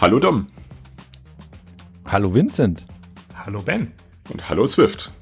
Hallo 0.00 0.18
Dom. 0.18 0.46
Hallo 2.06 2.34
Vincent. 2.34 2.86
Hallo 3.34 3.60
Ben. 3.60 3.92
Und 4.30 4.48
hallo 4.48 4.64
Swift. 4.64 5.12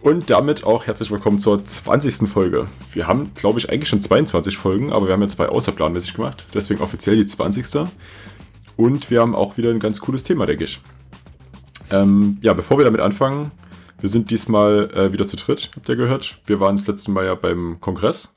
Und 0.00 0.30
damit 0.30 0.64
auch 0.64 0.88
herzlich 0.88 1.12
willkommen 1.12 1.38
zur 1.38 1.64
20. 1.64 2.28
Folge. 2.28 2.66
Wir 2.92 3.06
haben, 3.06 3.30
glaube 3.36 3.60
ich, 3.60 3.70
eigentlich 3.70 3.88
schon 3.88 4.00
22 4.00 4.58
Folgen, 4.58 4.92
aber 4.92 5.06
wir 5.06 5.12
haben 5.12 5.22
ja 5.22 5.28
zwei 5.28 5.48
außerplanmäßig 5.48 6.14
gemacht. 6.14 6.48
Deswegen 6.52 6.80
offiziell 6.80 7.14
die 7.14 7.26
20. 7.26 7.88
Und 8.76 9.12
wir 9.12 9.20
haben 9.20 9.36
auch 9.36 9.56
wieder 9.58 9.70
ein 9.70 9.78
ganz 9.78 10.00
cooles 10.00 10.24
Thema, 10.24 10.46
denke 10.46 10.64
ich. 10.64 10.80
Ähm, 11.92 12.38
ja, 12.42 12.54
bevor 12.54 12.78
wir 12.78 12.84
damit 12.84 13.00
anfangen, 13.00 13.52
wir 14.00 14.08
sind 14.08 14.32
diesmal 14.32 14.90
äh, 14.92 15.12
wieder 15.12 15.28
zu 15.28 15.36
dritt, 15.36 15.70
habt 15.76 15.88
ihr 15.88 15.94
gehört. 15.94 16.40
Wir 16.46 16.58
waren 16.58 16.74
das 16.74 16.88
letzte 16.88 17.12
Mal 17.12 17.26
ja 17.26 17.36
beim 17.36 17.78
Kongress. 17.80 18.34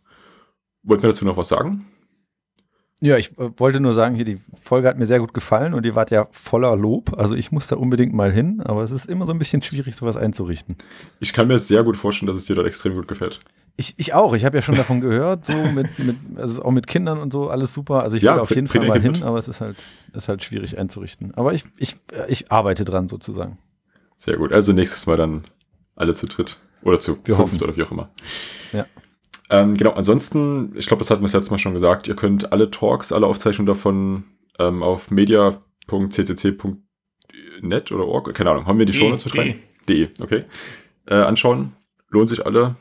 Wollten 0.84 1.02
wir 1.02 1.10
dazu 1.10 1.26
noch 1.26 1.38
was 1.38 1.48
sagen? 1.48 1.84
Ja, 3.04 3.18
ich 3.18 3.32
äh, 3.40 3.50
wollte 3.58 3.80
nur 3.80 3.94
sagen, 3.94 4.16
hier 4.16 4.26
die 4.26 4.38
Folge 4.62 4.88
hat 4.88 4.98
mir 4.98 5.08
sehr 5.08 5.20
gut 5.20 5.34
gefallen 5.34 5.74
und 5.74 5.84
die 5.84 5.96
war 5.96 6.10
ja 6.12 6.28
voller 6.32 6.76
Lob. 6.76 7.18
Also 7.18 7.36
ich 7.36 7.52
muss 7.52 7.66
da 7.68 7.76
unbedingt 7.76 8.14
mal 8.14 8.32
hin, 8.32 8.62
aber 8.64 8.84
es 8.84 8.92
ist 8.92 9.10
immer 9.10 9.26
so 9.26 9.32
ein 9.32 9.40
bisschen 9.40 9.64
schwierig, 9.64 9.96
sowas 9.96 10.18
einzurichten. 10.18 10.78
Ich 11.20 11.34
kann 11.34 11.48
mir 11.48 11.58
sehr 11.58 11.84
gut 11.84 11.98
vorstellen, 11.98 12.28
dass 12.28 12.38
es 12.38 12.46
dir 12.46 12.56
dort 12.56 12.68
extrem 12.68 12.94
gut 12.94 13.08
gefällt. 13.08 13.40
Ich, 13.76 13.96
ich 13.98 14.14
auch. 14.14 14.34
Ich 14.34 14.46
habe 14.46 14.58
ja 14.58 14.62
schon 14.62 14.76
davon 14.76 15.02
gehört, 15.02 15.46
so 15.46 15.54
mit, 15.54 15.98
mit, 15.98 16.16
also 16.36 16.64
auch 16.64 16.70
mit 16.70 16.86
Kindern 16.86 17.18
und 17.18 17.34
so, 17.34 17.50
alles 17.50 17.74
super. 17.74 18.04
Also 18.04 18.18
ich 18.18 18.24
ja, 18.24 18.36
will 18.36 18.42
auf 18.42 18.54
jeden 18.54 18.68
Fall 18.68 18.86
mal 18.86 19.02
hin, 19.02 19.24
aber 19.24 19.40
es 19.40 19.48
ist 19.48 19.62
halt, 19.62 19.78
ist 20.14 20.30
halt 20.30 20.44
schwierig 20.44 20.78
einzurichten. 20.78 21.34
Aber 21.34 21.54
ich, 21.54 21.64
ich, 21.78 21.98
ich 22.28 22.52
arbeite 22.52 22.86
dran 22.86 23.08
sozusagen. 23.08 23.58
Sehr 24.20 24.38
gut. 24.38 24.52
Also 24.54 24.74
nächstes 24.74 25.08
Mal 25.08 25.18
dann 25.18 25.42
alle 25.96 26.14
zu 26.14 26.28
dritt. 26.28 26.60
Oder 26.84 27.00
zu 27.00 27.18
Wir 27.24 27.36
fünft 27.36 27.54
hoffen. 27.54 27.64
oder 27.64 27.78
wie 27.78 27.84
auch 27.84 27.92
immer. 27.92 28.10
Ja. 28.74 28.86
Ähm, 29.52 29.76
genau, 29.76 29.92
ansonsten, 29.92 30.74
ich 30.78 30.88
glaube, 30.88 31.02
das 31.02 31.12
hatten 31.12 31.22
wir 31.22 31.26
das 31.26 31.34
letzte 31.34 31.52
Mal 31.52 31.58
schon 31.58 31.74
gesagt, 31.74 32.08
ihr 32.08 32.16
könnt 32.16 32.54
alle 32.54 32.72
Talks, 32.72 33.12
alle 33.12 33.28
Aufzeichnungen 33.28 33.68
davon 33.68 34.24
ähm, 34.58 34.82
auf 34.82 35.12
media.ccc.net 35.12 37.92
oder 37.92 38.08
org, 38.08 38.34
keine 38.34 38.52
Ahnung, 38.52 38.66
haben 38.66 38.80
wir 38.80 38.86
die 38.86 38.94
Show 38.94 39.10
Notes 39.10 39.26
mit 39.26 39.38
rein? 39.38 39.60
De, 39.90 40.08
okay. 40.22 40.46
Äh, 41.06 41.16
anschauen. 41.16 41.74
Lohnt 42.10 42.30
sich 42.30 42.46
alle. 42.46 42.78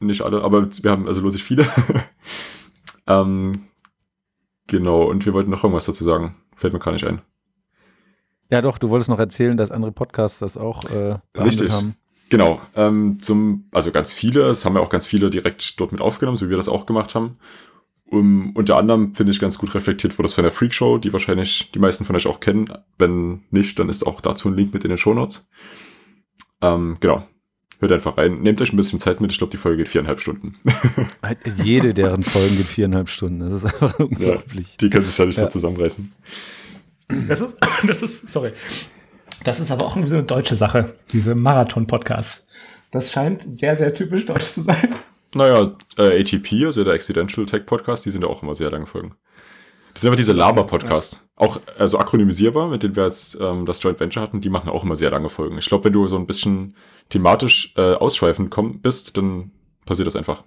Nicht 0.00 0.20
alle, 0.20 0.42
aber 0.42 0.68
wir 0.70 0.90
haben, 0.90 1.06
also 1.06 1.22
lohnt 1.22 1.32
sich 1.32 1.44
viele. 1.44 1.66
ähm, 3.06 3.62
genau, 4.66 5.04
und 5.04 5.24
wir 5.24 5.32
wollten 5.32 5.50
noch 5.50 5.64
irgendwas 5.64 5.86
dazu 5.86 6.04
sagen. 6.04 6.32
Fällt 6.56 6.74
mir 6.74 6.78
gar 6.78 6.92
nicht 6.92 7.06
ein. 7.06 7.22
Ja, 8.50 8.60
doch, 8.60 8.76
du 8.76 8.90
wolltest 8.90 9.08
noch 9.08 9.18
erzählen, 9.18 9.56
dass 9.56 9.70
andere 9.70 9.92
Podcasts 9.92 10.40
das 10.40 10.58
auch 10.58 10.84
äh, 10.90 11.16
Richtig. 11.38 11.72
haben. 11.72 11.96
Genau, 12.32 12.62
ähm, 12.74 13.18
zum, 13.20 13.66
also 13.72 13.90
ganz 13.90 14.12
viele, 14.12 14.42
es 14.48 14.64
haben 14.64 14.74
ja 14.74 14.80
auch 14.80 14.88
ganz 14.88 15.06
viele 15.06 15.28
direkt 15.28 15.78
dort 15.78 15.92
mit 15.92 16.00
aufgenommen, 16.00 16.38
so 16.38 16.46
wie 16.46 16.50
wir 16.50 16.56
das 16.56 16.68
auch 16.68 16.86
gemacht 16.86 17.14
haben. 17.14 17.34
Um, 18.06 18.50
unter 18.54 18.76
anderem 18.76 19.14
finde 19.14 19.32
ich 19.32 19.38
ganz 19.40 19.56
gut 19.56 19.74
reflektiert 19.74 20.18
wurde 20.18 20.24
das 20.24 20.32
von 20.32 20.44
der 20.44 20.50
Freak 20.50 20.74
Show, 20.74 20.98
die 20.98 21.12
wahrscheinlich 21.12 21.70
die 21.72 21.78
meisten 21.78 22.04
von 22.04 22.16
euch 22.16 22.26
auch 22.26 22.40
kennen. 22.40 22.66
Wenn 22.98 23.42
nicht, 23.50 23.78
dann 23.78 23.88
ist 23.88 24.06
auch 24.06 24.20
dazu 24.20 24.48
ein 24.48 24.54
Link 24.56 24.72
mit 24.74 24.82
in 24.84 24.88
den 24.88 24.98
Shownotes. 24.98 25.46
Ähm, 26.62 26.96
genau. 27.00 27.26
Hört 27.80 27.92
einfach 27.92 28.16
rein. 28.16 28.40
Nehmt 28.42 28.62
euch 28.62 28.72
ein 28.72 28.76
bisschen 28.76 29.00
Zeit 29.00 29.20
mit. 29.20 29.32
Ich 29.32 29.38
glaube, 29.38 29.50
die 29.50 29.56
Folge 29.56 29.78
geht 29.78 29.88
viereinhalb 29.88 30.20
Stunden. 30.20 30.54
Halt 31.22 31.38
Jede 31.62 31.92
deren 31.94 32.22
Folgen 32.22 32.56
geht 32.56 32.66
viereinhalb 32.66 33.08
Stunden. 33.08 33.40
Das 33.40 33.52
ist 33.54 33.64
einfach 33.82 33.98
unglaublich. 33.98 34.68
Ja, 34.72 34.76
die 34.80 34.90
können 34.90 35.04
sich 35.06 35.18
ja 35.18 35.24
nicht 35.26 35.38
Ja. 35.38 35.44
so 35.44 35.50
zusammenreißen. 35.50 36.12
Das 37.28 37.40
ist, 37.40 37.56
das 37.86 38.02
ist, 38.02 38.28
sorry. 38.30 38.52
Das 39.44 39.60
ist 39.60 39.70
aber 39.70 39.86
auch 39.86 39.96
irgendwie 39.96 40.10
so 40.10 40.16
eine 40.16 40.24
deutsche 40.24 40.56
Sache, 40.56 40.94
diese 41.12 41.34
Marathon-Podcasts. 41.34 42.46
Das 42.90 43.10
scheint 43.10 43.42
sehr, 43.42 43.74
sehr 43.76 43.92
typisch 43.92 44.26
deutsch 44.26 44.46
zu 44.46 44.62
sein. 44.62 44.94
Naja, 45.34 45.72
äh, 45.96 46.20
ATP, 46.20 46.66
also 46.66 46.84
der 46.84 46.94
Accidental 46.94 47.46
Tech 47.46 47.64
Podcast, 47.66 48.04
die 48.04 48.10
sind 48.10 48.22
ja 48.22 48.28
auch 48.28 48.42
immer 48.42 48.54
sehr 48.54 48.70
lange 48.70 48.86
Folgen. 48.86 49.14
Das 49.92 50.02
sind 50.02 50.08
einfach 50.08 50.18
diese 50.18 50.32
Laber-Podcasts. 50.32 51.26
Auch, 51.36 51.58
also 51.78 51.98
akronymisierbar, 51.98 52.68
mit 52.68 52.82
denen 52.82 52.96
wir 52.96 53.04
jetzt 53.04 53.38
ähm, 53.40 53.66
das 53.66 53.82
Joint 53.82 53.98
Venture 53.98 54.22
hatten, 54.22 54.40
die 54.40 54.50
machen 54.50 54.68
auch 54.68 54.84
immer 54.84 54.96
sehr 54.96 55.10
lange 55.10 55.28
Folgen. 55.28 55.58
Ich 55.58 55.66
glaube, 55.66 55.84
wenn 55.84 55.92
du 55.92 56.06
so 56.06 56.16
ein 56.16 56.26
bisschen 56.26 56.76
thematisch 57.08 57.74
äh, 57.76 57.94
ausschweifend 57.94 58.50
komm, 58.50 58.80
bist, 58.80 59.16
dann 59.16 59.50
passiert 59.84 60.06
das 60.06 60.16
einfach. 60.16 60.44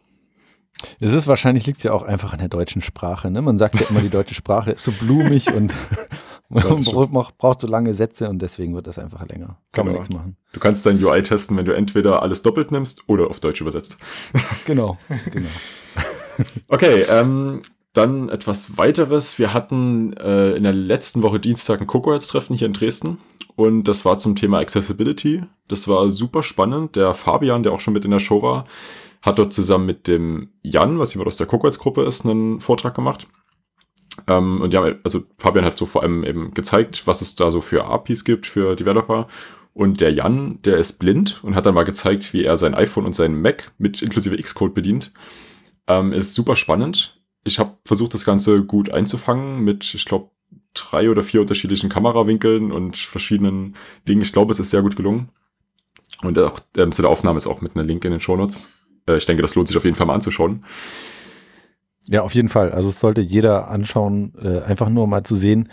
Es 0.99 1.13
ist 1.13 1.27
wahrscheinlich 1.27 1.65
liegt 1.65 1.79
es 1.79 1.83
ja 1.83 1.93
auch 1.93 2.03
einfach 2.03 2.33
an 2.33 2.39
der 2.39 2.49
deutschen 2.49 2.81
Sprache. 2.81 3.31
Ne? 3.31 3.41
Man 3.41 3.57
sagt 3.57 3.79
ja 3.79 3.87
immer, 3.89 4.01
die 4.01 4.09
deutsche 4.09 4.35
Sprache 4.35 4.71
ist 4.71 4.83
so 4.83 4.91
blumig 4.91 5.53
und 5.53 5.73
man 6.49 6.63
das 6.77 6.85
stimmt. 6.87 7.37
braucht, 7.37 7.59
so 7.61 7.67
lange 7.67 7.93
Sätze 7.93 8.29
und 8.29 8.39
deswegen 8.39 8.75
wird 8.75 8.87
das 8.87 8.99
einfach 8.99 9.25
länger. 9.27 9.57
Kann 9.71 9.85
man 9.85 9.93
Genau. 9.95 9.99
nichts 10.03 10.13
machen. 10.15 10.37
Du 10.53 10.59
kannst 10.59 10.85
dein 10.85 11.03
UI 11.03 11.21
testen, 11.23 11.57
wenn 11.57 11.65
du 11.65 11.75
entweder 11.75 12.21
alles 12.21 12.41
doppelt 12.43 12.71
nimmst 12.71 13.03
oder 13.07 13.29
auf 13.29 13.39
Deutsch 13.39 13.61
übersetzt. 13.61 13.97
Genau, 14.65 14.97
genau. 15.31 15.49
Okay, 16.67 17.03
ähm, 17.09 17.61
dann 17.93 18.27
etwas 18.29 18.77
weiteres. 18.77 19.39
Wir 19.39 19.53
hatten 19.53 20.13
äh, 20.17 20.51
in 20.51 20.63
der 20.63 20.73
letzten 20.73 21.21
Woche 21.23 21.39
Dienstag 21.39 21.79
ein 21.79 21.87
Cocoheads-Treffen 21.87 22.55
hier 22.55 22.67
in 22.67 22.73
Dresden 22.73 23.19
und 23.55 23.83
das 23.87 24.03
war 24.03 24.17
zum 24.17 24.35
Thema 24.35 24.59
Accessibility. 24.59 25.43
Das 25.69 25.87
war 25.87 26.11
super 26.11 26.43
spannend. 26.43 26.95
Der 26.97 27.13
Fabian, 27.13 27.63
der 27.63 27.71
auch 27.71 27.79
schon 27.79 27.93
mit 27.93 28.03
in 28.03 28.11
der 28.11 28.19
Show 28.19 28.41
war, 28.41 28.65
hat 29.21 29.39
dort 29.39 29.53
zusammen 29.53 29.85
mit 29.85 30.07
dem 30.07 30.49
Jan, 30.61 30.99
was 30.99 31.13
jemand 31.13 31.29
aus 31.29 31.37
der 31.37 31.47
Cocoheads-Gruppe 31.47 32.03
ist, 32.03 32.25
einen 32.25 32.59
Vortrag 32.59 32.95
gemacht. 32.95 33.27
Ähm, 34.27 34.61
und 34.61 34.73
ja, 34.73 34.95
also 35.03 35.23
Fabian 35.37 35.65
hat 35.65 35.77
so 35.77 35.85
vor 35.85 36.03
allem 36.03 36.23
eben 36.23 36.53
gezeigt, 36.53 37.05
was 37.05 37.21
es 37.21 37.35
da 37.35 37.51
so 37.51 37.61
für 37.61 37.85
APIs 37.85 38.23
gibt 38.23 38.47
für 38.47 38.75
Developer. 38.75 39.27
Und 39.73 39.99
der 39.99 40.13
Jan, 40.13 40.61
der 40.63 40.77
ist 40.77 40.99
blind 40.99 41.43
und 41.43 41.55
hat 41.55 41.65
dann 41.65 41.75
mal 41.75 41.83
gezeigt, 41.83 42.33
wie 42.33 42.45
er 42.45 42.55
sein 42.55 42.73
iPhone 42.73 43.05
und 43.05 43.13
seinen 43.13 43.41
Mac 43.41 43.73
mit 43.77 44.01
inklusive 44.01 44.37
Xcode 44.37 44.73
bedient. 44.73 45.11
Ähm, 45.87 46.13
ist 46.13 46.33
super 46.33 46.55
spannend. 46.55 47.19
Ich 47.43 47.59
habe 47.59 47.77
versucht, 47.83 48.13
das 48.13 48.25
Ganze 48.25 48.63
gut 48.63 48.89
einzufangen 48.89 49.63
mit, 49.63 49.93
ich 49.93 50.05
glaube, 50.05 50.31
drei 50.73 51.09
oder 51.09 51.23
vier 51.23 51.41
unterschiedlichen 51.41 51.89
Kamerawinkeln 51.89 52.71
und 52.71 52.97
verschiedenen 52.97 53.75
Dingen. 54.07 54.21
Ich 54.21 54.33
glaube, 54.33 54.51
es 54.51 54.59
ist 54.59 54.69
sehr 54.69 54.81
gut 54.81 54.95
gelungen. 54.95 55.29
Und 56.21 56.39
auch 56.39 56.59
ähm, 56.77 56.91
zu 56.91 57.01
der 57.01 57.11
Aufnahme 57.11 57.37
ist 57.37 57.47
auch 57.47 57.61
mit 57.61 57.75
einem 57.75 57.87
Link 57.87 58.05
in 58.05 58.11
den 58.11 58.21
Shownotes. 58.21 58.67
Äh, 59.07 59.17
ich 59.17 59.25
denke, 59.25 59.41
das 59.41 59.55
lohnt 59.55 59.67
sich 59.67 59.77
auf 59.77 59.83
jeden 59.83 59.95
Fall 59.95 60.07
mal 60.07 60.15
anzuschauen. 60.15 60.61
Ja, 62.07 62.21
auf 62.21 62.33
jeden 62.33 62.49
Fall. 62.49 62.71
Also 62.71 62.89
es 62.89 62.99
sollte 62.99 63.21
jeder 63.21 63.69
anschauen, 63.69 64.33
äh, 64.41 64.61
einfach 64.61 64.89
nur 64.89 65.07
mal 65.07 65.23
zu 65.23 65.35
sehen, 65.35 65.69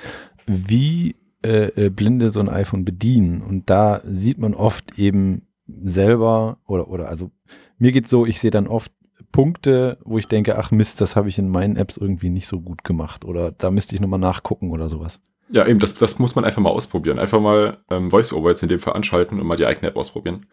wie 0.46 1.16
äh, 1.42 1.86
äh, 1.86 1.90
Blinde 1.90 2.30
so 2.30 2.40
ein 2.40 2.48
iPhone 2.48 2.84
bedienen. 2.84 3.42
Und 3.42 3.68
da 3.68 4.00
sieht 4.08 4.38
man 4.38 4.54
oft 4.54 4.98
eben 4.98 5.42
selber 5.66 6.58
oder 6.66 6.88
oder 6.88 7.08
also 7.08 7.30
mir 7.78 7.92
geht's 7.92 8.10
so, 8.10 8.26
ich 8.26 8.40
sehe 8.40 8.50
dann 8.50 8.66
oft 8.66 8.92
Punkte, 9.32 9.98
wo 10.04 10.18
ich 10.18 10.28
denke, 10.28 10.58
ach 10.58 10.70
Mist, 10.70 11.00
das 11.00 11.16
habe 11.16 11.28
ich 11.28 11.38
in 11.38 11.48
meinen 11.48 11.76
Apps 11.76 11.96
irgendwie 11.96 12.30
nicht 12.30 12.46
so 12.46 12.60
gut 12.60 12.84
gemacht 12.84 13.24
oder 13.24 13.50
da 13.50 13.70
müsste 13.70 13.94
ich 13.94 14.00
nochmal 14.00 14.20
nachgucken 14.20 14.70
oder 14.70 14.88
sowas. 14.88 15.20
Ja, 15.48 15.66
eben, 15.66 15.78
das, 15.78 15.94
das 15.94 16.18
muss 16.18 16.34
man 16.34 16.44
einfach 16.44 16.62
mal 16.62 16.70
ausprobieren. 16.70 17.18
Einfach 17.18 17.40
mal 17.40 17.78
ähm, 17.90 18.10
VoiceOver 18.10 18.50
jetzt 18.50 18.62
in 18.62 18.68
dem 18.68 18.80
Fall 18.80 18.94
anschalten 18.94 19.40
und 19.40 19.46
mal 19.46 19.56
die 19.56 19.66
eigene 19.66 19.88
App 19.88 19.96
ausprobieren. 19.96 20.46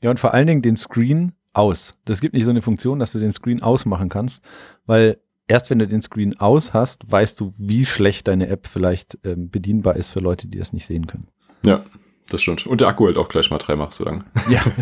Ja, 0.00 0.10
und 0.10 0.20
vor 0.20 0.32
allen 0.32 0.46
Dingen 0.46 0.62
den 0.62 0.76
Screen 0.76 1.32
aus. 1.52 1.98
Das 2.04 2.20
gibt 2.20 2.34
nicht 2.34 2.44
so 2.44 2.50
eine 2.50 2.62
Funktion, 2.62 2.98
dass 2.98 3.12
du 3.12 3.18
den 3.18 3.32
Screen 3.32 3.62
ausmachen 3.62 4.08
kannst, 4.08 4.42
weil 4.86 5.18
erst 5.48 5.70
wenn 5.70 5.78
du 5.78 5.86
den 5.86 6.02
Screen 6.02 6.38
aus 6.38 6.72
hast, 6.72 7.10
weißt 7.10 7.38
du, 7.40 7.52
wie 7.58 7.84
schlecht 7.84 8.28
deine 8.28 8.48
App 8.48 8.66
vielleicht 8.66 9.18
ähm, 9.24 9.50
bedienbar 9.50 9.96
ist 9.96 10.10
für 10.10 10.20
Leute, 10.20 10.48
die 10.48 10.58
das 10.58 10.72
nicht 10.72 10.86
sehen 10.86 11.06
können. 11.06 11.26
Ja, 11.64 11.84
das 12.28 12.42
stimmt. 12.42 12.66
Und 12.66 12.80
der 12.80 12.88
Akku 12.88 13.06
hält 13.06 13.16
auch 13.16 13.28
gleich 13.28 13.50
mal 13.50 13.58
dreimal 13.58 13.92
so 13.92 14.04
lang. 14.04 14.24
Ja. 14.48 14.62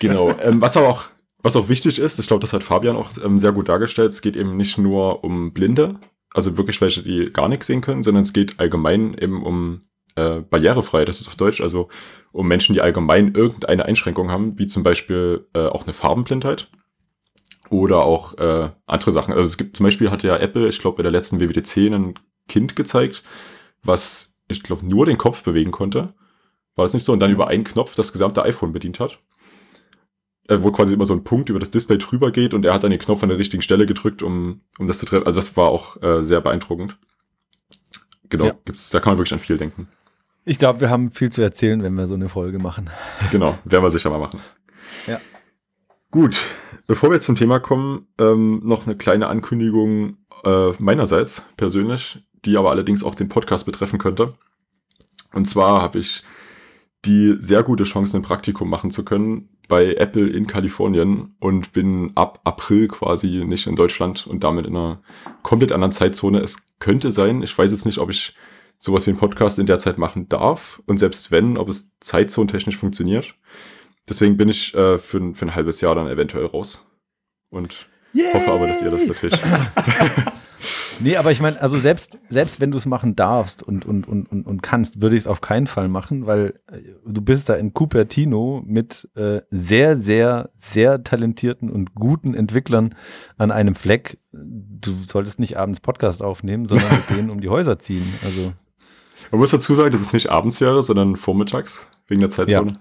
Genau. 0.00 0.30
ähm, 0.40 0.60
was 0.60 0.76
aber 0.76 0.88
auch, 0.88 1.06
was 1.42 1.56
auch 1.56 1.68
wichtig 1.68 1.98
ist, 1.98 2.20
ich 2.20 2.28
glaube, 2.28 2.40
das 2.40 2.52
hat 2.52 2.62
Fabian 2.62 2.94
auch 2.94 3.10
ähm, 3.24 3.36
sehr 3.36 3.50
gut 3.50 3.68
dargestellt, 3.68 4.12
es 4.12 4.22
geht 4.22 4.36
eben 4.36 4.56
nicht 4.56 4.78
nur 4.78 5.24
um 5.24 5.52
Blinde, 5.52 5.96
also 6.32 6.56
wirklich 6.56 6.80
welche, 6.80 7.02
die 7.02 7.32
gar 7.32 7.48
nichts 7.48 7.66
sehen 7.66 7.80
können, 7.80 8.04
sondern 8.04 8.22
es 8.22 8.32
geht 8.32 8.60
allgemein 8.60 9.14
eben 9.14 9.44
um 9.44 9.82
äh, 10.18 10.40
barrierefrei, 10.40 11.04
das 11.04 11.20
ist 11.20 11.28
auf 11.28 11.36
Deutsch, 11.36 11.60
also 11.60 11.88
um 12.32 12.48
Menschen, 12.48 12.74
die 12.74 12.80
allgemein 12.80 13.34
irgendeine 13.34 13.84
Einschränkung 13.84 14.30
haben, 14.30 14.58
wie 14.58 14.66
zum 14.66 14.82
Beispiel 14.82 15.46
äh, 15.54 15.66
auch 15.66 15.84
eine 15.84 15.92
Farbenblindheit 15.92 16.70
oder 17.70 18.02
auch 18.02 18.36
äh, 18.38 18.70
andere 18.86 19.12
Sachen. 19.12 19.32
Also 19.32 19.44
es 19.44 19.56
gibt 19.56 19.76
zum 19.76 19.84
Beispiel 19.84 20.10
hat 20.10 20.22
ja 20.22 20.36
Apple, 20.36 20.68
ich 20.68 20.80
glaube 20.80 20.96
bei 20.98 21.02
der 21.02 21.12
letzten 21.12 21.40
WWDC 21.40 21.76
ein 21.92 22.14
Kind 22.48 22.76
gezeigt, 22.76 23.22
was 23.82 24.34
ich 24.48 24.62
glaube 24.62 24.86
nur 24.86 25.06
den 25.06 25.18
Kopf 25.18 25.42
bewegen 25.42 25.70
konnte. 25.70 26.06
War 26.74 26.84
das 26.84 26.94
nicht 26.94 27.04
so? 27.04 27.12
Und 27.12 27.20
dann 27.20 27.30
über 27.30 27.48
einen 27.48 27.64
Knopf 27.64 27.94
das 27.94 28.12
gesamte 28.12 28.42
iPhone 28.42 28.72
bedient 28.72 29.00
hat. 29.00 29.18
Äh, 30.48 30.62
wo 30.62 30.72
quasi 30.72 30.94
immer 30.94 31.04
so 31.04 31.12
ein 31.12 31.24
Punkt 31.24 31.50
über 31.50 31.58
das 31.58 31.70
Display 31.70 31.98
drüber 31.98 32.30
geht 32.30 32.54
und 32.54 32.64
er 32.64 32.72
hat 32.72 32.82
dann 32.82 32.90
den 32.90 33.00
Knopf 33.00 33.22
an 33.22 33.28
der 33.28 33.38
richtigen 33.38 33.62
Stelle 33.62 33.84
gedrückt, 33.84 34.22
um, 34.22 34.62
um 34.78 34.86
das 34.86 34.98
zu 34.98 35.04
treffen. 35.04 35.26
Also 35.26 35.36
das 35.36 35.56
war 35.58 35.68
auch 35.68 36.00
äh, 36.02 36.24
sehr 36.24 36.40
beeindruckend. 36.40 36.96
Genau, 38.30 38.46
Ja. 38.46 38.54
gibt's, 38.64 38.88
da 38.90 39.00
kann 39.00 39.12
man 39.12 39.18
wirklich 39.18 39.34
an 39.34 39.40
viel 39.40 39.58
denken. 39.58 39.88
Ich 40.44 40.58
glaube, 40.58 40.80
wir 40.80 40.90
haben 40.90 41.12
viel 41.12 41.30
zu 41.30 41.42
erzählen, 41.42 41.82
wenn 41.82 41.94
wir 41.94 42.06
so 42.06 42.14
eine 42.14 42.28
Folge 42.28 42.58
machen. 42.58 42.90
Genau, 43.30 43.58
werden 43.64 43.82
wir 43.82 43.90
sicher 43.90 44.10
mal 44.10 44.18
machen. 44.18 44.40
Ja. 45.06 45.20
Gut, 46.10 46.38
bevor 46.86 47.10
wir 47.10 47.14
jetzt 47.14 47.26
zum 47.26 47.36
Thema 47.36 47.60
kommen, 47.60 48.06
ähm, 48.18 48.60
noch 48.64 48.86
eine 48.86 48.96
kleine 48.96 49.26
Ankündigung 49.26 50.16
äh, 50.44 50.70
meinerseits 50.78 51.46
persönlich, 51.56 52.24
die 52.44 52.56
aber 52.56 52.70
allerdings 52.70 53.02
auch 53.02 53.14
den 53.14 53.28
Podcast 53.28 53.66
betreffen 53.66 53.98
könnte. 53.98 54.34
Und 55.34 55.46
zwar 55.46 55.82
habe 55.82 55.98
ich 55.98 56.22
die 57.04 57.36
sehr 57.38 57.62
gute 57.62 57.84
Chance, 57.84 58.16
ein 58.16 58.22
Praktikum 58.22 58.68
machen 58.68 58.90
zu 58.90 59.04
können 59.04 59.50
bei 59.68 59.94
Apple 59.94 60.26
in 60.26 60.46
Kalifornien 60.46 61.34
und 61.38 61.72
bin 61.72 62.12
ab 62.14 62.40
April 62.44 62.88
quasi 62.88 63.44
nicht 63.46 63.66
in 63.66 63.76
Deutschland 63.76 64.26
und 64.26 64.42
damit 64.42 64.66
in 64.66 64.74
einer 64.74 65.00
komplett 65.42 65.72
anderen 65.72 65.92
Zeitzone. 65.92 66.40
Es 66.40 66.56
könnte 66.78 67.12
sein, 67.12 67.42
ich 67.42 67.56
weiß 67.56 67.70
jetzt 67.70 67.84
nicht, 67.84 67.98
ob 67.98 68.10
ich 68.10 68.34
sowas 68.78 69.06
wie 69.06 69.10
einen 69.10 69.18
Podcast 69.18 69.58
in 69.58 69.66
der 69.66 69.78
Zeit 69.78 69.98
machen 69.98 70.28
darf 70.28 70.82
und 70.86 70.98
selbst 70.98 71.30
wenn, 71.30 71.56
ob 71.56 71.68
es 71.68 71.98
zeitzonentechnisch 72.00 72.76
funktioniert. 72.76 73.34
Deswegen 74.08 74.36
bin 74.36 74.48
ich 74.48 74.74
äh, 74.74 74.98
für, 74.98 75.34
für 75.34 75.46
ein 75.46 75.54
halbes 75.54 75.80
Jahr 75.80 75.94
dann 75.94 76.08
eventuell 76.08 76.46
raus 76.46 76.86
und 77.50 77.88
Yay! 78.12 78.32
hoffe 78.32 78.50
aber, 78.50 78.66
dass 78.66 78.80
ihr 78.80 78.90
das 78.90 79.06
natürlich 79.06 79.38
Nee, 81.00 81.16
aber 81.16 81.30
ich 81.30 81.40
meine, 81.40 81.60
also 81.60 81.78
selbst, 81.78 82.18
selbst 82.28 82.60
wenn 82.60 82.72
du 82.72 82.78
es 82.78 82.86
machen 82.86 83.14
darfst 83.14 83.62
und, 83.62 83.86
und, 83.86 84.08
und, 84.08 84.30
und, 84.30 84.46
und 84.46 84.62
kannst, 84.62 85.00
würde 85.00 85.16
ich 85.16 85.22
es 85.22 85.26
auf 85.26 85.40
keinen 85.40 85.68
Fall 85.68 85.88
machen, 85.88 86.26
weil 86.26 86.60
äh, 86.66 86.80
du 87.06 87.22
bist 87.22 87.48
da 87.48 87.54
in 87.54 87.72
Cupertino 87.72 88.62
mit 88.66 89.08
äh, 89.14 89.42
sehr, 89.50 89.96
sehr, 89.96 90.50
sehr 90.56 91.04
talentierten 91.04 91.70
und 91.70 91.94
guten 91.94 92.34
Entwicklern 92.34 92.94
an 93.36 93.50
einem 93.50 93.74
Fleck. 93.74 94.18
Du 94.32 94.92
solltest 95.06 95.38
nicht 95.38 95.56
abends 95.56 95.80
Podcast 95.80 96.22
aufnehmen, 96.22 96.66
sondern 96.66 96.90
mit 97.08 97.16
denen 97.16 97.30
um 97.30 97.40
die 97.40 97.48
Häuser 97.48 97.78
ziehen. 97.78 98.14
Also. 98.24 98.52
Man 99.30 99.40
muss 99.40 99.50
dazu 99.50 99.74
sagen, 99.74 99.90
dass 99.90 100.00
es 100.00 100.12
nicht 100.12 100.30
abends 100.30 100.60
wäre, 100.60 100.82
sondern 100.82 101.16
vormittags, 101.16 101.86
wegen 102.06 102.20
der 102.20 102.30
Zeitzone. 102.30 102.72
Ja. 102.72 102.78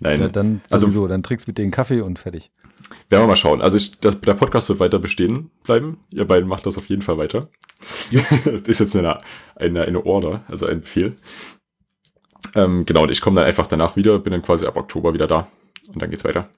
Nein. 0.00 0.20
Ja, 0.20 0.28
dann 0.28 0.60
also 0.70 0.86
sowieso, 0.86 1.02
also, 1.02 1.08
dann 1.08 1.22
trinkst 1.22 1.46
du 1.46 1.50
mit 1.50 1.58
denen 1.58 1.70
Kaffee 1.70 2.00
und 2.00 2.18
fertig. 2.18 2.50
Werden 3.10 3.24
wir 3.24 3.28
mal 3.28 3.36
schauen. 3.36 3.60
Also 3.60 3.76
ich, 3.76 3.98
das, 4.00 4.20
der 4.20 4.34
Podcast 4.34 4.68
wird 4.68 4.80
weiter 4.80 4.98
bestehen 4.98 5.50
bleiben. 5.62 5.98
Ihr 6.10 6.26
beiden 6.26 6.48
macht 6.48 6.64
das 6.64 6.78
auf 6.78 6.86
jeden 6.86 7.02
Fall 7.02 7.18
weiter. 7.18 7.48
das 8.10 8.62
ist 8.62 8.80
jetzt 8.80 8.96
eine, 8.96 9.18
eine, 9.56 9.82
eine 9.82 10.06
Order, 10.06 10.44
also 10.48 10.66
ein 10.66 10.80
Befehl. 10.80 11.14
Ähm, 12.54 12.86
genau, 12.86 13.02
und 13.02 13.10
ich 13.10 13.20
komme 13.20 13.36
dann 13.36 13.44
einfach 13.44 13.66
danach 13.66 13.96
wieder, 13.96 14.18
bin 14.18 14.32
dann 14.32 14.42
quasi 14.42 14.66
ab 14.66 14.76
Oktober 14.76 15.12
wieder 15.12 15.26
da. 15.26 15.48
Und 15.92 16.00
dann 16.00 16.10
geht's 16.10 16.24
weiter. 16.24 16.48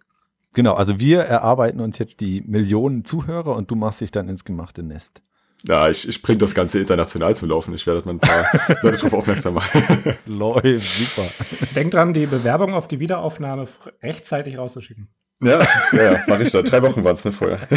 Genau, 0.52 0.74
also 0.74 0.98
wir 0.98 1.20
erarbeiten 1.20 1.80
uns 1.80 1.98
jetzt 1.98 2.20
die 2.20 2.42
Millionen 2.42 3.04
Zuhörer 3.04 3.54
und 3.56 3.70
du 3.70 3.76
machst 3.76 4.00
dich 4.00 4.10
dann 4.10 4.28
ins 4.28 4.44
gemachte 4.44 4.82
Nest. 4.82 5.22
Ja, 5.66 5.88
ich, 5.88 6.08
ich 6.08 6.22
bringe 6.22 6.38
das 6.38 6.54
Ganze 6.54 6.78
international 6.78 7.36
zum 7.36 7.48
Laufen. 7.48 7.74
Ich 7.74 7.86
werde 7.86 8.02
mal 8.06 8.12
ein 8.12 8.18
paar 8.18 8.46
Leute 8.82 8.96
darauf 8.98 9.12
aufmerksam 9.12 9.54
machen. 9.54 10.16
Läuft, 10.26 10.86
super. 10.86 11.28
Denk 11.74 11.90
dran, 11.90 12.12
die 12.12 12.26
Bewerbung 12.26 12.74
auf 12.74 12.88
die 12.88 13.00
Wiederaufnahme 13.00 13.68
rechtzeitig 14.02 14.56
rauszuschicken. 14.58 15.08
Ja, 15.42 15.66
ja, 15.92 16.02
ja 16.12 16.24
mache 16.26 16.42
ich 16.42 16.50
da. 16.50 16.62
Drei 16.62 16.82
Wochen 16.82 17.04
waren 17.04 17.14
es 17.14 17.24
ne, 17.24 17.32
vorher. 17.32 17.60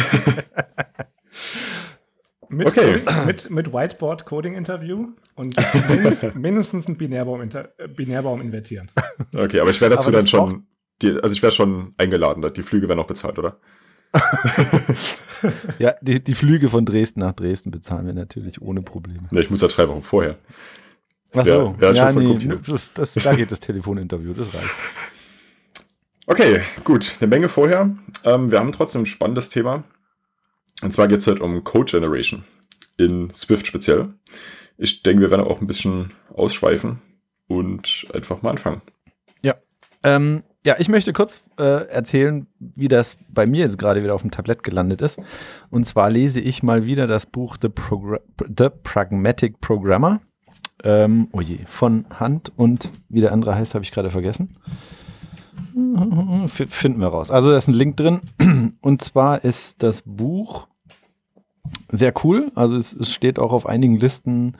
mit, 2.48 2.68
okay. 2.68 3.02
mit, 3.26 3.50
mit 3.50 3.72
Whiteboard-Coding-Interview 3.72 5.08
und 5.34 5.56
mindestens, 5.88 6.34
mindestens 6.36 6.88
ein 6.88 6.96
Binärbaum, 6.96 7.42
äh, 7.42 7.68
Binärbaum 7.88 8.40
invertieren. 8.40 8.90
Okay, 9.34 9.60
aber 9.60 9.70
ich 9.70 9.80
werde 9.80 9.96
dazu 9.96 10.10
dann 10.10 10.26
schon, 10.26 10.66
die, 11.02 11.18
also 11.22 11.34
ich 11.34 11.42
werde 11.42 11.54
schon 11.54 11.94
eingeladen. 11.98 12.50
Die 12.54 12.62
Flüge 12.62 12.88
werden 12.88 13.00
auch 13.00 13.06
bezahlt, 13.06 13.38
oder? 13.38 13.58
ja, 15.78 15.94
die, 16.00 16.22
die 16.22 16.34
Flüge 16.34 16.68
von 16.68 16.84
Dresden 16.84 17.20
nach 17.20 17.32
Dresden 17.32 17.70
bezahlen 17.70 18.06
wir 18.06 18.14
natürlich 18.14 18.62
ohne 18.62 18.82
Probleme. 18.82 19.22
Ja, 19.32 19.40
ich 19.40 19.50
muss 19.50 19.60
ja 19.60 19.68
drei 19.68 19.88
Wochen 19.88 20.02
vorher. 20.02 20.36
Das 21.32 21.42
Ach 21.42 21.46
so, 21.46 21.74
wär, 21.78 21.94
wär 21.94 21.94
ja, 21.94 22.12
nee, 22.12 22.58
das, 22.66 22.92
das, 22.94 23.14
da 23.14 23.34
geht 23.34 23.50
das 23.50 23.60
Telefoninterview, 23.60 24.34
das 24.34 24.54
reicht. 24.54 24.70
Okay, 26.26 26.62
gut, 26.84 27.16
eine 27.20 27.28
Menge 27.28 27.48
vorher. 27.48 27.94
Ähm, 28.24 28.50
wir 28.50 28.58
haben 28.58 28.72
trotzdem 28.72 29.02
ein 29.02 29.06
spannendes 29.06 29.48
Thema. 29.48 29.84
Und 30.82 30.92
zwar 30.92 31.08
geht 31.08 31.18
es 31.18 31.26
halt 31.26 31.40
um 31.40 31.64
Code 31.64 31.90
Generation 31.90 32.44
in 32.96 33.32
Swift 33.32 33.66
speziell. 33.66 34.14
Ich 34.78 35.02
denke, 35.02 35.22
wir 35.22 35.30
werden 35.30 35.46
auch 35.46 35.60
ein 35.60 35.66
bisschen 35.66 36.12
ausschweifen 36.34 37.00
und 37.46 38.06
einfach 38.12 38.42
mal 38.42 38.50
anfangen. 38.50 38.82
Ja, 39.42 39.54
ähm, 40.02 40.42
ja, 40.66 40.76
ich 40.78 40.88
möchte 40.88 41.12
kurz 41.12 41.42
äh, 41.58 41.86
erzählen, 41.88 42.46
wie 42.58 42.88
das 42.88 43.18
bei 43.28 43.46
mir 43.46 43.60
jetzt 43.60 43.78
gerade 43.78 44.02
wieder 44.02 44.14
auf 44.14 44.22
dem 44.22 44.30
Tablett 44.30 44.62
gelandet 44.62 45.02
ist. 45.02 45.18
Und 45.70 45.84
zwar 45.84 46.10
lese 46.10 46.40
ich 46.40 46.62
mal 46.62 46.86
wieder 46.86 47.06
das 47.06 47.26
Buch 47.26 47.56
The, 47.60 47.68
Progr 47.68 48.20
The 48.38 48.68
Pragmatic 48.82 49.60
Programmer. 49.60 50.20
Ähm, 50.82 51.28
oh 51.32 51.40
je, 51.40 51.58
von 51.66 52.06
Hand 52.18 52.52
und 52.56 52.90
wie 53.08 53.20
der 53.20 53.32
andere 53.32 53.54
heißt, 53.54 53.74
habe 53.74 53.84
ich 53.84 53.92
gerade 53.92 54.10
vergessen. 54.10 54.56
F 56.44 56.64
finden 56.68 57.00
wir 57.00 57.08
raus. 57.08 57.30
Also 57.30 57.50
da 57.50 57.58
ist 57.58 57.68
ein 57.68 57.74
Link 57.74 57.96
drin. 57.96 58.20
Und 58.80 59.02
zwar 59.02 59.44
ist 59.44 59.82
das 59.82 60.02
Buch 60.06 60.68
sehr 61.88 62.12
cool. 62.24 62.52
Also 62.54 62.76
es, 62.76 62.94
es 62.94 63.12
steht 63.12 63.38
auch 63.38 63.52
auf 63.52 63.66
einigen 63.66 63.98
Listen 63.98 64.56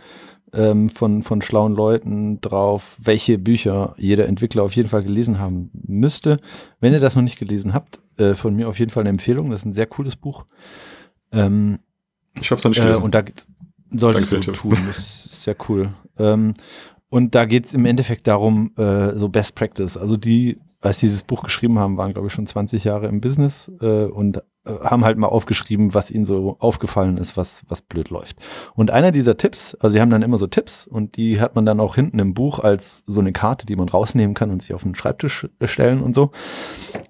ähm, 0.53 0.89
von, 0.89 1.23
von 1.23 1.43
schlauen 1.43 1.75
Leuten 1.75 2.41
drauf, 2.41 2.97
welche 3.01 3.39
Bücher 3.39 3.95
jeder 3.99 4.27
Entwickler 4.27 4.63
auf 4.63 4.75
jeden 4.77 4.89
Fall 4.89 5.03
gelesen 5.03 5.39
haben 5.39 5.71
müsste. 5.73 6.37
Wenn 6.81 6.93
ihr 6.93 7.01
das 7.01 7.17
noch 7.17 7.23
nicht 7.23 7.39
gelesen 7.39 7.75
habt, 7.75 8.01
äh, 8.17 8.35
von 8.35 8.55
mir 8.55 8.69
auf 8.69 8.79
jeden 8.79 8.91
Fall 8.91 9.03
eine 9.03 9.11
Empfehlung. 9.11 9.51
Das 9.51 9.61
ist 9.61 9.67
ein 9.67 9.73
sehr 9.73 9.87
cooles 9.87 10.17
Buch. 10.17 10.45
Ähm, 11.33 11.81
ich 12.41 12.51
habe 12.51 12.59
es 12.59 12.65
noch 12.65 12.71
nicht 12.71 12.81
gelesen. 12.81 13.03
Äh, 13.03 13.05
und 13.05 13.15
da 13.15 13.25
solltest 13.91 14.33
Danke, 14.33 14.47
du 14.47 14.53
tun. 14.53 14.79
Das 14.87 14.99
ist 14.99 15.43
sehr 15.43 15.57
cool. 15.69 15.91
Ähm, 16.19 16.55
und 17.09 17.35
da 17.35 17.45
geht 17.45 17.67
es 17.67 17.75
im 17.75 17.87
Endeffekt 17.87 18.27
darum, 18.27 18.73
äh, 18.77 19.13
so 19.17 19.29
Best 19.29 19.55
Practice. 19.55 19.97
Also 19.97 20.17
die, 20.17 20.59
als 20.81 21.01
sie 21.01 21.07
dieses 21.07 21.23
Buch 21.23 21.43
geschrieben 21.43 21.79
haben, 21.79 21.97
waren, 21.97 22.13
glaube 22.13 22.29
ich, 22.29 22.33
schon 22.33 22.47
20 22.47 22.85
Jahre 22.85 23.09
im 23.09 23.21
Business 23.21 23.71
äh, 23.81 24.05
und 24.05 24.39
äh, 24.39 24.41
haben 24.67 25.05
halt 25.05 25.19
mal 25.19 25.29
aufgeschrieben, 25.29 25.93
was 25.93 26.11
ihnen 26.11 26.25
so 26.25 26.57
aufgefallen 26.59 27.19
ist, 27.19 27.37
was, 27.37 27.63
was 27.69 27.83
blöd 27.83 28.11
läuft. 28.11 28.39
Und 28.75 28.91
einer 28.91 29.13
dieser 29.13 29.37
Tipps, 29.37 29.75
also 29.75 29.95
sie 29.95 30.01
haben 30.01 30.11
dann 30.11 30.23
immer 30.23 30.39
so 30.39 30.47
Tipps 30.47 30.87
und 30.87 31.17
die 31.17 31.41
hat 31.41 31.55
man 31.55 31.67
dann 31.67 31.81
auch 31.81 31.95
hinten 31.95 32.19
im 32.19 32.35
Buch 32.35 32.61
als 32.61 33.03
so 33.07 33.21
eine 33.21 33.33
Karte, 33.33 33.67
die 33.67 33.77
man 33.77 33.89
rausnehmen 33.89 34.35
kann 34.35 34.51
und 34.51 34.63
sich 34.63 34.73
auf 34.73 34.83
den 34.83 34.95
Schreibtisch 34.95 35.49
stellen 35.65 36.01
und 36.01 36.15
so. 36.15 36.31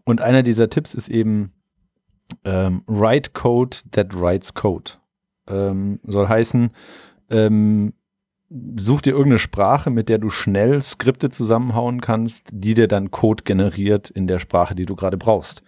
Und 0.04 0.20
einer 0.20 0.42
dieser 0.42 0.68
Tipps 0.68 0.94
ist 0.94 1.08
eben 1.08 1.52
ähm, 2.44 2.82
Write 2.86 3.30
Code 3.32 3.76
that 3.92 4.18
writes 4.18 4.54
Code. 4.54 4.92
Ähm, 5.46 6.00
soll 6.04 6.28
heißen, 6.28 6.70
ähm, 7.30 7.92
such 8.76 9.02
dir 9.02 9.10
irgendeine 9.10 9.38
Sprache, 9.38 9.90
mit 9.90 10.08
der 10.08 10.18
du 10.18 10.30
schnell 10.30 10.80
Skripte 10.80 11.30
zusammenhauen 11.30 12.00
kannst, 12.00 12.48
die 12.52 12.74
dir 12.74 12.88
dann 12.88 13.10
Code 13.10 13.44
generiert 13.44 14.10
in 14.10 14.26
der 14.26 14.38
Sprache, 14.38 14.74
die 14.74 14.86
du 14.86 14.96
gerade 14.96 15.16
brauchst. 15.16 15.62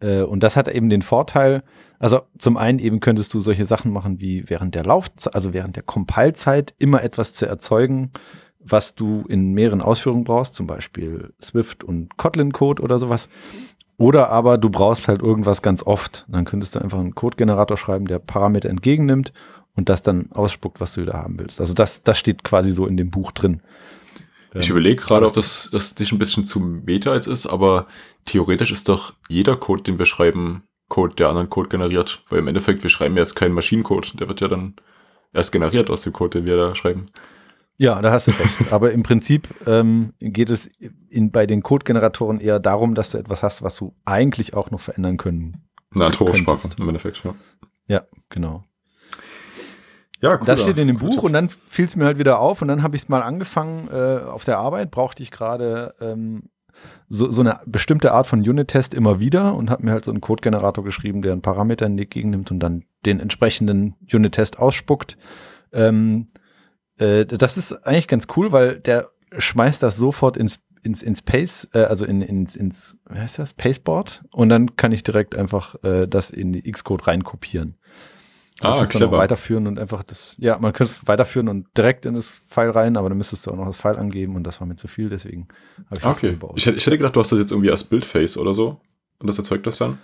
Äh, 0.00 0.22
und 0.22 0.42
das 0.42 0.56
hat 0.56 0.68
eben 0.68 0.88
den 0.88 1.02
Vorteil, 1.02 1.62
also 1.98 2.22
zum 2.38 2.56
einen 2.56 2.78
eben 2.78 3.00
könntest 3.00 3.34
du 3.34 3.40
solche 3.40 3.64
Sachen 3.64 3.92
machen 3.92 4.20
wie 4.20 4.48
während 4.48 4.74
der 4.74 4.84
Laufzeit, 4.84 5.34
also 5.34 5.52
während 5.52 5.76
der 5.76 5.82
Compile-Zeit 5.82 6.74
immer 6.78 7.02
etwas 7.02 7.34
zu 7.34 7.46
erzeugen, 7.46 8.10
was 8.60 8.94
du 8.94 9.24
in 9.28 9.54
mehreren 9.54 9.82
Ausführungen 9.82 10.24
brauchst, 10.24 10.54
zum 10.54 10.66
Beispiel 10.66 11.32
Swift 11.42 11.84
und 11.84 12.16
Kotlin-Code 12.16 12.82
oder 12.82 12.98
sowas. 12.98 13.28
Oder 13.96 14.30
aber 14.30 14.58
du 14.58 14.70
brauchst 14.70 15.08
halt 15.08 15.22
irgendwas 15.22 15.60
ganz 15.60 15.82
oft. 15.82 16.24
Dann 16.28 16.44
könntest 16.44 16.74
du 16.74 16.78
einfach 16.78 17.00
einen 17.00 17.16
Code-Generator 17.16 17.76
schreiben, 17.76 18.06
der 18.06 18.20
Parameter 18.20 18.68
entgegennimmt 18.68 19.32
und 19.74 19.88
das 19.88 20.02
dann 20.02 20.30
ausspuckt, 20.32 20.80
was 20.80 20.94
du 20.94 21.04
da 21.04 21.14
haben 21.14 21.38
willst. 21.38 21.60
Also 21.60 21.74
das, 21.74 22.04
das 22.04 22.18
steht 22.18 22.44
quasi 22.44 22.70
so 22.70 22.86
in 22.86 22.96
dem 22.96 23.10
Buch 23.10 23.32
drin. 23.32 23.60
Ich 24.54 24.70
überlege 24.70 25.02
gerade, 25.02 25.26
ob 25.26 25.34
das, 25.34 25.68
das 25.72 25.98
nicht 25.98 26.12
ein 26.12 26.18
bisschen 26.18 26.46
zu 26.46 26.60
Meta 26.60 27.14
jetzt 27.14 27.26
ist, 27.26 27.46
aber 27.46 27.86
theoretisch 28.24 28.70
ist 28.70 28.88
doch 28.88 29.14
jeder 29.28 29.56
Code, 29.56 29.82
den 29.82 29.98
wir 29.98 30.06
schreiben, 30.06 30.62
Code, 30.88 31.14
der 31.14 31.28
anderen 31.28 31.50
Code 31.50 31.68
generiert. 31.68 32.24
Weil 32.30 32.40
im 32.40 32.48
Endeffekt, 32.48 32.82
wir 32.82 32.90
schreiben 32.90 33.16
jetzt 33.16 33.36
keinen 33.36 33.54
Maschinencode. 33.54 34.18
Der 34.18 34.28
wird 34.28 34.40
ja 34.40 34.48
dann 34.48 34.74
erst 35.32 35.52
generiert 35.52 35.90
aus 35.90 36.02
dem 36.02 36.12
Code, 36.12 36.38
den 36.38 36.46
wir 36.46 36.56
da 36.56 36.74
schreiben. 36.74 37.06
Ja, 37.76 38.00
da 38.02 38.10
hast 38.10 38.26
du 38.26 38.32
recht. 38.32 38.58
Aber 38.72 38.92
im 38.92 39.02
Prinzip 39.02 39.48
ähm, 39.66 40.12
geht 40.18 40.50
es 40.50 40.68
in, 41.10 41.30
bei 41.30 41.46
den 41.46 41.62
Code-Generatoren 41.62 42.40
eher 42.40 42.58
darum, 42.58 42.94
dass 42.94 43.10
du 43.10 43.18
etwas 43.18 43.42
hast, 43.42 43.62
was 43.62 43.76
du 43.76 43.94
eigentlich 44.04 44.54
auch 44.54 44.70
noch 44.70 44.80
verändern 44.80 45.16
können. 45.16 45.68
Eine 45.94 46.06
Antoraussprache 46.06 46.68
im 46.78 46.88
Endeffekt, 46.88 47.22
ja. 47.24 47.34
Ja, 47.86 48.02
genau. 48.28 48.64
Ja, 50.20 50.34
cool. 50.34 50.46
Das 50.46 50.62
steht 50.62 50.78
in 50.78 50.88
dem 50.88 50.98
Buch 50.98 51.22
und 51.22 51.32
dann 51.32 51.48
fiel 51.48 51.86
es 51.86 51.96
mir 51.96 52.04
halt 52.04 52.18
wieder 52.18 52.40
auf 52.40 52.60
und 52.62 52.68
dann 52.68 52.82
habe 52.82 52.96
ich 52.96 53.02
es 53.02 53.08
mal 53.08 53.22
angefangen. 53.22 53.88
Äh, 53.88 54.20
auf 54.24 54.44
der 54.44 54.58
Arbeit 54.58 54.90
brauchte 54.90 55.22
ich 55.22 55.30
gerade 55.30 55.94
ähm, 56.00 56.50
so, 57.08 57.30
so 57.30 57.40
eine 57.40 57.60
bestimmte 57.66 58.12
Art 58.12 58.26
von 58.26 58.40
Unit-Test 58.40 58.94
immer 58.94 59.20
wieder 59.20 59.54
und 59.54 59.70
habe 59.70 59.84
mir 59.84 59.92
halt 59.92 60.04
so 60.04 60.10
einen 60.10 60.20
Code-Generator 60.20 60.84
geschrieben, 60.84 61.22
der 61.22 61.32
einen 61.32 61.42
Parameter 61.42 61.86
entgegennimmt 61.86 62.50
und 62.50 62.60
dann 62.60 62.84
den 63.06 63.20
entsprechenden 63.20 63.94
Unit-Test 64.12 64.58
ausspuckt. 64.58 65.16
Ähm, 65.72 66.28
äh, 66.98 67.24
das 67.24 67.56
ist 67.56 67.72
eigentlich 67.86 68.08
ganz 68.08 68.26
cool, 68.36 68.50
weil 68.50 68.80
der 68.80 69.10
schmeißt 69.36 69.82
das 69.82 69.96
sofort 69.96 70.36
ins 70.36 70.60
ins, 70.82 71.02
ins 71.02 71.22
Pace, 71.22 71.68
äh, 71.74 71.80
also 71.80 72.04
in, 72.04 72.22
ins, 72.22 72.56
ins, 72.56 72.98
wie 73.10 73.18
heißt 73.18 73.38
das, 73.38 73.52
Paceboard 73.52 74.24
und 74.30 74.48
dann 74.48 74.76
kann 74.76 74.92
ich 74.92 75.02
direkt 75.02 75.36
einfach 75.36 75.74
äh, 75.82 76.06
das 76.06 76.30
in 76.30 76.52
die 76.52 76.70
Xcode 76.70 77.06
reinkopieren. 77.06 77.76
Ah, 78.60 78.76
kannst 78.76 78.92
clever. 78.92 79.12
Dann 79.12 79.20
weiterführen 79.20 79.66
und 79.66 79.78
einfach 79.78 80.02
das, 80.02 80.36
ja, 80.40 80.58
man 80.58 80.72
könnte 80.72 80.92
es 80.92 81.06
weiterführen 81.06 81.48
und 81.48 81.68
direkt 81.76 82.06
in 82.06 82.14
das 82.14 82.40
File 82.48 82.70
rein, 82.70 82.96
aber 82.96 83.08
dann 83.08 83.18
müsstest 83.18 83.46
du 83.46 83.52
auch 83.52 83.56
noch 83.56 83.66
das 83.66 83.76
File 83.76 83.96
angeben 83.96 84.34
und 84.34 84.44
das 84.44 84.60
war 84.60 84.66
mir 84.66 84.76
zu 84.76 84.88
viel, 84.88 85.08
deswegen 85.08 85.46
habe 85.86 85.96
ich 85.96 86.02
das 86.02 86.16
okay. 86.16 86.30
gebaut. 86.30 86.54
Ich, 86.56 86.66
ich 86.66 86.86
hätte 86.86 86.98
gedacht, 86.98 87.14
du 87.14 87.20
hast 87.20 87.30
das 87.30 87.38
jetzt 87.38 87.52
irgendwie 87.52 87.70
als 87.70 87.84
Bildface 87.84 88.36
oder 88.36 88.54
so 88.54 88.80
und 89.20 89.28
das 89.28 89.38
erzeugt 89.38 89.66
das 89.66 89.78
dann? 89.78 89.98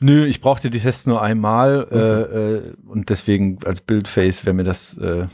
Nö, 0.00 0.24
ich 0.24 0.40
brauchte 0.40 0.70
die 0.70 0.80
Tests 0.80 1.06
nur 1.06 1.22
einmal 1.22 1.84
okay. 1.84 1.96
äh, 1.96 2.56
äh, 2.56 2.72
und 2.86 3.10
deswegen 3.10 3.58
als 3.64 3.82
Bildface 3.82 4.44
wäre 4.44 4.54
mir 4.54 4.64
das, 4.64 4.96
äh, 4.98 5.26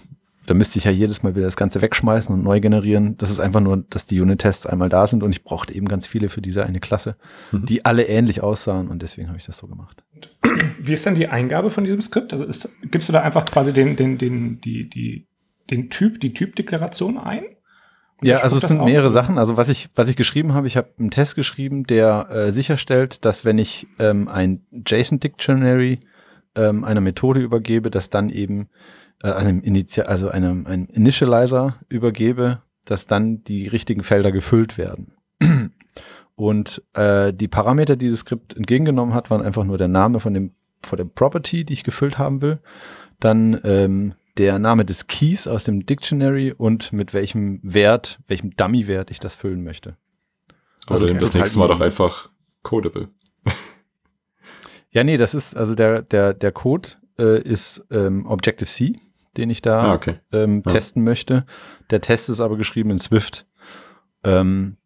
da 0.48 0.54
müsste 0.54 0.78
ich 0.78 0.86
ja 0.86 0.90
jedes 0.90 1.22
Mal 1.22 1.36
wieder 1.36 1.44
das 1.44 1.56
Ganze 1.56 1.82
wegschmeißen 1.82 2.34
und 2.34 2.42
neu 2.42 2.58
generieren. 2.58 3.18
Das 3.18 3.28
ist 3.28 3.38
einfach 3.38 3.60
nur, 3.60 3.84
dass 3.90 4.06
die 4.06 4.18
Unit-Tests 4.18 4.64
einmal 4.64 4.88
da 4.88 5.06
sind 5.06 5.22
und 5.22 5.30
ich 5.30 5.44
brauchte 5.44 5.74
eben 5.74 5.88
ganz 5.88 6.06
viele 6.06 6.30
für 6.30 6.40
diese 6.40 6.64
eine 6.64 6.80
Klasse, 6.80 7.16
mhm. 7.52 7.66
die 7.66 7.84
alle 7.84 8.04
ähnlich 8.04 8.42
aussahen 8.42 8.88
und 8.88 9.02
deswegen 9.02 9.28
habe 9.28 9.36
ich 9.36 9.44
das 9.44 9.58
so 9.58 9.66
gemacht. 9.66 10.02
Wie 10.80 10.94
ist 10.94 11.04
denn 11.04 11.14
die 11.14 11.28
Eingabe 11.28 11.68
von 11.68 11.84
diesem 11.84 12.00
Skript? 12.00 12.32
Also 12.32 12.46
ist, 12.46 12.66
gibst 12.90 13.10
du 13.10 13.12
da 13.12 13.20
einfach 13.20 13.44
quasi 13.44 13.74
den, 13.74 13.96
den, 13.96 14.16
den, 14.16 14.58
die, 14.62 14.88
die, 14.88 15.26
den 15.70 15.90
Typ, 15.90 16.18
die 16.20 16.32
Typdeklaration 16.32 17.18
ein? 17.18 17.42
Ja, 18.22 18.38
also 18.38 18.56
es 18.56 18.66
sind 18.66 18.82
mehrere 18.82 19.10
Sachen. 19.10 19.36
Also 19.36 19.58
was 19.58 19.68
ich, 19.68 19.90
was 19.94 20.08
ich 20.08 20.16
geschrieben 20.16 20.54
habe, 20.54 20.66
ich 20.66 20.78
habe 20.78 20.88
einen 20.98 21.10
Test 21.10 21.36
geschrieben, 21.36 21.84
der 21.84 22.28
äh, 22.30 22.52
sicherstellt, 22.52 23.24
dass 23.26 23.44
wenn 23.44 23.58
ich 23.58 23.86
ähm, 23.98 24.28
ein 24.28 24.62
JSON 24.72 25.20
Dictionary 25.20 26.00
ähm, 26.54 26.84
einer 26.84 27.02
Methode 27.02 27.40
übergebe, 27.40 27.90
dass 27.90 28.08
dann 28.08 28.30
eben 28.30 28.70
äh, 29.22 29.32
einem 29.32 29.62
Initial, 29.62 30.06
also 30.06 30.28
einem, 30.28 30.66
einem 30.66 30.88
Initializer 30.92 31.78
übergebe, 31.88 32.62
dass 32.84 33.06
dann 33.06 33.44
die 33.44 33.66
richtigen 33.68 34.02
Felder 34.02 34.32
gefüllt 34.32 34.78
werden. 34.78 35.12
Und 36.34 36.82
äh, 36.94 37.32
die 37.32 37.48
Parameter, 37.48 37.96
die 37.96 38.10
das 38.10 38.20
Skript 38.20 38.56
entgegengenommen 38.56 39.14
hat, 39.14 39.30
waren 39.30 39.42
einfach 39.42 39.64
nur 39.64 39.76
der 39.76 39.88
Name 39.88 40.20
von 40.20 40.34
dem 40.34 40.52
von 40.84 40.96
der 40.96 41.04
Property, 41.04 41.64
die 41.64 41.72
ich 41.72 41.84
gefüllt 41.84 42.18
haben 42.18 42.40
will, 42.40 42.60
dann 43.20 43.60
ähm, 43.64 44.14
der 44.36 44.58
Name 44.58 44.84
des 44.84 45.08
Keys 45.08 45.46
aus 45.46 45.64
dem 45.64 45.84
Dictionary 45.86 46.54
und 46.56 46.92
mit 46.92 47.12
welchem 47.12 47.60
Wert, 47.62 48.20
welchem 48.28 48.54
Dummy-Wert 48.56 49.10
ich 49.10 49.18
das 49.18 49.34
füllen 49.34 49.64
möchte. 49.64 49.96
Also 50.86 51.04
okay. 51.04 51.18
das 51.18 51.34
nächste 51.34 51.58
Mal 51.58 51.68
doch 51.68 51.80
einfach 51.80 52.30
Codable. 52.62 53.08
ja, 54.90 55.02
nee, 55.02 55.16
das 55.16 55.34
ist, 55.34 55.56
also 55.56 55.74
der, 55.74 56.02
der, 56.02 56.34
der 56.34 56.52
Code 56.52 56.90
äh, 57.18 57.42
ist 57.42 57.84
ähm, 57.90 58.26
Objective-C 58.26 58.96
den 59.36 59.50
ich 59.50 59.62
da 59.62 59.82
ah, 59.82 59.94
okay. 59.94 60.14
ähm, 60.32 60.62
ja. 60.66 60.72
testen 60.72 61.04
möchte. 61.04 61.44
Der 61.90 62.00
Test 62.00 62.28
ist 62.28 62.40
aber 62.40 62.56
geschrieben 62.56 62.90
in 62.90 62.98
Swift. 62.98 63.46
Ähm, 64.24 64.76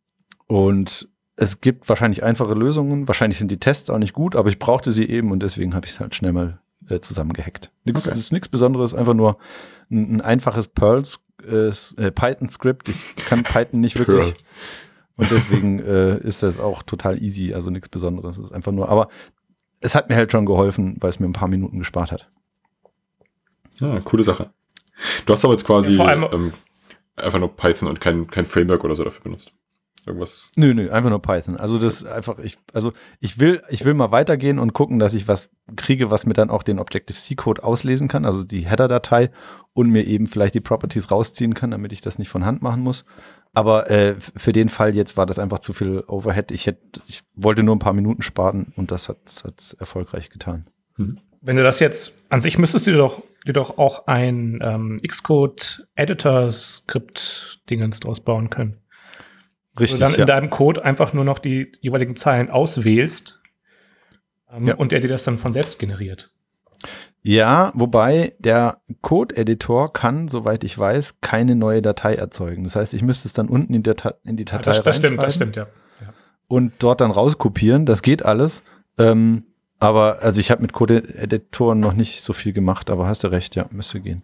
und 0.46 1.08
es 1.36 1.60
gibt 1.60 1.88
wahrscheinlich 1.88 2.22
einfache 2.22 2.54
Lösungen. 2.54 3.08
Wahrscheinlich 3.08 3.38
sind 3.38 3.50
die 3.50 3.60
Tests 3.60 3.90
auch 3.90 3.98
nicht 3.98 4.12
gut, 4.12 4.36
aber 4.36 4.48
ich 4.48 4.58
brauchte 4.58 4.92
sie 4.92 5.08
eben 5.08 5.30
und 5.30 5.42
deswegen 5.42 5.74
habe 5.74 5.86
ich 5.86 5.92
es 5.92 6.00
halt 6.00 6.14
schnell 6.14 6.32
mal 6.32 6.60
äh, 6.88 7.00
zusammengehackt. 7.00 7.72
Nix, 7.84 8.06
okay. 8.06 8.18
ist 8.18 8.32
nichts 8.32 8.48
Besonderes, 8.48 8.94
einfach 8.94 9.14
nur 9.14 9.38
ein, 9.90 10.16
ein 10.16 10.20
einfaches 10.20 10.68
Perl 10.68 11.04
äh, 11.46 11.68
äh, 11.68 12.10
Python-Skript. 12.10 12.88
Ich 12.88 13.16
kann 13.24 13.42
Python 13.44 13.80
nicht 13.80 13.98
wirklich. 13.98 14.34
Und 15.16 15.30
deswegen 15.30 15.78
äh, 15.80 16.18
ist 16.18 16.42
das 16.42 16.58
auch 16.58 16.82
total 16.82 17.22
easy, 17.22 17.54
also 17.54 17.70
nichts 17.70 17.88
Besonderes. 17.88 18.38
Es 18.38 18.44
ist 18.44 18.52
einfach 18.52 18.72
nur, 18.72 18.88
aber 18.88 19.08
es 19.80 19.94
hat 19.94 20.08
mir 20.08 20.16
halt 20.16 20.32
schon 20.32 20.46
geholfen, 20.46 20.96
weil 21.00 21.10
es 21.10 21.20
mir 21.20 21.26
ein 21.26 21.34
paar 21.34 21.48
Minuten 21.48 21.78
gespart 21.78 22.12
hat. 22.12 22.28
Ja, 23.82 24.00
coole 24.00 24.22
Sache. 24.22 24.50
Du 25.26 25.32
hast 25.32 25.44
aber 25.44 25.54
jetzt 25.54 25.64
quasi 25.64 25.94
ja, 25.94 26.32
ähm, 26.32 26.52
einfach 27.16 27.38
nur 27.38 27.54
Python 27.54 27.88
und 27.88 28.00
kein, 28.00 28.28
kein 28.28 28.46
Framework 28.46 28.84
oder 28.84 28.94
so 28.94 29.04
dafür 29.04 29.22
benutzt. 29.22 29.56
Irgendwas. 30.04 30.50
Nö, 30.56 30.74
nö, 30.74 30.90
einfach 30.90 31.10
nur 31.10 31.22
Python. 31.22 31.56
Also 31.56 31.78
das 31.78 32.04
einfach, 32.04 32.40
ich, 32.40 32.58
also 32.72 32.92
ich 33.20 33.38
will, 33.38 33.62
ich 33.68 33.84
will 33.84 33.94
mal 33.94 34.10
weitergehen 34.10 34.58
und 34.58 34.72
gucken, 34.72 34.98
dass 34.98 35.14
ich 35.14 35.28
was 35.28 35.48
kriege, 35.76 36.10
was 36.10 36.26
mir 36.26 36.34
dann 36.34 36.50
auch 36.50 36.64
den 36.64 36.80
Objective-C-Code 36.80 37.62
auslesen 37.62 38.08
kann, 38.08 38.24
also 38.24 38.42
die 38.42 38.68
Header-Datei 38.68 39.30
und 39.74 39.90
mir 39.90 40.04
eben 40.04 40.26
vielleicht 40.26 40.54
die 40.54 40.60
Properties 40.60 41.10
rausziehen 41.12 41.54
kann, 41.54 41.70
damit 41.70 41.92
ich 41.92 42.00
das 42.00 42.18
nicht 42.18 42.30
von 42.30 42.44
Hand 42.44 42.62
machen 42.62 42.82
muss. 42.82 43.04
Aber 43.52 43.90
äh, 43.90 44.16
für 44.18 44.52
den 44.52 44.68
Fall 44.68 44.96
jetzt 44.96 45.16
war 45.16 45.26
das 45.26 45.38
einfach 45.38 45.60
zu 45.60 45.72
viel 45.72 46.02
Overhead. 46.08 46.50
Ich 46.50 46.66
hätte, 46.66 47.00
ich 47.06 47.22
wollte 47.34 47.62
nur 47.62 47.76
ein 47.76 47.80
paar 47.80 47.92
Minuten 47.92 48.22
sparen 48.22 48.72
und 48.76 48.90
das 48.90 49.08
hat 49.08 49.18
es 49.56 49.74
erfolgreich 49.74 50.30
getan. 50.30 50.66
Mhm. 50.96 51.20
Wenn 51.42 51.56
du 51.56 51.62
das 51.62 51.78
jetzt, 51.78 52.14
an 52.28 52.40
sich 52.40 52.58
müsstest 52.58 52.86
du 52.86 52.92
dir 52.92 52.98
doch 52.98 53.22
dir 53.46 53.52
doch 53.52 53.78
auch 53.78 54.06
ein 54.06 54.60
ähm, 54.62 55.00
Xcode-Editor-Skript-Dingens 55.06 58.00
draus 58.00 58.20
bauen 58.20 58.48
können. 58.50 58.78
Richtig. 59.78 60.00
Du 60.00 60.04
dann 60.04 60.14
ja. 60.14 60.20
in 60.20 60.26
deinem 60.26 60.50
Code 60.50 60.84
einfach 60.84 61.12
nur 61.12 61.24
noch 61.24 61.38
die 61.38 61.70
jeweiligen 61.80 62.16
Zeilen 62.16 62.50
auswählst 62.50 63.40
ähm, 64.52 64.66
ja. 64.68 64.74
und 64.74 64.92
er 64.92 65.00
dir 65.00 65.08
das 65.08 65.24
dann 65.24 65.38
von 65.38 65.52
selbst 65.52 65.78
generiert. 65.78 66.30
Ja, 67.22 67.70
wobei 67.74 68.34
der 68.40 68.82
Code-Editor 69.00 69.92
kann, 69.92 70.28
soweit 70.28 70.64
ich 70.64 70.76
weiß, 70.76 71.20
keine 71.20 71.54
neue 71.54 71.80
Datei 71.80 72.16
erzeugen. 72.16 72.64
Das 72.64 72.74
heißt, 72.74 72.94
ich 72.94 73.02
müsste 73.02 73.28
es 73.28 73.32
dann 73.32 73.48
unten 73.48 73.74
in, 73.74 73.84
der 73.84 73.94
in 74.24 74.36
die 74.36 74.44
Datei 74.44 74.72
ja, 74.72 74.76
das, 74.76 74.82
das 74.82 74.96
stimmt, 74.96 75.22
das 75.22 75.36
stimmt, 75.36 75.54
ja. 75.54 75.68
ja. 76.00 76.12
Und 76.48 76.72
dort 76.80 77.00
dann 77.00 77.12
rauskopieren. 77.12 77.86
Das 77.86 78.02
geht 78.02 78.24
alles. 78.24 78.64
Ähm, 78.98 79.44
aber 79.82 80.22
also 80.22 80.38
ich 80.38 80.52
habe 80.52 80.62
mit 80.62 80.72
Code-Editoren 80.72 81.80
noch 81.80 81.92
nicht 81.92 82.22
so 82.22 82.32
viel 82.32 82.52
gemacht, 82.52 82.88
aber 82.88 83.08
hast 83.08 83.24
du 83.24 83.28
recht, 83.28 83.56
ja, 83.56 83.66
müsste 83.72 84.00
gehen. 84.00 84.22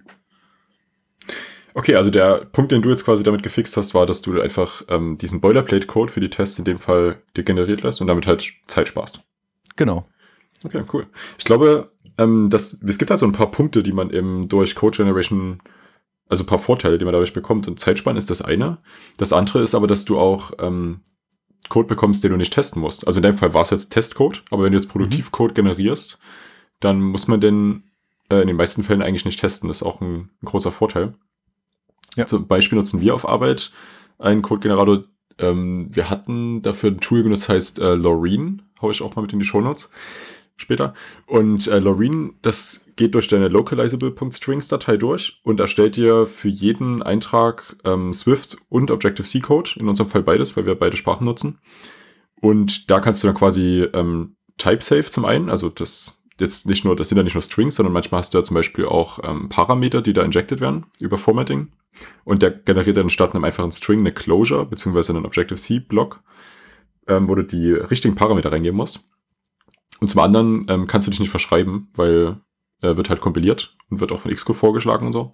Okay, 1.74 1.96
also 1.96 2.10
der 2.10 2.44
Punkt, 2.44 2.70
den 2.70 2.80
du 2.80 2.90
jetzt 2.90 3.04
quasi 3.04 3.24
damit 3.24 3.42
gefixt 3.42 3.76
hast, 3.76 3.92
war, 3.92 4.06
dass 4.06 4.22
du 4.22 4.40
einfach 4.40 4.82
ähm, 4.88 5.18
diesen 5.18 5.40
Boilerplate-Code 5.40 6.12
für 6.12 6.20
die 6.20 6.30
Tests 6.30 6.60
in 6.60 6.64
dem 6.64 6.78
Fall 6.78 7.22
dir 7.36 7.42
generiert 7.42 7.82
lässt 7.82 8.00
und 8.00 8.06
damit 8.06 8.28
halt 8.28 8.52
Zeit 8.68 8.86
sparst. 8.86 9.20
Genau. 9.74 10.06
Okay, 10.64 10.84
cool. 10.92 11.06
Ich 11.38 11.44
glaube, 11.44 11.90
ähm, 12.18 12.50
dass, 12.50 12.74
es 12.74 12.98
gibt 12.98 13.10
halt 13.10 13.18
so 13.18 13.26
ein 13.26 13.32
paar 13.32 13.50
Punkte, 13.50 13.82
die 13.82 13.92
man 13.92 14.10
eben 14.10 14.48
durch 14.48 14.76
Code 14.76 14.96
Generation, 14.96 15.60
also 16.28 16.44
ein 16.44 16.48
paar 16.48 16.58
Vorteile, 16.58 16.98
die 16.98 17.04
man 17.04 17.12
dadurch 17.12 17.32
bekommt. 17.32 17.66
Und 17.66 17.80
Zeitsparen 17.80 18.16
ist 18.16 18.30
das 18.30 18.42
eine. 18.42 18.78
Das 19.16 19.32
andere 19.32 19.62
ist 19.64 19.74
aber, 19.74 19.88
dass 19.88 20.04
du 20.04 20.18
auch 20.18 20.52
ähm, 20.60 21.00
Code 21.68 21.88
bekommst, 21.88 22.24
den 22.24 22.30
du 22.30 22.36
nicht 22.36 22.52
testen 22.52 22.80
musst. 22.80 23.06
Also 23.06 23.18
in 23.18 23.22
deinem 23.22 23.36
Fall 23.36 23.54
war 23.54 23.62
es 23.62 23.70
jetzt 23.70 23.90
Testcode, 23.90 24.42
aber 24.50 24.64
wenn 24.64 24.72
du 24.72 24.78
jetzt 24.78 24.88
Produktivcode 24.88 25.50
mhm. 25.50 25.54
generierst, 25.54 26.18
dann 26.80 27.00
muss 27.00 27.28
man 27.28 27.40
den 27.40 27.84
äh, 28.30 28.40
in 28.40 28.46
den 28.46 28.56
meisten 28.56 28.84
Fällen 28.84 29.02
eigentlich 29.02 29.24
nicht 29.24 29.40
testen. 29.40 29.68
Das 29.68 29.78
ist 29.78 29.82
auch 29.82 30.00
ein, 30.00 30.30
ein 30.42 30.46
großer 30.46 30.72
Vorteil. 30.72 31.14
Ja. 32.16 32.26
Zum 32.26 32.46
Beispiel 32.46 32.78
nutzen 32.78 33.00
wir 33.00 33.14
auf 33.14 33.28
Arbeit 33.28 33.70
einen 34.18 34.42
Code-Generator. 34.42 35.04
Ähm, 35.38 35.88
wir 35.90 36.10
hatten 36.10 36.62
dafür 36.62 36.90
ein 36.90 37.00
Tool 37.00 37.22
genutzt, 37.22 37.48
das 37.48 37.54
heißt 37.54 37.78
äh, 37.80 37.94
Loreen. 37.94 38.62
Hau 38.80 38.90
ich 38.90 39.02
auch 39.02 39.14
mal 39.14 39.22
mit 39.22 39.32
in 39.32 39.38
die 39.38 39.44
Show 39.44 39.60
Notes 39.60 39.90
später. 40.58 40.94
Und 41.26 41.66
äh, 41.66 41.78
Loreen, 41.78 42.34
das 42.42 42.86
geht 42.96 43.14
durch 43.14 43.28
deine 43.28 43.48
localizable.strings-Datei 43.48 44.96
durch 44.96 45.40
und 45.44 45.60
erstellt 45.60 45.96
dir 45.96 46.26
für 46.26 46.48
jeden 46.48 47.02
Eintrag 47.02 47.76
ähm, 47.84 48.12
Swift 48.12 48.58
und 48.68 48.90
Objective-C-Code, 48.90 49.70
in 49.76 49.88
unserem 49.88 50.10
Fall 50.10 50.22
beides, 50.22 50.56
weil 50.56 50.66
wir 50.66 50.74
beide 50.74 50.96
Sprachen 50.96 51.24
nutzen. 51.24 51.58
Und 52.40 52.90
da 52.90 53.00
kannst 53.00 53.22
du 53.22 53.26
dann 53.26 53.36
quasi 53.36 53.86
ähm, 53.92 54.36
Type-Safe 54.58 55.04
zum 55.04 55.24
einen, 55.24 55.48
also 55.48 55.68
das 55.68 56.22
jetzt 56.40 56.66
nicht 56.66 56.84
nur, 56.84 56.94
das 56.96 57.08
sind 57.08 57.18
ja 57.18 57.24
nicht 57.24 57.34
nur 57.34 57.42
Strings, 57.42 57.76
sondern 57.76 57.92
manchmal 57.92 58.20
hast 58.20 58.34
du 58.34 58.38
ja 58.38 58.44
zum 58.44 58.54
Beispiel 58.54 58.86
auch 58.86 59.18
ähm, 59.24 59.48
Parameter, 59.48 60.02
die 60.02 60.12
da 60.12 60.22
injected 60.22 60.60
werden 60.60 60.86
über 61.00 61.18
Formatting. 61.18 61.72
Und 62.24 62.42
der 62.42 62.50
generiert 62.50 62.96
dann 62.96 63.10
statt 63.10 63.34
einem 63.34 63.44
einfachen 63.44 63.72
String 63.72 64.00
eine 64.00 64.12
Closure, 64.12 64.66
beziehungsweise 64.66 65.12
einen 65.12 65.26
Objective-C-Block, 65.26 66.20
ähm, 67.08 67.28
wo 67.28 67.34
du 67.34 67.42
die 67.42 67.72
richtigen 67.72 68.14
Parameter 68.14 68.52
reingeben 68.52 68.76
musst. 68.76 69.00
Und 70.00 70.08
zum 70.08 70.20
anderen 70.20 70.66
ähm, 70.68 70.86
kannst 70.86 71.06
du 71.06 71.10
dich 71.10 71.20
nicht 71.20 71.30
verschreiben, 71.30 71.88
weil 71.94 72.40
äh, 72.82 72.96
wird 72.96 73.10
halt 73.10 73.20
kompiliert 73.20 73.76
und 73.90 74.00
wird 74.00 74.12
auch 74.12 74.20
von 74.20 74.30
Xcode 74.30 74.56
vorgeschlagen 74.56 75.06
und 75.06 75.12
so. 75.12 75.32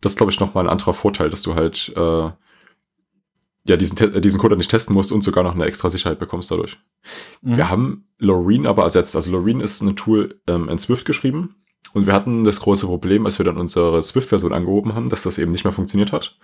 Das 0.00 0.12
ist, 0.12 0.16
glaube 0.16 0.32
ich, 0.32 0.40
nochmal 0.40 0.64
ein 0.64 0.70
anderer 0.70 0.94
Vorteil, 0.94 1.30
dass 1.30 1.42
du 1.42 1.54
halt 1.54 1.92
äh, 1.96 2.30
ja 3.66 3.76
diesen, 3.76 3.98
äh, 3.98 4.20
diesen 4.20 4.38
Code 4.38 4.56
nicht 4.56 4.70
testen 4.70 4.94
musst 4.94 5.12
und 5.12 5.22
sogar 5.22 5.44
noch 5.44 5.54
eine 5.54 5.64
extra 5.64 5.90
Sicherheit 5.90 6.18
bekommst 6.18 6.50
dadurch. 6.50 6.78
Mhm. 7.42 7.56
Wir 7.56 7.70
haben 7.70 8.08
Loreen 8.18 8.66
aber 8.66 8.84
ersetzt. 8.84 9.16
Also 9.16 9.32
Loreen 9.32 9.60
ist 9.60 9.80
ein 9.80 9.96
Tool 9.96 10.40
ähm, 10.46 10.68
in 10.68 10.78
Swift 10.78 11.04
geschrieben 11.06 11.56
und 11.92 12.06
wir 12.06 12.12
hatten 12.12 12.44
das 12.44 12.60
große 12.60 12.86
Problem, 12.86 13.24
als 13.24 13.38
wir 13.38 13.44
dann 13.44 13.56
unsere 13.56 14.02
Swift-Version 14.02 14.52
angehoben 14.52 14.94
haben, 14.94 15.08
dass 15.08 15.22
das 15.22 15.38
eben 15.38 15.52
nicht 15.52 15.64
mehr 15.64 15.72
funktioniert 15.72 16.12
hat. 16.12 16.38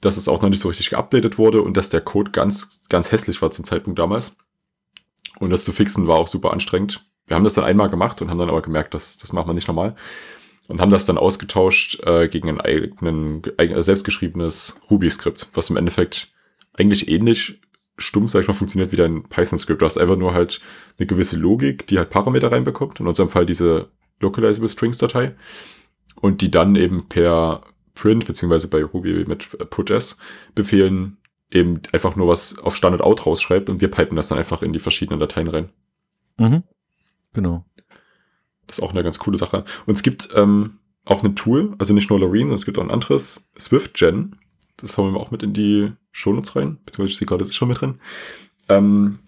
Dass 0.00 0.16
es 0.16 0.28
auch 0.28 0.40
noch 0.42 0.48
nicht 0.48 0.60
so 0.60 0.68
richtig 0.68 0.90
geupdatet 0.90 1.38
wurde 1.38 1.62
und 1.62 1.76
dass 1.76 1.90
der 1.90 2.00
Code 2.00 2.30
ganz, 2.30 2.80
ganz 2.88 3.12
hässlich 3.12 3.40
war 3.42 3.50
zum 3.50 3.64
Zeitpunkt 3.64 3.98
damals. 3.98 4.36
Und 5.40 5.50
das 5.50 5.64
zu 5.64 5.72
fixen 5.72 6.06
war 6.06 6.18
auch 6.18 6.28
super 6.28 6.52
anstrengend. 6.52 7.04
Wir 7.26 7.34
haben 7.34 7.44
das 7.44 7.54
dann 7.54 7.64
einmal 7.64 7.88
gemacht 7.88 8.20
und 8.20 8.30
haben 8.30 8.38
dann 8.38 8.50
aber 8.50 8.62
gemerkt, 8.62 8.94
dass 8.94 9.16
das 9.16 9.32
machen 9.32 9.48
wir 9.48 9.54
nicht 9.54 9.68
normal. 9.68 9.96
Und 10.68 10.80
haben 10.80 10.90
das 10.90 11.06
dann 11.06 11.18
ausgetauscht 11.18 12.00
äh, 12.06 12.28
gegen 12.28 12.48
ein 12.48 12.60
eigenen, 12.60 13.42
eigen, 13.56 13.80
selbstgeschriebenes 13.82 14.78
Ruby-Skript, 14.88 15.48
was 15.54 15.70
im 15.70 15.76
Endeffekt 15.76 16.32
eigentlich 16.74 17.08
ähnlich 17.08 17.60
stumm, 17.98 18.28
sag 18.28 18.42
ich 18.42 18.48
mal, 18.48 18.54
funktioniert 18.54 18.92
wie 18.92 18.96
dein 18.96 19.24
Python-Skript. 19.24 19.80
Du 19.80 19.86
hast 19.86 19.98
einfach 19.98 20.16
nur 20.16 20.34
halt 20.34 20.60
eine 20.98 21.06
gewisse 21.06 21.36
Logik, 21.36 21.86
die 21.86 21.98
halt 21.98 22.10
Parameter 22.10 22.52
reinbekommt. 22.52 23.00
In 23.00 23.08
unserem 23.08 23.30
Fall 23.30 23.46
diese 23.46 23.88
Localizable 24.20 24.68
Strings-Datei. 24.68 25.34
Und 26.20 26.42
die 26.42 26.50
dann 26.50 26.76
eben 26.76 27.08
per 27.08 27.62
Print, 27.94 28.26
beziehungsweise 28.26 28.68
bei 28.68 28.84
Ruby 28.84 29.24
mit 29.26 29.48
PutS 29.70 30.18
Befehlen 30.54 31.16
eben 31.50 31.80
einfach 31.92 32.16
nur 32.16 32.28
was 32.28 32.58
auf 32.58 32.76
Standard 32.76 33.02
Out 33.02 33.26
rausschreibt 33.26 33.68
und 33.68 33.80
wir 33.80 33.90
pipen 33.90 34.16
das 34.16 34.28
dann 34.28 34.38
einfach 34.38 34.62
in 34.62 34.72
die 34.72 34.78
verschiedenen 34.78 35.20
Dateien 35.20 35.48
rein. 35.48 35.68
Mhm. 36.38 36.62
Genau. 37.32 37.64
Das 38.66 38.78
ist 38.78 38.84
auch 38.84 38.92
eine 38.92 39.02
ganz 39.02 39.18
coole 39.18 39.36
Sache. 39.36 39.64
Und 39.86 39.94
es 39.94 40.02
gibt 40.02 40.28
ähm, 40.34 40.78
auch 41.04 41.24
ein 41.24 41.34
Tool, 41.34 41.74
also 41.78 41.92
nicht 41.92 42.10
nur 42.10 42.20
Loreen, 42.20 42.42
sondern 42.42 42.54
es 42.54 42.64
gibt 42.64 42.78
auch 42.78 42.84
ein 42.84 42.90
anderes, 42.90 43.50
SwiftGen. 43.58 44.36
Das 44.76 44.96
haben 44.96 45.12
wir 45.12 45.20
auch 45.20 45.30
mit 45.30 45.42
in 45.42 45.52
die 45.52 45.92
Shownotes 46.12 46.56
rein, 46.56 46.78
beziehungsweise 46.84 47.12
ich 47.12 47.16
sehe 47.18 47.26
gerade, 47.26 47.40
das 47.40 47.48
ist 47.48 47.56
schon 47.56 47.68
mit 47.68 47.80
drin. 47.80 48.00
Ähm, 48.68 49.18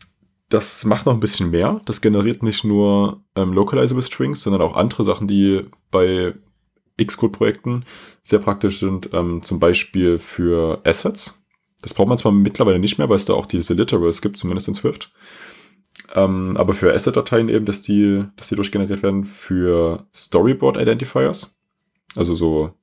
das 0.49 0.85
macht 0.85 1.07
noch 1.07 1.15
ein 1.15 1.21
bisschen 1.21 1.51
mehr. 1.51 1.81
Das 1.87 2.01
generiert 2.01 2.43
nicht 2.43 2.63
nur 2.65 3.23
ähm, 3.35 3.53
Localizable 3.53 4.03
Strings, 4.03 4.43
sondern 4.43 4.63
auch 4.63 4.77
andere 4.77 5.03
Sachen, 5.03 5.27
die 5.27 5.65
bei 5.91 6.35
Xcode-Projekten 7.03 7.85
sehr 8.23 8.39
praktisch 8.39 8.79
sind, 8.79 9.11
ähm, 9.13 9.43
zum 9.43 9.59
Beispiel 9.59 10.19
für 10.19 10.81
Assets. 10.85 11.42
Das 11.83 11.95
braucht 11.95 12.09
man 12.09 12.19
zwar 12.19 12.33
mittlerweile 12.33 12.79
nicht 12.79 12.99
mehr, 12.99 13.09
weil 13.09 13.17
es 13.17 13.25
da 13.25 13.35
auch 13.35 13.47
diese 13.47 13.75
Literals 13.75 14.23
gibt, 14.23 14.37
zumindest 14.37 14.69
in 14.69 14.75
Swift. 14.75 15.13
Ähm, 16.15 16.57
aber 16.57 16.75
für 16.75 16.93
Asset-Dateien 16.93 17.49
eben, 17.49 17.65
dass 17.65 17.83
die, 17.83 18.25
dass 18.37 18.49
die 18.49 18.57
durchgeneriert 18.57 19.03
werden, 19.03 19.25
für 19.25 20.07
Storyboard-Identifiers. 20.15 21.57
Also 22.17 22.35
so, 22.35 22.75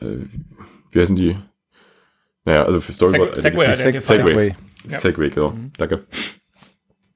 äh, 0.00 0.18
wie 0.90 1.00
heißen 1.00 1.16
die? 1.16 1.36
Naja, 2.44 2.64
also 2.64 2.80
für 2.80 2.92
Storyboard. 2.92 3.36
Segway. 3.36 3.74
Segway. 3.74 4.00
Segway. 4.00 4.56
Segway, 4.86 5.28
genau. 5.30 5.50
Mhm. 5.50 5.72
Danke. 5.76 6.06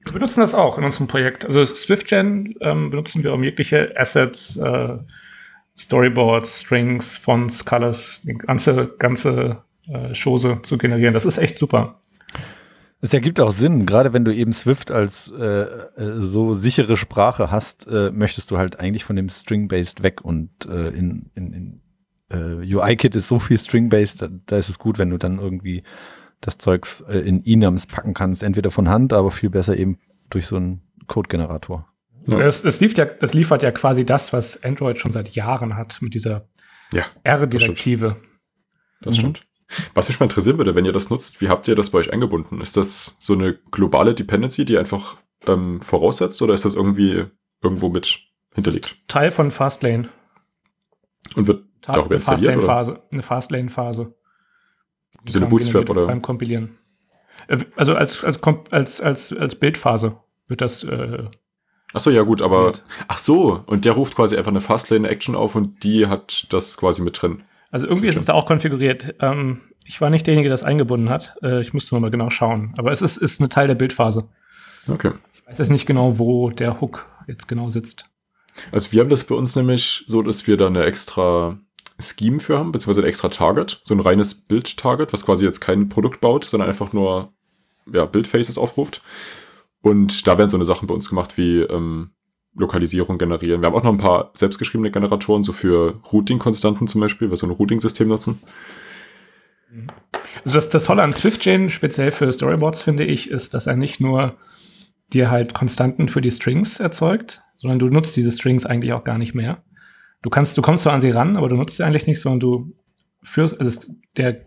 Wir 0.05 0.13
benutzen 0.13 0.41
das 0.41 0.53
auch 0.53 0.77
in 0.77 0.83
unserem 0.83 1.07
Projekt. 1.07 1.45
Also 1.45 1.65
SwiftGen 1.65 2.55
ähm, 2.59 2.89
benutzen 2.89 3.23
wir, 3.23 3.33
um 3.33 3.43
jegliche 3.43 3.93
Assets, 3.95 4.57
äh, 4.57 4.97
Storyboards, 5.77 6.61
Strings, 6.61 7.17
Fonts, 7.17 7.65
Colors, 7.65 8.21
die 8.23 8.33
ganze, 8.33 8.93
ganze 8.99 9.63
äh, 9.87 10.13
Chose 10.13 10.59
zu 10.63 10.77
generieren. 10.77 11.13
Das 11.13 11.25
ist 11.25 11.37
echt 11.37 11.59
super. 11.59 11.99
Es 13.01 13.13
ergibt 13.13 13.41
auch 13.41 13.51
Sinn, 13.51 13.85
gerade 13.85 14.13
wenn 14.13 14.23
du 14.23 14.33
eben 14.33 14.53
Swift 14.53 14.89
als 14.89 15.29
äh, 15.37 15.43
äh 15.43 15.87
so 16.19 16.53
sichere 16.53 16.95
Sprache 16.95 17.51
hast, 17.51 17.85
äh, 17.87 18.11
möchtest 18.11 18.49
du 18.49 18.57
halt 18.57 18.79
eigentlich 18.79 19.03
von 19.03 19.17
dem 19.17 19.27
String-Based 19.27 20.03
weg 20.03 20.21
und 20.23 20.49
äh, 20.67 20.87
in, 20.87 21.29
in, 21.35 21.53
in 21.53 21.81
äh, 22.29 22.75
UI-Kit 22.75 23.15
ist 23.17 23.27
so 23.27 23.39
viel 23.39 23.57
String-Based, 23.57 24.21
da, 24.21 24.29
da, 24.45 24.57
ist 24.57 24.69
es 24.69 24.79
gut, 24.79 24.99
wenn 24.99 25.09
du 25.09 25.17
dann 25.17 25.39
irgendwie 25.39 25.83
das 26.39 26.57
Zeugs 26.57 27.01
äh, 27.01 27.19
in 27.19 27.45
Enums 27.45 27.87
packen 27.87 28.13
kannst, 28.13 28.41
entweder 28.41 28.71
von 28.71 28.87
Hand, 28.87 29.11
aber 29.11 29.31
viel 29.31 29.49
besser 29.49 29.75
eben 29.75 29.99
durch 30.29 30.47
so 30.47 30.55
einen 30.55 30.81
Code-Generator. 31.07 31.85
Ja. 32.27 32.39
Es, 32.39 32.63
es, 32.63 32.79
liefert 32.79 32.97
ja, 32.97 33.15
es 33.19 33.33
liefert 33.33 33.63
ja 33.63 33.71
quasi 33.71 34.05
das, 34.05 34.31
was 34.31 34.63
Android 34.63 34.97
schon 34.97 35.11
seit 35.11 35.35
Jahren 35.35 35.75
hat 35.75 36.01
mit 36.01 36.13
dieser 36.13 36.47
ja, 36.93 37.03
R-Direktive. 37.23 38.15
Das 39.01 39.17
stimmt. 39.17 39.41
Was 39.93 40.09
mich 40.09 40.19
mal 40.19 40.25
interessieren 40.25 40.57
würde, 40.57 40.75
wenn 40.75 40.85
ihr 40.85 40.91
das 40.91 41.09
nutzt, 41.09 41.41
wie 41.41 41.49
habt 41.49 41.67
ihr 41.67 41.75
das 41.75 41.89
bei 41.89 41.99
euch 41.99 42.11
eingebunden? 42.11 42.61
Ist 42.61 42.77
das 42.77 43.17
so 43.19 43.33
eine 43.33 43.53
globale 43.71 44.13
Dependency, 44.13 44.65
die 44.65 44.77
einfach 44.77 45.17
ähm, 45.45 45.81
voraussetzt 45.81 46.41
oder 46.41 46.53
ist 46.53 46.65
das 46.65 46.73
irgendwie 46.73 47.25
irgendwo 47.61 47.89
mit 47.89 48.19
hinterlegt? 48.53 48.97
Teil 49.07 49.31
von 49.31 49.51
Fastlane. 49.51 50.09
Und 51.35 51.47
wird 51.47 51.65
Teil 51.81 51.95
darüber 51.95 52.15
installiert? 52.15 52.55
Fastlane-Phase. 52.55 53.03
Eine 53.11 53.21
Fastlane-Phase. 53.23 54.13
So 55.25 55.39
eine 55.39 55.47
Bootstrap 55.47 55.89
oder? 55.89 56.05
Beim 56.05 56.21
Kompilieren. 56.21 56.77
Äh, 57.47 57.59
also 57.75 57.95
als, 57.95 58.23
als, 58.23 58.41
als, 58.71 59.01
als, 59.01 59.33
als 59.33 59.55
Bildphase 59.55 60.17
wird 60.47 60.61
das. 60.61 60.83
Äh, 60.83 61.25
ach 61.93 61.99
so, 61.99 62.09
ja 62.09 62.23
gut, 62.23 62.41
aber. 62.41 62.73
Ach 63.07 63.19
so, 63.19 63.63
und 63.65 63.85
der 63.85 63.93
ruft 63.93 64.15
quasi 64.15 64.35
einfach 64.37 64.51
eine 64.51 64.61
Fastlane-Action 64.61 65.35
auf 65.35 65.55
und 65.55 65.83
die 65.83 66.07
hat 66.07 66.47
das 66.51 66.77
quasi 66.77 67.01
mit 67.01 67.21
drin. 67.21 67.43
Also 67.73 67.87
irgendwie 67.87 68.07
ist 68.07 68.17
es 68.17 68.25
da 68.25 68.33
auch 68.33 68.45
konfiguriert. 68.45 69.15
Ähm, 69.19 69.61
ich 69.83 69.99
war 69.99 70.11
nicht 70.11 70.27
derjenige, 70.27 70.47
der 70.47 70.53
das 70.53 70.63
eingebunden 70.63 71.09
hat. 71.09 71.35
Äh, 71.41 71.59
ich 71.59 71.73
musste 71.73 71.99
mal 71.99 72.11
genau 72.11 72.29
schauen. 72.29 72.71
Aber 72.77 72.91
es 72.91 73.01
ist, 73.01 73.17
ist 73.17 73.41
ein 73.41 73.49
Teil 73.49 73.65
der 73.65 73.73
Bildphase. 73.73 74.29
Okay. 74.87 75.11
Ich 75.33 75.47
weiß 75.47 75.57
jetzt 75.57 75.71
nicht 75.71 75.87
genau, 75.87 76.19
wo 76.19 76.51
der 76.51 76.79
Hook 76.79 77.07
jetzt 77.27 77.47
genau 77.47 77.69
sitzt. 77.69 78.05
Also 78.71 78.91
wir 78.91 79.01
haben 79.01 79.09
das 79.09 79.23
bei 79.23 79.33
uns 79.33 79.55
nämlich 79.55 80.03
so, 80.05 80.21
dass 80.21 80.45
wir 80.45 80.55
da 80.55 80.67
eine 80.67 80.85
extra 80.85 81.57
Scheme 81.99 82.39
für 82.39 82.59
haben, 82.59 82.71
beziehungsweise 82.71 83.01
ein 83.01 83.09
extra 83.09 83.29
Target, 83.29 83.81
so 83.83 83.95
ein 83.95 83.99
reines 83.99 84.35
Bild-Target, 84.35 85.11
was 85.11 85.25
quasi 85.25 85.43
jetzt 85.43 85.59
kein 85.59 85.89
Produkt 85.89 86.21
baut, 86.21 86.45
sondern 86.45 86.69
einfach 86.69 86.93
nur 86.93 87.33
ja, 87.91 88.05
Bildfaces 88.05 88.59
aufruft. 88.59 89.01
Und 89.81 90.27
da 90.27 90.37
werden 90.37 90.49
so 90.49 90.57
eine 90.57 90.65
Sachen 90.65 90.87
bei 90.87 90.93
uns 90.93 91.09
gemacht 91.09 91.39
wie 91.39 91.61
ähm, 91.61 92.11
Lokalisierung 92.55 93.17
generieren. 93.17 93.61
Wir 93.61 93.67
haben 93.67 93.75
auch 93.75 93.83
noch 93.83 93.91
ein 93.91 93.97
paar 93.97 94.31
selbstgeschriebene 94.33 94.91
Generatoren, 94.91 95.43
so 95.43 95.53
für 95.53 95.99
Routing-Konstanten 96.11 96.87
zum 96.87 97.01
Beispiel, 97.01 97.29
weil 97.29 97.37
so 97.37 97.47
ein 97.47 97.51
Routing-System 97.51 98.07
nutzen. 98.07 98.39
Also 100.43 100.55
das, 100.55 100.69
das 100.69 100.83
Tolle 100.83 101.01
an 101.01 101.13
SwiftJane, 101.13 101.69
speziell 101.69 102.11
für 102.11 102.31
Storyboards, 102.31 102.81
finde 102.81 103.05
ich, 103.05 103.29
ist, 103.29 103.53
dass 103.53 103.67
er 103.67 103.75
nicht 103.75 103.99
nur 103.99 104.37
dir 105.11 105.31
halt 105.31 105.53
Konstanten 105.53 106.09
für 106.09 106.21
die 106.21 106.31
Strings 106.31 106.79
erzeugt, 106.79 107.43
sondern 107.57 107.79
du 107.79 107.87
nutzt 107.87 108.15
diese 108.15 108.31
Strings 108.31 108.65
eigentlich 108.65 108.93
auch 108.93 109.03
gar 109.03 109.17
nicht 109.17 109.33
mehr. 109.33 109.63
Du 110.21 110.29
kannst, 110.29 110.57
du 110.57 110.61
kommst 110.61 110.83
zwar 110.83 110.93
an 110.93 111.01
sie 111.01 111.11
ran, 111.11 111.37
aber 111.37 111.49
du 111.49 111.55
nutzt 111.55 111.77
sie 111.77 111.83
eigentlich 111.83 112.07
nicht, 112.07 112.19
sondern 112.19 112.39
du 112.39 112.73
führst, 113.23 113.59
also 113.59 113.91
der 114.17 114.45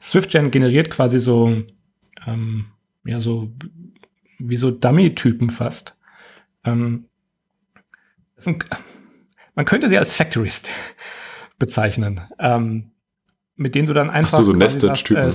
SwiftGen 0.00 0.50
generiert 0.50 0.90
quasi 0.90 1.18
so, 1.18 1.62
ähm, 2.26 2.66
ja, 3.04 3.18
so, 3.18 3.52
wie 4.38 4.56
so 4.56 4.70
Dummy-Typen 4.70 5.50
fast. 5.50 5.96
Ähm, 6.64 7.06
sind, 8.36 8.64
man 9.54 9.64
könnte 9.64 9.88
sie 9.88 9.98
als 9.98 10.14
Factories 10.14 10.64
bezeichnen, 11.58 12.20
ähm, 12.38 12.92
mit 13.56 13.74
denen 13.74 13.86
du 13.86 13.94
dann 13.94 14.10
einfach. 14.10 14.34
Ach 14.34 14.38
so, 14.38 14.44
so 14.44 14.52
Nested-Typen. 14.52 15.30
Äh, 15.30 15.34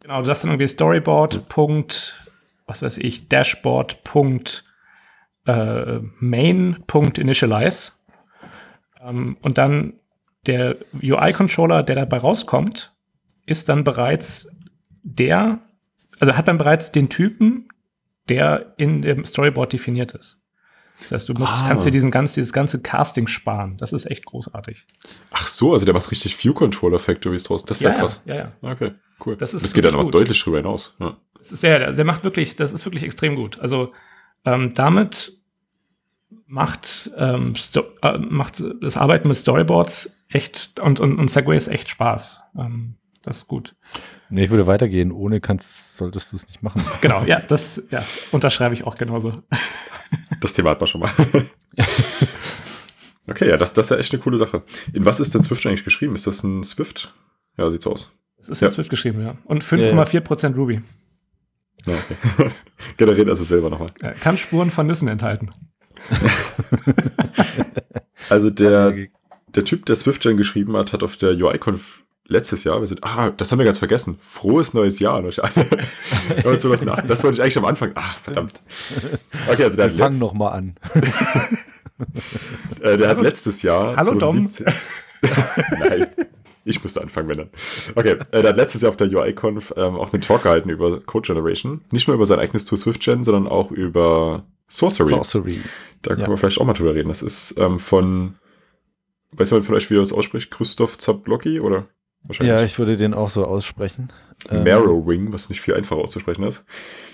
genau, 0.00 0.22
du 0.22 0.28
hast 0.28 0.42
dann 0.42 0.50
irgendwie 0.50 0.66
Storyboard, 0.66 1.48
Punkt, 1.48 2.30
was 2.66 2.82
weiß 2.82 2.98
ich, 2.98 3.28
Dashboard, 3.28 4.04
Punkt, 4.04 4.64
äh, 5.46 6.00
Main, 6.20 6.84
Punkt, 6.86 7.18
Initialize 7.18 7.92
ähm, 9.02 9.36
und 9.40 9.58
dann 9.58 9.94
der 10.46 10.76
UI-Controller, 11.02 11.82
der 11.82 11.96
dabei 11.96 12.18
rauskommt, 12.18 12.94
ist 13.46 13.68
dann 13.68 13.84
bereits 13.84 14.48
der, 15.02 15.60
also 16.20 16.36
hat 16.36 16.48
dann 16.48 16.58
bereits 16.58 16.92
den 16.92 17.08
Typen, 17.08 17.68
der 18.28 18.74
in 18.76 19.02
dem 19.02 19.24
Storyboard 19.24 19.72
definiert 19.72 20.12
ist. 20.12 20.37
Das 21.02 21.12
heißt, 21.12 21.28
du 21.28 21.34
musst, 21.34 21.52
ah. 21.54 21.64
kannst 21.68 21.86
dir 21.86 21.90
diesen 21.90 22.10
ganz, 22.10 22.34
dieses 22.34 22.52
ganze 22.52 22.82
Casting 22.82 23.26
sparen. 23.26 23.76
Das 23.78 23.92
ist 23.92 24.10
echt 24.10 24.24
großartig. 24.26 24.86
Ach 25.30 25.48
so, 25.48 25.72
also 25.72 25.84
der 25.84 25.94
macht 25.94 26.10
richtig 26.10 26.42
View 26.42 26.52
Controller 26.52 26.98
Factories 26.98 27.44
draus. 27.44 27.64
Das 27.64 27.78
ist 27.78 27.82
ja, 27.82 27.90
ja 27.90 27.98
krass. 27.98 28.22
Ja, 28.24 28.34
ja. 28.34 28.52
Okay, 28.62 28.92
cool. 29.24 29.36
Das, 29.36 29.54
ist 29.54 29.62
das 29.62 29.72
geht 29.72 29.84
dann 29.84 29.94
aber 29.94 30.10
deutlich 30.10 30.42
drüber 30.42 30.58
hinaus. 30.58 30.96
Ja. 30.98 31.16
Das 31.38 31.52
ist, 31.52 31.62
ja, 31.62 31.92
der 31.92 32.04
macht 32.04 32.24
wirklich, 32.24 32.56
das 32.56 32.72
ist 32.72 32.84
wirklich 32.84 33.04
extrem 33.04 33.36
gut. 33.36 33.58
Also 33.60 33.92
ähm, 34.44 34.74
damit 34.74 35.32
macht, 36.46 37.10
ähm, 37.16 37.54
äh, 38.02 38.18
macht 38.18 38.62
das 38.80 38.96
Arbeiten 38.96 39.28
mit 39.28 39.36
Storyboards 39.36 40.10
echt 40.28 40.80
und, 40.80 41.00
und, 41.00 41.18
und 41.18 41.30
Segways 41.30 41.68
echt 41.68 41.88
Spaß. 41.88 42.40
Ähm, 42.58 42.96
das 43.22 43.38
ist 43.38 43.48
gut. 43.48 43.74
Nee, 44.30 44.44
ich 44.44 44.50
würde 44.50 44.66
weitergehen. 44.66 45.12
Ohne 45.12 45.40
kannst, 45.40 45.96
solltest 45.96 46.32
du 46.32 46.36
es 46.36 46.46
nicht 46.48 46.62
machen. 46.62 46.82
Genau, 47.00 47.24
ja, 47.24 47.40
das 47.40 47.82
ja, 47.90 48.04
unterschreibe 48.32 48.74
ich 48.74 48.84
auch 48.84 48.96
genauso. 48.96 49.32
Das 50.40 50.54
Thema 50.54 50.70
hat 50.70 50.80
man 50.80 50.86
schon 50.86 51.00
mal. 51.00 51.10
okay, 53.28 53.48
ja, 53.48 53.56
das, 53.56 53.74
das 53.74 53.86
ist 53.86 53.90
ja 53.90 53.96
echt 53.96 54.12
eine 54.12 54.22
coole 54.22 54.38
Sache. 54.38 54.62
In 54.92 55.04
was 55.04 55.20
ist 55.20 55.34
denn 55.34 55.42
Swift 55.42 55.66
eigentlich 55.66 55.84
geschrieben? 55.84 56.14
Ist 56.14 56.26
das 56.26 56.42
ein 56.42 56.62
Swift? 56.62 57.14
Ja, 57.56 57.70
sieht 57.70 57.82
so 57.82 57.92
aus. 57.92 58.12
Es 58.40 58.48
ist 58.48 58.60
ja. 58.60 58.68
in 58.68 58.74
Swift 58.74 58.90
geschrieben, 58.90 59.22
ja. 59.22 59.36
Und 59.44 59.64
5,4% 59.64 60.42
ja, 60.42 60.48
ja. 60.48 60.56
Ruby. 60.56 60.82
Ja, 61.86 61.94
okay. 61.94 62.50
Generiert 62.96 63.28
also 63.28 63.44
selber 63.44 63.70
nochmal. 63.70 63.90
Kann 64.20 64.36
Spuren 64.36 64.70
von 64.70 64.86
Nüssen 64.86 65.08
enthalten. 65.08 65.50
also 68.28 68.50
der, 68.50 68.94
der 69.54 69.64
Typ, 69.64 69.86
der 69.86 69.96
SwiftGen 69.96 70.36
geschrieben 70.36 70.76
hat, 70.76 70.92
hat 70.92 71.02
auf 71.02 71.16
der 71.16 71.30
UIConf 71.30 72.04
letztes 72.28 72.62
Jahr, 72.64 72.80
wir 72.80 72.86
sind, 72.86 73.02
ah, 73.02 73.30
das 73.30 73.50
haben 73.50 73.58
wir 73.58 73.64
ganz 73.64 73.78
vergessen. 73.78 74.18
Frohes 74.20 74.74
neues 74.74 75.00
Jahr. 75.00 75.24
und 75.24 75.32
sowas 76.60 76.82
nach. 76.82 77.02
Das 77.02 77.24
wollte 77.24 77.36
ich 77.36 77.42
eigentlich 77.42 77.58
am 77.58 77.64
Anfang. 77.64 77.92
Ah, 77.94 78.14
verdammt. 78.22 78.62
Okay, 79.50 79.64
also 79.64 79.76
der 79.76 79.90
wir 79.90 79.98
fangen 79.98 80.18
noch 80.18 80.34
mal 80.34 80.50
an. 80.50 80.74
äh, 82.80 82.96
der 82.96 83.08
hat 83.08 83.20
letztes 83.20 83.62
Jahr. 83.62 83.96
Hallo 83.96 84.16
2017, 84.16 84.66
Dom. 84.66 84.74
Nein. 85.80 86.06
Ich 86.64 86.82
musste 86.82 87.00
anfangen, 87.00 87.28
wenn 87.28 87.38
dann. 87.38 87.50
Okay, 87.94 88.16
äh, 88.30 88.42
der 88.42 88.50
hat 88.50 88.56
letztes 88.56 88.82
Jahr 88.82 88.90
auf 88.90 88.98
der 88.98 89.08
UIConf 89.08 89.72
ähm, 89.76 89.96
auch 89.96 90.12
einen 90.12 90.20
Talk 90.20 90.42
gehalten 90.42 90.68
über 90.68 91.00
Code 91.00 91.26
Generation. 91.26 91.80
Nicht 91.90 92.08
nur 92.08 92.14
über 92.14 92.26
sein 92.26 92.38
eigenes 92.38 92.66
Tool 92.66 92.76
SwiftGen, 92.76 93.24
sondern 93.24 93.48
auch 93.48 93.70
über 93.70 94.44
Sorcery. 94.66 95.08
Sorcery. 95.08 95.60
Da 96.02 96.10
können 96.10 96.24
ja. 96.24 96.28
wir 96.28 96.36
vielleicht 96.36 96.60
auch 96.60 96.66
mal 96.66 96.74
drüber 96.74 96.94
reden. 96.94 97.08
Das 97.08 97.22
ist 97.22 97.54
ähm, 97.56 97.78
von, 97.78 98.34
weiß 99.32 99.48
jemand 99.50 99.64
von 99.64 99.76
euch, 99.76 99.88
wie 99.88 99.94
er 99.94 100.00
das 100.00 100.12
ausspricht? 100.12 100.50
Christoph 100.50 100.98
Zablocki 100.98 101.60
oder? 101.60 101.86
Ja, 102.40 102.62
ich 102.62 102.78
würde 102.78 102.96
den 102.96 103.14
auch 103.14 103.28
so 103.28 103.46
aussprechen. 103.46 104.10
Ähm, 104.50 104.64
Marrowwing, 104.64 105.32
was 105.32 105.48
nicht 105.48 105.60
viel 105.60 105.74
einfacher 105.74 106.00
auszusprechen 106.00 106.44
ist. 106.44 106.64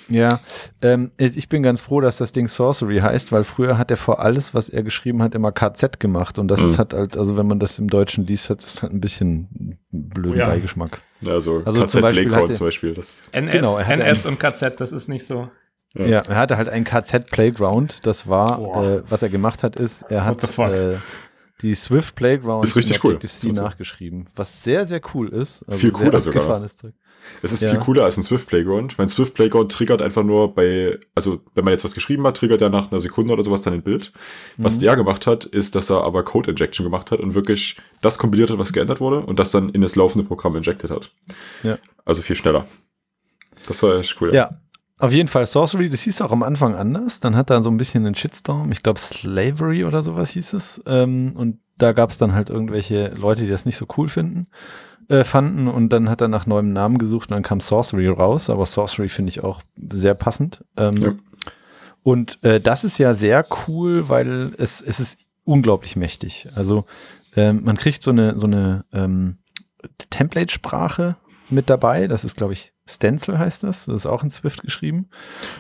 Ja, 0.08 0.40
ähm, 0.82 1.12
ich 1.16 1.48
bin 1.48 1.62
ganz 1.62 1.80
froh, 1.80 2.00
dass 2.00 2.18
das 2.18 2.32
Ding 2.32 2.46
Sorcery 2.48 2.98
heißt, 2.98 3.32
weil 3.32 3.44
früher 3.44 3.78
hat 3.78 3.90
er 3.90 3.96
vor 3.96 4.20
alles, 4.20 4.52
was 4.52 4.68
er 4.68 4.82
geschrieben 4.82 5.22
hat, 5.22 5.34
immer 5.34 5.50
KZ 5.50 5.98
gemacht 5.98 6.38
und 6.38 6.48
das 6.48 6.60
mhm. 6.60 6.78
hat 6.78 6.92
halt, 6.92 7.16
also 7.16 7.38
wenn 7.38 7.46
man 7.46 7.58
das 7.58 7.78
im 7.78 7.88
Deutschen 7.88 8.26
liest, 8.26 8.50
hat 8.50 8.62
das 8.62 8.82
halt 8.82 8.92
ein 8.92 9.00
bisschen 9.00 9.78
blöden 9.90 10.40
ja. 10.40 10.46
Beigeschmack. 10.46 11.00
Also, 11.26 11.62
also 11.64 11.80
KZ 11.80 12.00
Playground 12.00 12.54
zum 12.54 12.66
Beispiel. 12.66 12.92
Das 12.92 13.30
NS, 13.32 13.52
genau, 13.52 13.78
NS 13.78 14.26
und 14.26 14.38
KZ, 14.38 14.78
das 14.78 14.92
ist 14.92 15.08
nicht 15.08 15.26
so. 15.26 15.48
Ja. 15.94 16.06
ja, 16.06 16.22
er 16.28 16.36
hatte 16.36 16.56
halt 16.56 16.68
ein 16.68 16.84
KZ 16.84 17.30
Playground. 17.30 18.04
Das 18.04 18.28
war, 18.28 18.82
äh, 18.82 19.02
was 19.08 19.22
er 19.22 19.28
gemacht 19.28 19.62
hat, 19.62 19.76
ist, 19.76 20.02
er 20.10 20.24
hat 20.24 20.42
äh, 20.58 20.96
die 21.62 21.74
Swift 21.74 22.14
Playground 22.14 22.64
ist 22.64 22.76
richtig 22.76 23.02
cool. 23.04 23.18
C 23.18 23.48
nachgeschrieben, 23.48 24.28
was 24.34 24.62
sehr, 24.64 24.84
sehr 24.86 25.00
cool 25.14 25.28
ist. 25.28 25.62
Also 25.62 25.78
Viel 25.78 25.92
cooler 25.92 26.20
sogar. 26.20 26.68
Zeug. 26.68 26.94
Es 27.42 27.52
ist 27.52 27.62
ja. 27.62 27.70
viel 27.70 27.80
cooler 27.80 28.04
als 28.04 28.16
ein 28.16 28.22
Swift 28.22 28.48
Playground. 28.48 28.98
Mein 28.98 29.08
Swift 29.08 29.34
Playground 29.34 29.72
triggert 29.72 30.02
einfach 30.02 30.22
nur 30.22 30.54
bei, 30.54 30.98
also 31.14 31.40
wenn 31.54 31.64
man 31.64 31.72
jetzt 31.72 31.84
was 31.84 31.94
geschrieben 31.94 32.26
hat, 32.26 32.36
triggert 32.36 32.60
er 32.60 32.70
nach 32.70 32.90
einer 32.90 33.00
Sekunde 33.00 33.32
oder 33.32 33.42
sowas 33.42 33.62
dann 33.62 33.72
ein 33.72 33.82
Bild. 33.82 34.12
Was 34.56 34.76
mhm. 34.76 34.80
der 34.80 34.96
gemacht 34.96 35.26
hat, 35.26 35.44
ist, 35.44 35.74
dass 35.74 35.90
er 35.90 36.02
aber 36.02 36.22
Code 36.22 36.50
Injection 36.50 36.84
gemacht 36.84 37.10
hat 37.10 37.20
und 37.20 37.34
wirklich 37.34 37.76
das 38.02 38.18
kombiniert 38.18 38.50
hat, 38.50 38.58
was 38.58 38.72
geändert 38.72 39.00
wurde 39.00 39.20
und 39.20 39.38
das 39.38 39.50
dann 39.52 39.70
in 39.70 39.80
das 39.80 39.96
laufende 39.96 40.26
Programm 40.26 40.56
injected 40.56 40.90
hat. 40.90 41.12
Ja. 41.62 41.78
Also 42.04 42.22
viel 42.22 42.36
schneller. 42.36 42.66
Das 43.66 43.82
war 43.82 43.98
echt 43.98 44.20
cool. 44.20 44.34
Ja. 44.34 44.60
Auf 44.98 45.12
jeden 45.12 45.28
Fall 45.28 45.46
Sorcery, 45.46 45.88
das 45.88 46.02
hieß 46.02 46.20
auch 46.22 46.32
am 46.32 46.42
Anfang 46.42 46.74
anders. 46.74 47.20
Dann 47.20 47.36
hat 47.36 47.50
er 47.50 47.62
so 47.62 47.70
ein 47.70 47.76
bisschen 47.76 48.06
einen 48.06 48.14
Shitstorm. 48.14 48.70
Ich 48.72 48.82
glaube 48.82 49.00
Slavery 49.00 49.84
oder 49.84 50.02
sowas 50.02 50.30
hieß 50.30 50.52
es. 50.52 50.82
Ähm, 50.86 51.32
und 51.34 51.58
da 51.78 51.92
gab 51.92 52.10
es 52.10 52.18
dann 52.18 52.32
halt 52.32 52.50
irgendwelche 52.50 53.08
Leute, 53.08 53.42
die 53.42 53.48
das 53.48 53.64
nicht 53.64 53.76
so 53.76 53.86
cool 53.96 54.08
finden 54.08 54.44
äh, 55.08 55.24
fanden 55.24 55.68
und 55.68 55.90
dann 55.90 56.08
hat 56.08 56.20
er 56.20 56.28
nach 56.28 56.46
neuem 56.46 56.72
Namen 56.72 56.98
gesucht 56.98 57.30
und 57.30 57.34
dann 57.34 57.42
kam 57.42 57.60
Sorcery 57.60 58.08
raus, 58.08 58.50
aber 58.50 58.66
Sorcery 58.66 59.08
finde 59.08 59.30
ich 59.30 59.42
auch 59.42 59.62
sehr 59.92 60.14
passend. 60.14 60.64
Ähm, 60.76 60.96
ja. 60.96 61.12
Und 62.02 62.42
äh, 62.42 62.60
das 62.60 62.84
ist 62.84 62.98
ja 62.98 63.14
sehr 63.14 63.46
cool, 63.66 64.08
weil 64.08 64.54
es, 64.58 64.80
es 64.80 65.00
ist 65.00 65.18
unglaublich 65.44 65.96
mächtig. 65.96 66.48
Also 66.54 66.84
ähm, 67.36 67.62
man 67.64 67.76
kriegt 67.76 68.02
so 68.02 68.10
eine, 68.10 68.38
so 68.38 68.46
eine 68.46 68.84
ähm, 68.92 69.38
Template-Sprache 70.10 71.16
mit 71.50 71.70
dabei. 71.70 72.06
Das 72.06 72.24
ist, 72.24 72.36
glaube 72.36 72.52
ich, 72.52 72.72
Stencil 72.88 73.38
heißt 73.38 73.62
das. 73.62 73.86
Das 73.86 73.94
ist 73.94 74.06
auch 74.06 74.22
in 74.22 74.30
Swift 74.30 74.62
geschrieben. 74.62 75.08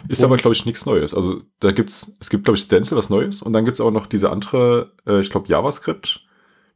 Ist 0.08 0.20
und 0.20 0.26
aber, 0.26 0.36
glaube 0.36 0.54
ich, 0.54 0.64
nichts 0.66 0.86
Neues. 0.86 1.14
Also 1.14 1.38
da 1.60 1.72
gibt's, 1.72 2.16
es 2.20 2.30
gibt, 2.30 2.44
glaube 2.44 2.56
ich, 2.56 2.64
Stencil, 2.64 2.96
was 2.96 3.10
Neues. 3.10 3.42
Und 3.42 3.52
dann 3.52 3.64
gibt 3.64 3.76
es 3.76 3.80
auch 3.80 3.90
noch 3.90 4.06
diese 4.06 4.30
andere, 4.30 4.92
äh, 5.06 5.20
ich 5.20 5.30
glaube, 5.30 5.48
JavaScript. 5.48 6.24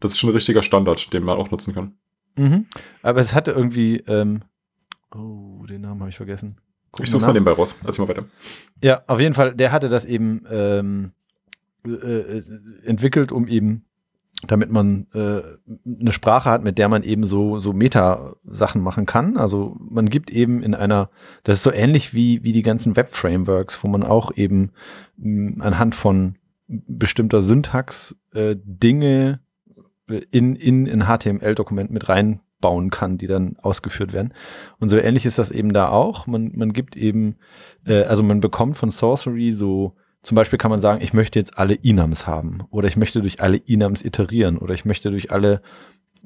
Das 0.01 0.13
ist 0.13 0.19
schon 0.19 0.31
ein 0.31 0.35
richtiger 0.35 0.63
Standard, 0.63 1.13
den 1.13 1.25
man 1.25 1.39
auch 1.39 1.51
nutzen 1.51 1.75
kann. 1.75 1.99
Mhm. 2.37 2.67
Aber 3.03 3.21
es 3.21 3.35
hatte 3.35 3.51
irgendwie, 3.53 3.99
ähm, 4.07 4.43
oh, 5.15 5.65
den 5.67 5.81
Namen 5.81 6.01
habe 6.01 6.11
ich 6.11 6.17
vergessen. 6.17 6.61
Gucken 6.93 7.05
ich 7.05 7.11
suche 7.11 7.27
mal 7.27 7.33
nebenbei 7.33 7.53
raus. 7.53 7.75
Erzähl 7.85 8.05
mal 8.05 8.09
weiter. 8.09 8.27
Ja, 8.83 9.03
auf 9.07 9.21
jeden 9.21 9.35
Fall, 9.35 9.55
der 9.55 9.73
hatte 9.73 9.89
das 9.89 10.05
eben 10.05 10.45
ähm, 10.51 11.13
äh, 11.85 11.91
äh, 11.91 12.45
entwickelt, 12.85 13.33
um 13.33 13.47
eben, 13.47 13.85
damit 14.47 14.71
man 14.71 15.09
äh, 15.15 15.43
eine 16.01 16.13
Sprache 16.13 16.51
hat, 16.51 16.63
mit 16.63 16.79
der 16.79 16.89
man 16.89 17.03
eben 17.03 17.27
so, 17.27 17.59
so 17.59 17.73
Meta-Sachen 17.73 18.81
machen 18.81 19.05
kann. 19.05 19.37
Also 19.37 19.77
man 19.81 20.09
gibt 20.09 20.31
eben 20.31 20.63
in 20.63 20.75
einer, 20.75 21.11
das 21.43 21.57
ist 21.57 21.63
so 21.65 21.73
ähnlich 21.73 22.15
wie, 22.15 22.45
wie 22.45 22.53
die 22.53 22.63
ganzen 22.63 22.95
Web-Frameworks, 22.95 23.83
wo 23.83 23.89
man 23.89 24.05
auch 24.05 24.37
eben 24.37 24.71
mh, 25.17 25.65
anhand 25.65 25.95
von 25.95 26.37
bestimmter 26.69 27.43
Syntax 27.43 28.17
äh, 28.33 28.55
Dinge 28.63 29.41
in, 30.31 30.57
in 30.57 30.89
ein 30.89 31.07
HTML-Dokument 31.07 31.91
mit 31.91 32.09
reinbauen 32.09 32.91
kann, 32.91 33.19
die 33.19 33.27
dann 33.27 33.57
ausgeführt 33.61 34.13
werden. 34.13 34.33
Und 34.79 34.89
so 34.89 34.99
ähnlich 34.99 35.27
ist 35.27 35.39
das 35.39 35.51
eben 35.51 35.73
da 35.73 35.89
auch. 35.89 36.27
Man, 36.27 36.53
man 36.55 36.73
gibt 36.73 36.97
eben, 36.97 37.37
äh, 37.85 38.05
also 38.05 38.23
man 38.23 38.41
bekommt 38.41 38.77
von 38.77 38.91
Sorcery 38.91 39.53
so, 39.53 39.97
zum 40.23 40.35
Beispiel 40.35 40.59
kann 40.59 40.71
man 40.71 40.81
sagen, 40.81 41.01
ich 41.03 41.13
möchte 41.13 41.39
jetzt 41.39 41.59
alle 41.59 41.79
Enums 41.83 42.27
haben 42.27 42.65
oder 42.71 42.89
ich 42.89 42.97
möchte 42.97 43.21
durch 43.21 43.41
alle 43.41 43.61
Enums 43.67 44.03
iterieren 44.03 44.59
oder 44.59 44.75
ich 44.75 44.85
möchte 44.85 45.11
durch 45.11 45.31
alle 45.31 45.63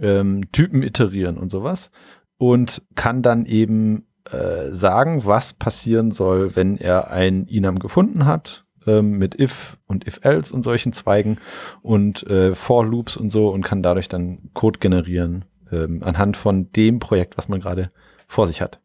ähm, 0.00 0.50
Typen 0.52 0.82
iterieren 0.82 1.36
und 1.36 1.50
sowas 1.50 1.90
und 2.38 2.82
kann 2.94 3.22
dann 3.22 3.46
eben 3.46 4.06
äh, 4.30 4.72
sagen, 4.72 5.24
was 5.24 5.52
passieren 5.52 6.10
soll, 6.10 6.56
wenn 6.56 6.78
er 6.78 7.10
ein 7.10 7.46
Enum 7.48 7.78
gefunden 7.78 8.24
hat 8.24 8.64
ähm, 8.86 9.18
mit 9.18 9.38
if 9.38 9.78
und 9.86 10.06
if 10.06 10.20
else 10.22 10.54
und 10.54 10.62
solchen 10.62 10.92
Zweigen 10.92 11.38
und 11.82 12.26
äh, 12.28 12.54
for 12.54 12.84
Loops 12.84 13.16
und 13.16 13.30
so 13.30 13.48
und 13.48 13.62
kann 13.62 13.82
dadurch 13.82 14.08
dann 14.08 14.50
Code 14.54 14.78
generieren 14.78 15.44
ähm, 15.70 16.02
anhand 16.02 16.36
von 16.36 16.70
dem 16.72 16.98
Projekt, 16.98 17.36
was 17.36 17.48
man 17.48 17.60
gerade 17.60 17.90
vor 18.26 18.46
sich 18.46 18.60
hat. 18.60 18.80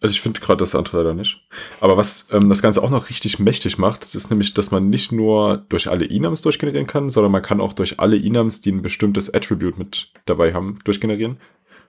Also 0.00 0.12
ich 0.12 0.20
finde 0.20 0.40
gerade 0.40 0.58
das 0.58 0.74
andere 0.74 0.98
leider 0.98 1.14
nicht. 1.14 1.42
Aber 1.80 1.96
was 1.96 2.28
ähm, 2.32 2.48
das 2.48 2.62
Ganze 2.62 2.82
auch 2.82 2.90
noch 2.90 3.10
richtig 3.10 3.38
mächtig 3.38 3.76
macht, 3.76 4.02
ist 4.14 4.30
nämlich, 4.30 4.54
dass 4.54 4.70
man 4.70 4.88
nicht 4.88 5.12
nur 5.12 5.58
durch 5.68 5.88
alle 5.88 6.08
Enums 6.08 6.42
durchgenerieren 6.42 6.86
kann, 6.86 7.10
sondern 7.10 7.32
man 7.32 7.42
kann 7.42 7.60
auch 7.60 7.74
durch 7.74 8.00
alle 8.00 8.16
Enums, 8.16 8.60
die 8.62 8.72
ein 8.72 8.82
bestimmtes 8.82 9.32
Attribute 9.32 9.78
mit 9.78 10.10
dabei 10.24 10.54
haben, 10.54 10.78
durchgenerieren, 10.84 11.36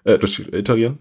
äh, 0.04 0.18
durch 0.18 0.40
iterieren. 0.40 1.00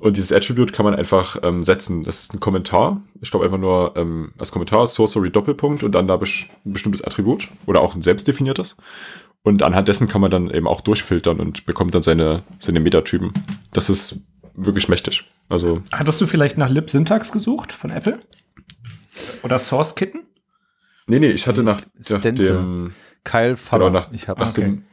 Und 0.00 0.16
dieses 0.16 0.32
Attribute 0.32 0.72
kann 0.72 0.84
man 0.84 0.94
einfach 0.94 1.36
ähm, 1.42 1.62
setzen. 1.62 2.04
Das 2.04 2.22
ist 2.22 2.34
ein 2.34 2.40
Kommentar. 2.40 3.02
Ich 3.20 3.30
glaube 3.30 3.44
einfach 3.44 3.58
nur 3.58 3.94
ähm, 3.96 4.32
als 4.38 4.52
Kommentar 4.52 4.86
Sorcery 4.86 5.30
Doppelpunkt 5.30 5.82
und 5.82 5.94
dann 5.94 6.08
da 6.08 6.14
ein 6.18 6.72
bestimmtes 6.72 7.02
Attribut 7.02 7.48
oder 7.66 7.80
auch 7.80 7.94
ein 7.94 8.02
selbstdefiniertes. 8.02 8.76
Und 9.42 9.62
anhand 9.62 9.88
dessen 9.88 10.08
kann 10.08 10.20
man 10.20 10.30
dann 10.30 10.50
eben 10.50 10.66
auch 10.66 10.80
durchfiltern 10.80 11.40
und 11.40 11.66
bekommt 11.66 11.94
dann 11.94 12.02
seine, 12.02 12.42
seine 12.58 12.80
Metatypen. 12.80 13.32
Das 13.72 13.88
ist 13.88 14.20
wirklich 14.54 14.88
mächtig. 14.88 15.24
Also 15.48 15.82
Hattest 15.92 16.20
du 16.20 16.26
vielleicht 16.26 16.58
nach 16.58 16.68
Lib-Syntax 16.68 17.32
gesucht 17.32 17.72
von 17.72 17.90
Apple? 17.90 18.18
Oder 19.42 19.58
Source 19.58 19.94
Kitten? 19.94 20.20
Nee, 21.06 21.20
nee, 21.20 21.28
ich 21.28 21.46
hatte 21.46 21.62
nach, 21.62 21.80
nach 22.08 22.18
dem 22.18 22.92
Kyle 23.24 23.56
Faller. 23.56 23.86
Genau, 23.86 23.98
nach, 23.98 24.12
ich 24.12 24.26
nach 24.28 24.50
okay. 24.50 24.60
dem 24.60 24.84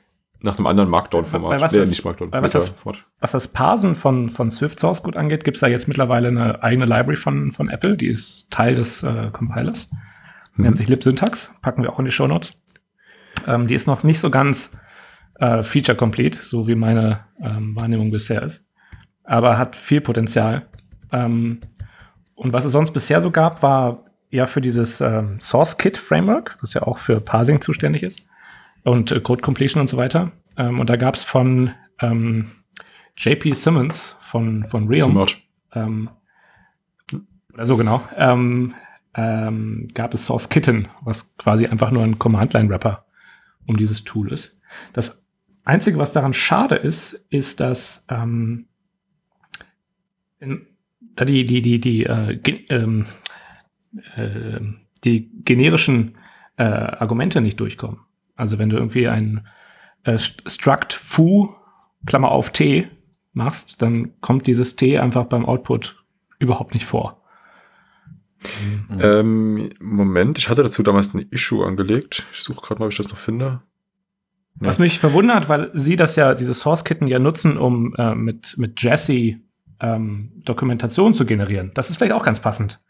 nach 0.46 0.58
einem 0.58 0.68
anderen 0.68 0.90
Markdown-Format. 0.90 1.60
Was, 1.60 1.72
nee, 1.72 1.80
das, 1.80 1.90
nicht 1.90 2.06
Markdown, 2.06 2.32
was, 2.32 2.52
das, 2.52 2.74
was 3.20 3.32
das 3.32 3.48
Parsen 3.50 3.96
von, 3.96 4.30
von 4.30 4.52
Swift 4.52 4.80
Source 4.80 5.04
Code 5.04 5.18
angeht, 5.18 5.44
gibt 5.44 5.58
es 5.58 5.62
da 5.62 5.68
jetzt 5.68 5.88
mittlerweile 5.88 6.28
eine 6.28 6.64
eigene 6.64 6.86
Library 6.86 7.18
von, 7.18 7.52
von 7.52 7.68
Apple, 7.70 7.98
die 7.98 8.08
ist 8.08 8.50
Teil 8.52 8.76
des 8.76 9.04
äh, 9.04 9.30
Compilers. 9.32 9.90
Mhm. 10.56 10.64
Nennt 10.64 10.78
sich 10.78 10.88
libsyntax, 10.88 11.56
packen 11.62 11.82
wir 11.82 11.92
auch 11.92 12.00
in 12.00 12.06
die 12.06 12.12
Show 12.12 12.28
Notes. 12.28 12.54
Ähm, 13.48 13.68
die 13.68 13.74
ist 13.74 13.88
noch 13.88 14.04
nicht 14.04 14.20
so 14.20 14.30
ganz 14.30 14.72
äh, 15.40 15.64
feature-complete, 15.64 16.40
so 16.44 16.68
wie 16.68 16.76
meine 16.76 17.26
ähm, 17.42 17.76
Wahrnehmung 17.76 18.12
bisher 18.12 18.44
ist. 18.44 18.68
Aber 19.26 19.58
hat 19.58 19.76
viel 19.76 20.02
Potenzial. 20.02 20.68
Ähm, 21.12 21.60
und 22.36 22.54
was 22.54 22.66
es 22.66 22.72
sonst 22.72 22.92
bisher 22.92 23.22
so 23.22 23.32
gab, 23.32 23.64
war 23.64 24.04
ja 24.30 24.46
für 24.46 24.62
dieses 24.62 25.02
ähm, 25.02 25.40
Source 25.40 25.78
Kit 25.78 25.98
Framework, 25.98 26.58
was 26.62 26.74
ja 26.74 26.84
auch 26.84 26.98
für 26.98 27.22
Parsing 27.22 27.62
zuständig 27.62 28.04
ist 28.04 28.28
und 28.84 29.12
äh, 29.12 29.20
Code 29.22 29.42
Completion 29.42 29.82
und 29.82 29.88
so 29.88 29.98
weiter. 29.98 30.32
Ähm, 30.58 30.80
und 30.80 30.90
da 30.90 30.98
gab 30.98 31.16
es 31.16 31.24
von 31.24 31.72
ähm, 32.02 32.52
JP 33.18 33.54
Simmons 33.54 34.18
von, 34.20 34.66
von 34.66 34.88
Reum, 34.88 35.26
ähm, 35.74 36.10
oder 37.54 37.66
so 37.66 37.78
genau, 37.78 38.02
ähm, 38.18 38.76
ähm, 39.16 39.88
gab 39.94 40.14
es 40.14 40.26
Source 40.26 40.50
Kitten, 40.50 40.90
was 41.02 41.38
quasi 41.38 41.68
einfach 41.68 41.92
nur 41.92 42.04
ein 42.04 42.20
Command-Line-Wrapper 42.20 43.06
um 43.66 43.78
dieses 43.78 44.04
Tool 44.04 44.32
ist. 44.32 44.60
Das 44.92 45.26
Einzige, 45.64 45.98
was 45.98 46.12
daran 46.12 46.34
schade 46.34 46.76
ist, 46.76 47.14
ist, 47.30 47.62
dass 47.62 48.06
ähm, 48.10 48.68
da 50.40 51.26
die, 51.26 51.46
die, 51.46 51.62
die, 51.62 51.80
die, 51.80 52.04
äh, 52.04 52.38
ge, 52.38 52.66
ähm, 52.70 53.06
äh, 54.16 54.60
die 55.04 55.32
generischen 55.44 56.18
äh, 56.58 56.64
Argumente 56.64 57.42
nicht 57.42 57.60
durchkommen. 57.60 58.00
Also 58.36 58.58
wenn 58.58 58.70
du 58.70 58.78
irgendwie 58.78 59.08
ein 59.08 59.48
äh, 60.04 60.18
Struct 60.18 60.94
foo, 60.94 61.56
Klammer 62.06 62.32
auf 62.32 62.52
T, 62.52 62.88
machst, 63.34 63.82
dann 63.82 64.20
kommt 64.22 64.48
dieses 64.48 64.76
T 64.76 64.98
einfach 64.98 65.26
beim 65.26 65.46
Output 65.46 66.04
überhaupt 66.40 66.74
nicht 66.74 66.86
vor. 66.86 67.22
Mhm. 68.90 69.00
Ähm, 69.02 69.70
Moment, 69.80 70.38
ich 70.38 70.50
hatte 70.50 70.64
dazu 70.64 70.84
damals 70.84 71.14
ein 71.14 71.26
Issue 71.32 71.66
angelegt. 71.66 72.26
Ich 72.32 72.42
suche 72.42 72.62
gerade 72.62 72.80
mal, 72.80 72.86
ob 72.86 72.92
ich 72.92 72.98
das 72.98 73.10
noch 73.10 73.18
finde. 73.18 73.62
Nee. 74.60 74.68
Was 74.68 74.80
mich 74.80 75.00
verwundert, 75.00 75.50
weil 75.50 75.72
sie 75.74 75.96
das 75.98 76.16
ja, 76.16 76.34
diese 76.34 76.54
Source-Kitten 76.54 77.08
ja 77.08 77.20
nutzen, 77.20 77.58
um 77.58 77.94
äh, 77.98 78.16
mit, 78.16 78.58
mit 78.58 78.82
Jesse 78.82 79.40
ähm, 79.86 80.32
Dokumentation 80.44 81.14
zu 81.14 81.26
generieren. 81.26 81.72
Das 81.74 81.90
ist 81.90 81.98
vielleicht 81.98 82.14
auch 82.14 82.24
ganz 82.24 82.40
passend. 82.40 82.82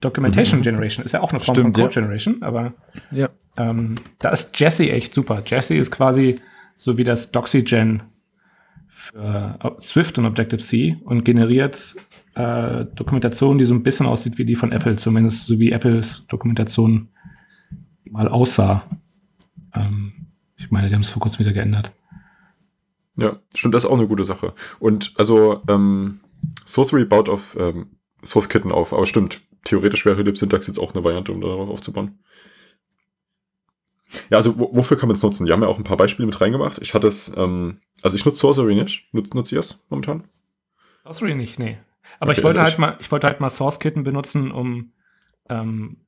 Documentation 0.00 0.60
mhm. 0.60 0.64
Generation 0.64 1.04
ist 1.04 1.12
ja 1.12 1.22
auch 1.22 1.30
eine 1.30 1.40
Form 1.40 1.54
Stimmt, 1.54 1.76
von 1.76 1.84
Code 1.84 1.94
ja. 1.94 2.00
Generation, 2.02 2.42
aber 2.42 2.74
ja. 3.10 3.28
ähm, 3.56 3.94
da 4.18 4.28
ist 4.28 4.58
Jesse 4.58 4.90
echt 4.90 5.14
super. 5.14 5.42
Jesse 5.44 5.74
ist 5.74 5.90
quasi 5.90 6.36
so 6.76 6.98
wie 6.98 7.04
das 7.04 7.32
DoxyGen 7.32 8.02
für 8.88 9.58
äh, 9.62 9.80
Swift 9.80 10.18
und 10.18 10.26
Objective-C 10.26 10.98
und 11.04 11.24
generiert 11.24 11.96
äh, 12.34 12.84
Dokumentation, 12.94 13.56
die 13.56 13.64
so 13.64 13.74
ein 13.74 13.82
bisschen 13.82 14.06
aussieht 14.06 14.36
wie 14.36 14.44
die 14.44 14.56
von 14.56 14.72
Apple, 14.72 14.96
zumindest 14.96 15.46
so 15.46 15.58
wie 15.58 15.72
Apples 15.72 16.26
Dokumentation 16.26 17.08
mal 18.04 18.28
aussah. 18.28 18.84
Ähm, 19.74 20.12
ich 20.56 20.70
meine, 20.70 20.88
die 20.88 20.94
haben 20.94 21.02
es 21.02 21.10
vor 21.10 21.22
kurzem 21.22 21.40
wieder 21.40 21.52
geändert. 21.52 21.92
Ja, 23.18 23.36
stimmt, 23.54 23.74
das 23.74 23.84
ist 23.84 23.90
auch 23.90 23.96
eine 23.96 24.06
gute 24.06 24.24
Sache. 24.24 24.52
Und 24.78 25.14
also 25.16 25.62
ähm, 25.68 26.20
Sorcery 26.64 27.04
baut 27.04 27.28
auf 27.28 27.56
ähm, 27.58 27.96
Source-Kitten 28.24 28.72
auf, 28.72 28.92
aber 28.92 29.06
stimmt, 29.06 29.42
theoretisch 29.64 30.04
wäre 30.06 30.22
Lib-Syntax 30.22 30.66
jetzt 30.66 30.78
auch 30.78 30.94
eine 30.94 31.04
Variante, 31.04 31.32
um 31.32 31.40
darauf 31.40 31.68
aufzubauen. 31.68 32.18
Ja, 34.30 34.38
also 34.38 34.56
wofür 34.58 34.96
kann 34.96 35.08
man 35.08 35.16
es 35.16 35.22
nutzen? 35.22 35.46
Die 35.46 35.52
haben 35.52 35.62
ja 35.62 35.68
auch 35.68 35.78
ein 35.78 35.84
paar 35.84 35.96
Beispiele 35.96 36.26
mit 36.26 36.40
reingemacht. 36.40 36.78
Ich 36.78 36.94
hatte 36.94 37.06
es, 37.06 37.32
ähm, 37.36 37.80
also 38.02 38.16
ich 38.16 38.24
nutze 38.24 38.40
Sorcery 38.40 38.74
nicht. 38.74 39.08
Nutzt 39.12 39.34
nutz 39.34 39.52
ihr 39.52 39.60
es 39.60 39.84
momentan? 39.88 40.24
Sorcery 41.04 41.34
nicht, 41.34 41.58
nee. 41.58 41.78
Aber 42.20 42.30
okay, 42.30 42.38
ich 42.38 42.44
wollte 42.44 42.60
also 42.60 42.70
halt 42.70 42.78
mal, 42.78 42.96
ich 43.00 43.10
wollte 43.10 43.26
halt 43.26 43.40
mal 43.40 43.50
Source-Kitten 43.50 44.04
benutzen, 44.04 44.50
um, 44.50 44.92
ähm, 45.48 45.98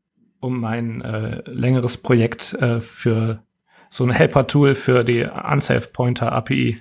um 0.40 0.60
mein 0.60 1.02
äh, 1.02 1.42
längeres 1.50 1.98
Projekt 1.98 2.54
äh, 2.54 2.80
für 2.80 3.42
so 3.90 4.04
ein 4.04 4.10
Helper-Tool 4.10 4.74
für 4.74 5.02
die 5.04 5.24
Unsafe 5.24 5.88
Pointer 5.92 6.32
API 6.32 6.70
äh, 6.70 6.78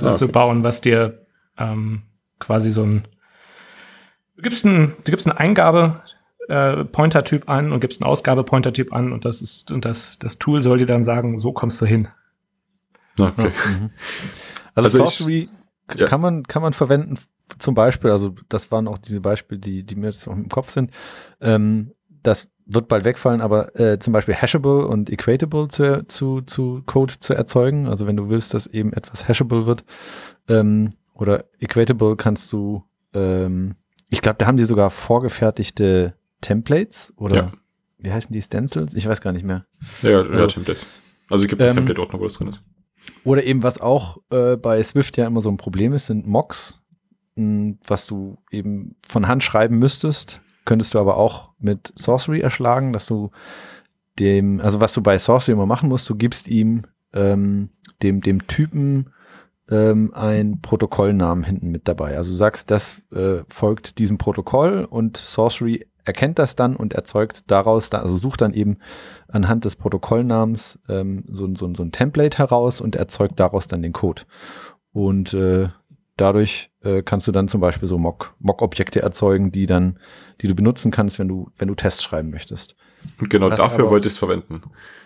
ah, 0.00 0.08
okay. 0.08 0.18
zu 0.18 0.28
bauen, 0.28 0.64
was 0.64 0.80
dir 0.80 1.26
ähm, 1.56 2.02
quasi 2.38 2.70
so 2.70 2.82
ein 2.82 3.08
du 4.36 4.42
gibst 4.42 4.64
ein, 4.64 4.94
du 5.04 5.10
gibst 5.10 5.26
eine 5.28 5.38
Eingabe 5.38 6.02
äh, 6.48 6.84
Pointer-Typ 6.84 7.48
an 7.48 7.72
und 7.72 7.80
gibst 7.80 8.00
einen 8.02 8.10
Ausgabe-Pointer-Typ 8.10 8.92
an 8.92 9.12
und 9.12 9.24
das 9.24 9.42
ist 9.42 9.70
und 9.70 9.84
das 9.84 10.18
das 10.18 10.38
Tool 10.38 10.62
soll 10.62 10.78
dir 10.78 10.86
dann 10.86 11.02
sagen, 11.02 11.38
so 11.38 11.52
kommst 11.52 11.80
du 11.80 11.86
hin. 11.86 12.08
Okay. 13.18 13.50
Ja, 13.64 13.70
mhm. 13.70 13.90
Also, 14.74 14.86
also 14.86 14.98
Sorcery 14.98 15.48
ich, 15.92 16.00
ja. 16.00 16.06
kann 16.06 16.20
man 16.20 16.44
kann 16.44 16.62
man 16.62 16.72
verwenden 16.72 17.18
zum 17.58 17.74
Beispiel, 17.74 18.10
also 18.10 18.34
das 18.48 18.70
waren 18.70 18.86
auch 18.86 18.98
diese 18.98 19.20
Beispiele, 19.20 19.60
die 19.60 19.82
die 19.82 19.96
mir 19.96 20.08
jetzt 20.08 20.28
auch 20.28 20.32
im 20.32 20.48
Kopf 20.48 20.70
sind. 20.70 20.92
Ähm, 21.40 21.92
das 22.22 22.48
wird 22.66 22.88
bald 22.88 23.04
wegfallen, 23.04 23.40
aber 23.40 23.78
äh, 23.80 23.98
zum 23.98 24.12
Beispiel 24.12 24.34
hashable 24.34 24.86
und 24.86 25.10
equatable 25.10 25.68
zu, 25.68 26.06
zu, 26.06 26.42
zu 26.42 26.82
Code 26.84 27.14
zu 27.18 27.32
erzeugen. 27.32 27.88
Also 27.88 28.06
wenn 28.06 28.16
du 28.16 28.28
willst, 28.28 28.52
dass 28.52 28.66
eben 28.66 28.92
etwas 28.92 29.26
hashable 29.26 29.66
wird 29.66 29.84
ähm, 30.48 30.90
oder 31.18 31.44
equatable 31.58 32.16
kannst 32.16 32.52
du, 32.52 32.84
ähm, 33.12 33.74
ich 34.08 34.22
glaube, 34.22 34.38
da 34.38 34.46
haben 34.46 34.56
die 34.56 34.64
sogar 34.64 34.90
vorgefertigte 34.90 36.14
Templates 36.40 37.12
oder 37.16 37.36
ja. 37.36 37.52
wie 37.98 38.12
heißen 38.12 38.32
die 38.32 38.42
Stencils? 38.42 38.94
Ich 38.94 39.06
weiß 39.06 39.20
gar 39.20 39.32
nicht 39.32 39.44
mehr. 39.44 39.66
Ja, 40.02 40.10
ja, 40.10 40.22
also, 40.22 40.46
Templates. 40.46 40.86
Also 41.28 41.44
es 41.44 41.50
gibt 41.50 41.60
einen 41.60 41.70
ähm, 41.70 41.76
Template-Ordner, 41.76 42.20
wo 42.20 42.24
das 42.24 42.34
drin 42.34 42.48
ist. 42.48 42.64
Oder 43.24 43.44
eben, 43.44 43.62
was 43.62 43.80
auch 43.80 44.18
äh, 44.30 44.56
bei 44.56 44.82
Swift 44.82 45.16
ja 45.16 45.26
immer 45.26 45.42
so 45.42 45.50
ein 45.50 45.56
Problem 45.56 45.92
ist, 45.92 46.06
sind 46.06 46.26
Mocks, 46.26 46.80
mh, 47.34 47.76
was 47.86 48.06
du 48.06 48.38
eben 48.50 48.96
von 49.06 49.28
Hand 49.28 49.42
schreiben 49.42 49.78
müsstest 49.78 50.40
könntest 50.68 50.92
du 50.92 50.98
aber 50.98 51.16
auch 51.16 51.48
mit 51.58 51.94
Sorcery 51.96 52.40
erschlagen, 52.40 52.92
dass 52.92 53.06
du 53.06 53.30
dem, 54.18 54.60
also 54.60 54.80
was 54.80 54.92
du 54.92 55.00
bei 55.00 55.18
Sorcery 55.18 55.52
immer 55.52 55.64
machen 55.64 55.88
musst, 55.88 56.10
du 56.10 56.14
gibst 56.14 56.46
ihm 56.46 56.82
ähm, 57.14 57.70
dem, 58.02 58.20
dem 58.20 58.46
Typen 58.48 59.08
ähm, 59.70 60.12
ein 60.14 60.60
Protokollnamen 60.60 61.44
hinten 61.44 61.70
mit 61.70 61.88
dabei. 61.88 62.16
Also 62.16 62.32
du 62.32 62.36
sagst, 62.36 62.70
das 62.70 63.02
äh, 63.12 63.42
folgt 63.48 63.98
diesem 63.98 64.18
Protokoll 64.18 64.84
und 64.88 65.16
Sorcery 65.16 65.86
erkennt 66.04 66.38
das 66.38 66.56
dann 66.56 66.74
und 66.74 66.94
erzeugt 66.94 67.50
daraus, 67.50 67.90
dann, 67.90 68.00
also 68.00 68.16
sucht 68.16 68.40
dann 68.40 68.54
eben 68.54 68.78
anhand 69.28 69.66
des 69.66 69.76
Protokollnamens 69.76 70.78
ähm, 70.88 71.24
so, 71.30 71.46
so, 71.54 71.72
so 71.74 71.82
ein 71.82 71.92
Template 71.92 72.38
heraus 72.38 72.80
und 72.80 72.96
erzeugt 72.96 73.38
daraus 73.38 73.68
dann 73.68 73.82
den 73.82 73.92
Code. 73.92 74.22
Und 74.92 75.34
äh, 75.34 75.68
dadurch 76.20 76.70
äh, 76.82 77.02
kannst 77.02 77.26
du 77.26 77.32
dann 77.32 77.48
zum 77.48 77.60
Beispiel 77.60 77.88
so 77.88 77.98
Mock, 77.98 78.34
Mock-Objekte 78.40 79.00
erzeugen, 79.00 79.50
die 79.52 79.66
dann, 79.66 79.98
die 80.40 80.48
du 80.48 80.54
benutzen 80.54 80.90
kannst, 80.90 81.18
wenn 81.18 81.28
du, 81.28 81.50
wenn 81.56 81.68
du 81.68 81.74
Tests 81.74 82.02
schreiben 82.02 82.30
möchtest. 82.30 82.76
Und 83.20 83.30
genau 83.30 83.48
dafür 83.48 83.90
wollte 83.90 84.08
ich 84.08 84.14
es 84.14 84.18
verwenden. 84.18 84.60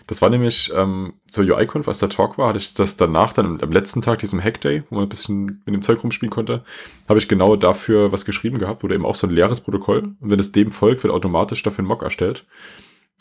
Das 0.07 0.21
war 0.21 0.29
nämlich 0.29 0.71
ähm, 0.75 1.13
zur 1.27 1.45
UI-Conf, 1.45 1.87
als 1.87 1.99
der 1.99 2.09
Talk 2.09 2.37
war, 2.37 2.49
hatte 2.49 2.57
ich 2.57 2.73
das 2.73 2.97
danach 2.97 3.33
dann 3.33 3.61
am 3.61 3.71
letzten 3.71 4.01
Tag, 4.01 4.19
diesem 4.19 4.43
Hack-Day, 4.43 4.83
wo 4.89 4.95
man 4.95 5.05
ein 5.05 5.09
bisschen 5.09 5.61
mit 5.65 5.73
dem 5.73 5.81
Zeug 5.81 6.03
rumspielen 6.03 6.31
konnte, 6.31 6.63
habe 7.07 7.19
ich 7.19 7.27
genau 7.27 7.55
dafür 7.55 8.11
was 8.11 8.25
geschrieben 8.25 8.57
gehabt, 8.57 8.83
oder 8.83 8.95
eben 8.95 9.05
auch 9.05 9.15
so 9.15 9.27
ein 9.27 9.33
leeres 9.33 9.61
Protokoll. 9.61 10.15
Und 10.19 10.31
wenn 10.31 10.39
es 10.39 10.51
dem 10.51 10.71
folgt, 10.71 11.03
wird 11.03 11.13
automatisch 11.13 11.63
dafür 11.63 11.83
ein 11.83 11.87
Mock 11.87 12.01
erstellt. 12.01 12.45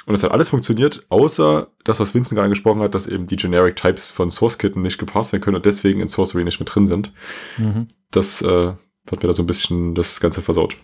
Und 0.05 0.15
es 0.15 0.25
hat 0.25 0.33
alles 0.33 0.49
funktioniert, 0.49 1.07
außer 1.11 1.69
das, 1.85 2.01
was 2.01 2.15
Vincent 2.15 2.35
gerade 2.35 2.47
angesprochen 2.47 2.81
hat, 2.81 2.95
dass 2.95 3.07
eben 3.07 3.29
die 3.29 3.37
Generic 3.37 3.77
Types 3.77 4.11
von 4.11 4.31
SourceKitten 4.31 4.83
nicht 4.83 4.99
gepasst 4.99 5.33
werden 5.33 5.43
können 5.43 5.57
und 5.57 5.65
deswegen 5.65 6.01
in 6.01 6.09
Sorcery 6.09 6.43
nicht 6.43 6.59
mit 6.59 6.75
drin 6.75 6.89
sind. 6.89 7.13
Mhm. 7.57 7.87
Das 8.11 8.43
äh, 8.43 8.73
hat 9.11 9.23
mir 9.23 9.29
da 9.29 9.33
so 9.33 9.45
ein 9.45 9.47
bisschen 9.47 9.95
das 9.95 10.19
Ganze 10.21 10.43
versaut. 10.43 10.77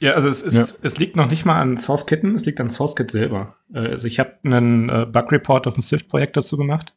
Ja, 0.00 0.12
also 0.12 0.28
es, 0.28 0.42
ist, 0.42 0.54
ja. 0.54 0.66
es 0.82 0.98
liegt 0.98 1.14
noch 1.14 1.30
nicht 1.30 1.44
mal 1.44 1.60
an 1.60 1.76
SourceKitten, 1.76 2.34
es 2.34 2.44
liegt 2.46 2.60
an 2.60 2.68
SourceKit 2.68 3.12
selber. 3.12 3.56
Äh, 3.72 3.78
also 3.78 4.08
ich 4.08 4.18
habe 4.18 4.34
einen 4.42 4.88
äh, 4.88 5.06
Bug-Report 5.10 5.68
auf 5.68 5.76
ein 5.76 5.82
Swift-Projekt 5.82 6.36
dazu 6.36 6.56
gemacht. 6.56 6.94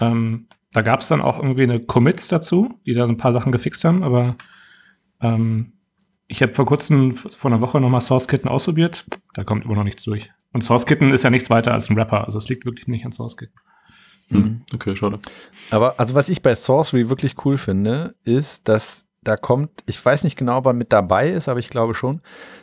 Ähm, 0.00 0.48
da 0.72 0.82
gab 0.82 1.00
es 1.00 1.08
dann 1.08 1.22
auch 1.22 1.38
irgendwie 1.38 1.62
eine 1.62 1.80
Commits 1.80 2.28
dazu, 2.28 2.80
die 2.84 2.92
da 2.92 3.06
so 3.06 3.12
ein 3.12 3.16
paar 3.16 3.32
Sachen 3.32 3.52
gefixt 3.52 3.84
haben, 3.84 4.02
aber 4.02 4.36
ähm, 5.20 5.72
ich 6.26 6.42
habe 6.42 6.54
vor 6.54 6.66
kurzem, 6.66 7.14
vor 7.14 7.50
einer 7.50 7.60
Woche 7.60 7.80
nochmal 7.80 8.02
SourceKitten 8.02 8.50
ausprobiert. 8.50 9.06
Da 9.32 9.44
kommt 9.44 9.64
immer 9.64 9.76
noch 9.76 9.84
nichts 9.84 10.02
durch. 10.02 10.30
Und 10.52 10.62
SourceKitten 10.62 11.10
ist 11.10 11.24
ja 11.24 11.30
nichts 11.30 11.50
weiter 11.50 11.72
als 11.72 11.90
ein 11.90 11.98
Rapper. 11.98 12.24
Also 12.24 12.38
es 12.38 12.48
liegt 12.48 12.64
wirklich 12.64 12.88
nicht 12.88 13.04
an 13.04 13.12
SourceKitten. 13.12 13.60
Hm. 14.28 14.40
Mhm. 14.40 14.62
Okay, 14.74 14.96
schade. 14.96 15.18
Aber 15.70 15.98
also 15.98 16.14
was 16.14 16.28
ich 16.28 16.42
bei 16.42 16.54
Sorcery 16.54 17.08
wirklich 17.08 17.44
cool 17.44 17.58
finde, 17.58 18.14
ist, 18.24 18.68
dass 18.68 19.06
da 19.22 19.36
kommt, 19.36 19.70
ich 19.86 20.02
weiß 20.02 20.24
nicht 20.24 20.36
genau, 20.36 20.58
ob 20.58 20.66
er 20.66 20.72
mit 20.72 20.92
dabei 20.92 21.30
ist, 21.30 21.48
aber 21.48 21.60
ich 21.60 21.70
glaube 21.70 21.94
schon, 21.94 22.20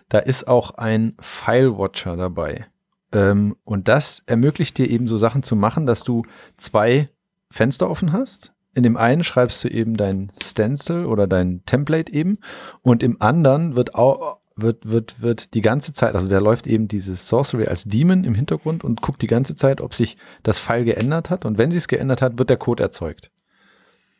da 0.09 0.19
ist 0.19 0.47
auch 0.47 0.71
ein 0.71 1.15
File-Watcher 1.19 2.15
dabei. 2.15 2.67
Ähm, 3.11 3.55
und 3.63 3.87
das 3.87 4.23
ermöglicht 4.25 4.77
dir 4.77 4.89
eben 4.89 5.07
so 5.07 5.17
Sachen 5.17 5.43
zu 5.43 5.55
machen, 5.55 5.85
dass 5.85 6.03
du 6.03 6.23
zwei 6.57 7.05
Fenster 7.51 7.89
offen 7.89 8.13
hast 8.13 8.55
in 8.75 8.83
dem 8.83 8.97
einen 8.97 9.23
schreibst 9.23 9.63
du 9.63 9.69
eben 9.69 9.97
dein 9.97 10.31
Stencil 10.43 11.05
oder 11.05 11.27
dein 11.27 11.63
Template 11.65 12.11
eben 12.11 12.37
und 12.81 13.01
im 13.01 13.21
anderen 13.21 13.75
wird 13.75 13.95
auch 13.95 14.39
wird, 14.55 14.87
wird, 14.89 15.21
wird 15.21 15.53
die 15.53 15.61
ganze 15.61 15.93
Zeit, 15.93 16.15
also 16.15 16.29
da 16.29 16.39
läuft 16.39 16.65
eben 16.65 16.87
dieses 16.87 17.27
Sorcery 17.27 17.67
als 17.67 17.83
Demon 17.83 18.23
im 18.23 18.35
Hintergrund 18.35 18.83
und 18.83 19.01
guckt 19.01 19.21
die 19.21 19.27
ganze 19.27 19.55
Zeit, 19.55 19.81
ob 19.81 19.93
sich 19.93 20.17
das 20.43 20.59
File 20.59 20.85
geändert 20.85 21.29
hat. 21.29 21.45
Und 21.45 21.57
wenn 21.57 21.71
sich 21.71 21.79
es 21.79 21.87
geändert 21.87 22.21
hat, 22.21 22.37
wird 22.37 22.49
der 22.49 22.57
Code 22.57 22.81
erzeugt. 22.81 23.31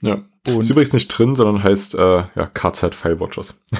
Ja. 0.02 0.24
Und 0.48 0.62
ist 0.62 0.70
übrigens 0.70 0.94
nicht 0.94 1.08
drin, 1.08 1.36
sondern 1.36 1.64
heißt 1.64 1.96
äh, 1.96 2.24
ja 2.36 2.48
Cardside 2.54 2.96
File 2.96 3.20
Watchers. 3.20 3.60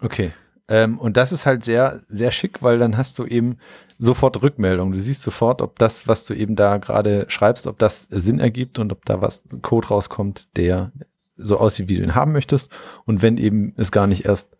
Okay. 0.00 0.30
Ähm, 0.68 1.00
und 1.00 1.16
das 1.16 1.32
ist 1.32 1.44
halt 1.44 1.64
sehr, 1.64 2.02
sehr 2.06 2.30
schick, 2.30 2.62
weil 2.62 2.78
dann 2.78 2.96
hast 2.96 3.18
du 3.18 3.24
eben 3.24 3.56
sofort 3.98 4.42
Rückmeldung. 4.42 4.92
Du 4.92 5.00
siehst 5.00 5.22
sofort, 5.22 5.60
ob 5.60 5.76
das, 5.78 6.06
was 6.06 6.24
du 6.24 6.34
eben 6.34 6.54
da 6.54 6.76
gerade 6.76 7.26
schreibst, 7.28 7.66
ob 7.66 7.78
das 7.78 8.04
Sinn 8.04 8.38
ergibt 8.38 8.78
und 8.78 8.92
ob 8.92 9.04
da 9.04 9.20
was 9.20 9.42
Code 9.62 9.88
rauskommt, 9.88 10.48
der 10.56 10.92
so 11.36 11.58
aussieht, 11.58 11.88
wie 11.88 11.96
du 11.96 12.02
ihn 12.02 12.14
haben 12.14 12.30
möchtest. 12.30 12.70
Und 13.06 13.22
wenn 13.22 13.38
eben 13.38 13.72
es 13.76 13.90
gar 13.90 14.06
nicht 14.06 14.24
erst 14.24 14.56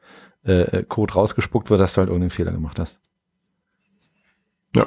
äh, 0.49 0.85
Code 0.89 1.15
rausgespuckt 1.15 1.71
wird, 1.71 1.81
dass 1.81 1.95
du 1.95 1.99
halt 1.99 2.09
irgendeinen 2.09 2.31
Fehler 2.31 2.53
gemacht 2.53 2.79
hast. 2.79 3.01
Ja, 4.75 4.87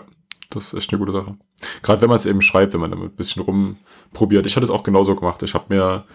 das 0.49 0.67
ist 0.67 0.73
echt 0.73 0.91
eine 0.91 0.99
gute 0.99 1.11
Sache. 1.11 1.37
Gerade 1.81 2.01
wenn 2.01 2.09
man 2.09 2.17
es 2.17 2.25
eben 2.25 2.41
schreibt, 2.41 2.73
wenn 2.73 2.81
man 2.81 2.91
damit 2.91 3.13
ein 3.13 3.15
bisschen 3.15 3.43
rumprobiert. 3.43 4.45
Ich 4.45 4.55
hatte 4.55 4.63
es 4.63 4.71
auch 4.71 4.83
genauso 4.83 5.15
gemacht. 5.15 5.43
Ich 5.43 5.53
habe 5.53 5.65
mir 5.69 6.05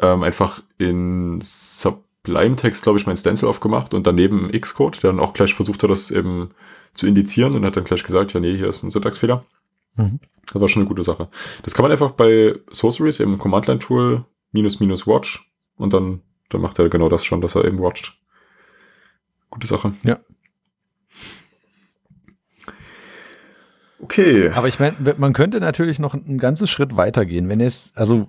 ähm, 0.00 0.22
einfach 0.22 0.62
in 0.78 1.40
Sublime 1.42 2.56
Text, 2.56 2.82
glaube 2.82 2.98
ich, 2.98 3.06
mein 3.06 3.16
Stencil 3.16 3.48
aufgemacht 3.48 3.94
und 3.94 4.06
daneben 4.06 4.50
Xcode, 4.50 5.02
der 5.02 5.12
dann 5.12 5.20
auch 5.20 5.32
gleich 5.32 5.54
versucht 5.54 5.82
hat, 5.82 5.90
das 5.90 6.10
eben 6.10 6.50
zu 6.92 7.06
indizieren 7.06 7.54
und 7.54 7.64
hat 7.64 7.76
dann 7.76 7.84
gleich 7.84 8.02
gesagt, 8.02 8.32
ja, 8.32 8.40
nee, 8.40 8.56
hier 8.56 8.68
ist 8.68 8.82
ein 8.82 8.90
Syntaxfehler. 8.90 9.44
Mhm. 9.94 10.20
Das 10.52 10.60
war 10.60 10.68
schon 10.68 10.82
eine 10.82 10.88
gute 10.88 11.04
Sache. 11.04 11.28
Das 11.62 11.74
kann 11.74 11.82
man 11.82 11.92
einfach 11.92 12.12
bei 12.12 12.58
Sorceries 12.70 13.20
im 13.20 13.38
Command-Line-Tool 13.38 14.24
minus 14.52 14.80
minus 14.80 15.06
watch 15.06 15.46
und 15.76 15.92
dann, 15.92 16.22
dann 16.48 16.62
macht 16.62 16.78
er 16.78 16.88
genau 16.88 17.08
das 17.08 17.24
schon, 17.24 17.40
dass 17.40 17.54
er 17.54 17.64
eben 17.64 17.78
watcht. 17.78 18.18
Gute 19.50 19.66
Sache. 19.66 19.94
Ja. 20.02 20.18
Okay. 24.00 24.50
Aber 24.50 24.68
ich 24.68 24.78
meine, 24.78 24.96
man 25.16 25.32
könnte 25.32 25.60
natürlich 25.60 25.98
noch 25.98 26.14
ein 26.14 26.38
ganzes 26.38 26.70
Schritt 26.70 26.96
weitergehen. 26.96 27.48
Wenn 27.48 27.60
jetzt, 27.60 27.96
also 27.96 28.28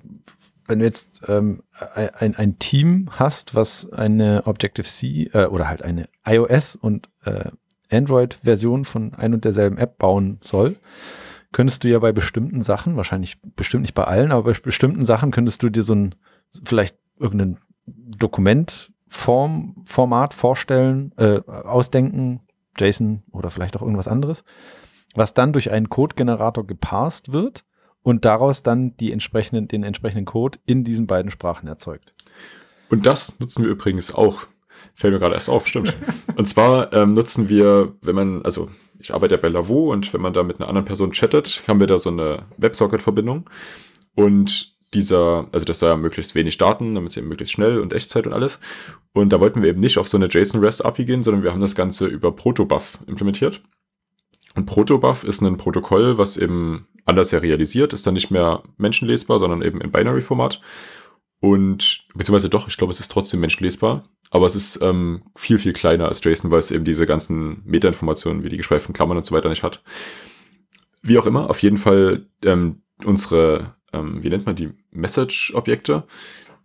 wenn 0.67 0.79
du 0.79 0.85
jetzt 0.85 1.21
ähm, 1.27 1.63
ein, 1.95 2.35
ein 2.35 2.59
Team 2.59 3.09
hast, 3.11 3.55
was 3.55 3.91
eine 3.91 4.45
Objective-C 4.45 5.31
äh, 5.33 5.45
oder 5.45 5.67
halt 5.67 5.81
eine 5.81 6.07
iOS 6.25 6.75
und 6.75 7.09
äh, 7.25 7.49
Android-Version 7.91 8.85
von 8.85 9.13
ein 9.15 9.33
und 9.33 9.45
derselben 9.45 9.77
App 9.77 9.97
bauen 9.97 10.39
soll, 10.41 10.77
könntest 11.51 11.83
du 11.83 11.89
ja 11.89 11.99
bei 11.99 12.11
bestimmten 12.11 12.61
Sachen, 12.61 12.95
wahrscheinlich 12.95 13.37
bestimmt 13.55 13.81
nicht 13.81 13.95
bei 13.95 14.03
allen, 14.03 14.31
aber 14.31 14.51
bei 14.51 14.59
bestimmten 14.59 15.05
Sachen 15.05 15.31
könntest 15.31 15.63
du 15.63 15.69
dir 15.69 15.83
so 15.83 15.95
ein, 15.95 16.15
vielleicht 16.63 16.95
irgendein 17.19 17.57
Dokumentform, 19.09 19.75
Format 19.85 20.33
vorstellen, 20.33 21.11
äh, 21.17 21.41
ausdenken, 21.47 22.41
JSON 22.77 23.23
oder 23.31 23.49
vielleicht 23.49 23.75
auch 23.75 23.81
irgendwas 23.81 24.07
anderes, 24.07 24.43
was 25.15 25.33
dann 25.33 25.53
durch 25.53 25.71
einen 25.71 25.89
Code-Generator 25.89 26.65
geparst 26.65 27.33
wird 27.33 27.65
und 28.03 28.25
daraus 28.25 28.63
dann 28.63 28.95
die 28.97 29.11
entsprechenden, 29.11 29.67
den 29.67 29.83
entsprechenden 29.83 30.25
Code 30.25 30.59
in 30.65 30.83
diesen 30.83 31.07
beiden 31.07 31.31
Sprachen 31.31 31.67
erzeugt. 31.67 32.13
Und 32.89 33.05
das 33.05 33.39
nutzen 33.39 33.63
wir 33.63 33.71
übrigens 33.71 34.13
auch 34.13 34.47
Fällt 34.95 35.13
mir 35.13 35.19
gerade 35.19 35.35
erst 35.35 35.49
auf, 35.49 35.67
stimmt. 35.67 35.93
Und 36.35 36.45
zwar 36.45 36.91
ähm, 36.93 37.13
nutzen 37.13 37.49
wir, 37.49 37.95
wenn 38.01 38.15
man, 38.15 38.41
also 38.43 38.69
ich 38.97 39.13
arbeite 39.13 39.35
ja 39.35 39.41
bei 39.41 39.49
Lavo 39.49 39.91
und 39.91 40.13
wenn 40.13 40.21
man 40.21 40.33
da 40.33 40.41
mit 40.41 40.59
einer 40.59 40.67
anderen 40.67 40.85
Person 40.85 41.11
chattet, 41.11 41.63
haben 41.67 41.79
wir 41.81 41.87
da 41.87 41.97
so 41.97 42.09
eine 42.09 42.45
WebSocket-Verbindung. 42.57 43.49
Und 44.15 44.73
dieser, 44.93 45.47
also 45.51 45.65
das 45.65 45.79
soll 45.79 45.89
ja 45.89 45.95
möglichst 45.95 46.35
wenig 46.35 46.57
Daten, 46.57 46.95
damit 46.95 47.11
es 47.11 47.17
eben 47.17 47.27
möglichst 47.27 47.53
schnell 47.53 47.79
und 47.79 47.93
Echtzeit 47.93 48.25
und 48.27 48.33
alles. 48.33 48.59
Und 49.13 49.31
da 49.31 49.39
wollten 49.39 49.61
wir 49.61 49.69
eben 49.69 49.79
nicht 49.79 49.97
auf 49.97 50.07
so 50.07 50.17
eine 50.17 50.27
JSON-REST-API 50.27 51.05
gehen, 51.05 51.23
sondern 51.23 51.43
wir 51.43 51.51
haben 51.51 51.61
das 51.61 51.75
Ganze 51.75 52.07
über 52.07 52.31
Protobuf 52.31 52.99
implementiert. 53.07 53.61
Und 54.55 54.65
Protobuf 54.65 55.23
ist 55.23 55.41
ein 55.41 55.57
Protokoll, 55.57 56.17
was 56.17 56.37
eben 56.37 56.87
anders 57.05 57.29
serialisiert, 57.29 57.93
ist 57.93 58.05
dann 58.07 58.13
nicht 58.13 58.31
mehr 58.31 58.63
menschenlesbar, 58.77 59.39
sondern 59.39 59.61
eben 59.61 59.81
im 59.81 59.91
Binary-Format. 59.91 60.61
Und, 61.39 62.05
beziehungsweise 62.13 62.49
doch, 62.49 62.67
ich 62.67 62.77
glaube, 62.77 62.91
es 62.91 62.99
ist 62.99 63.11
trotzdem 63.11 63.39
menschenlesbar. 63.39 64.03
Aber 64.31 64.45
es 64.45 64.55
ist 64.55 64.79
ähm, 64.81 65.23
viel, 65.35 65.57
viel 65.57 65.73
kleiner 65.73 66.07
als 66.07 66.23
JSON, 66.23 66.51
weil 66.51 66.59
es 66.59 66.71
eben 66.71 66.83
diese 66.83 67.05
ganzen 67.05 67.61
Metainformationen 67.65 68.43
wie 68.43 68.49
die 68.49 68.57
geschweiften 68.57 68.93
Klammern 68.93 69.17
und 69.17 69.25
so 69.25 69.33
weiter 69.33 69.49
nicht 69.49 69.63
hat. 69.63 69.81
Wie 71.01 71.17
auch 71.17 71.25
immer, 71.25 71.49
auf 71.49 71.63
jeden 71.63 71.77
Fall 71.77 72.27
ähm, 72.43 72.81
unsere, 73.05 73.75
ähm, 73.93 74.23
wie 74.23 74.29
nennt 74.29 74.45
man 74.45 74.55
die, 74.55 74.71
Message-Objekte, 74.91 76.03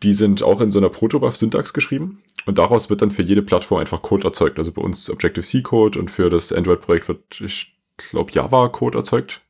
die 0.03 0.15
sind 0.15 0.43
auch 0.43 0.61
in 0.61 0.71
so 0.71 0.79
einer 0.79 0.91
Protobuf-Syntax 0.91 1.73
geschrieben 1.73 2.19
und 2.47 2.59
daraus 2.59 2.91
wird 2.91 3.03
dann 3.03 3.11
für 3.11 3.23
jede 3.23 3.43
Plattform 3.43 3.81
einfach 3.81 4.03
Code 4.03 4.25
erzeugt. 4.25 4.59
Also 4.59 4.73
bei 4.73 4.83
uns 4.83 5.09
Objective-C-Code 5.11 5.99
und 5.99 6.11
für 6.11 6.31
das 6.31 6.53
Android-Projekt 6.53 7.09
wird, 7.09 7.41
ich 7.41 7.77
glaube, 7.97 8.33
Java-Code 8.33 8.99
erzeugt. 8.99 9.41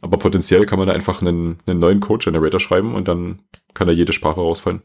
Aber 0.00 0.18
potenziell 0.18 0.66
kann 0.66 0.78
man 0.78 0.88
da 0.88 0.94
einfach 0.94 1.22
einen, 1.22 1.58
einen 1.66 1.78
neuen 1.78 2.00
Code-Generator 2.00 2.60
schreiben 2.60 2.94
und 2.94 3.08
dann 3.08 3.40
kann 3.72 3.86
da 3.86 3.92
jede 3.92 4.12
Sprache 4.12 4.40
rausfallen. 4.40 4.82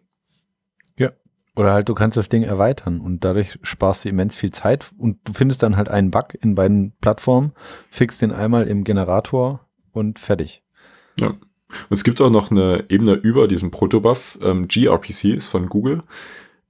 Ja. 0.97 1.11
Oder 1.55 1.73
halt, 1.73 1.89
du 1.89 1.95
kannst 1.95 2.15
das 2.15 2.29
Ding 2.29 2.43
erweitern 2.43 3.01
und 3.01 3.25
dadurch 3.25 3.59
sparst 3.63 4.05
du 4.05 4.09
immens 4.09 4.35
viel 4.35 4.51
Zeit 4.51 4.91
und 4.97 5.17
du 5.25 5.33
findest 5.33 5.63
dann 5.63 5.75
halt 5.75 5.89
einen 5.89 6.11
Bug 6.11 6.35
in 6.39 6.55
beiden 6.55 6.93
Plattformen, 7.01 7.53
fixst 7.89 8.21
den 8.21 8.31
einmal 8.31 8.67
im 8.67 8.83
Generator 8.83 9.67
und 9.91 10.19
fertig. 10.19 10.63
Ja. 11.19 11.33
Und 11.69 11.93
es 11.93 12.03
gibt 12.03 12.19
auch 12.21 12.29
noch 12.29 12.51
eine 12.51 12.85
Ebene 12.89 13.13
über 13.13 13.47
diesem 13.47 13.71
Protobuf, 13.71 14.37
ähm, 14.41 14.67
gRPC 14.67 15.35
ist 15.35 15.47
von 15.47 15.69
Google. 15.69 16.01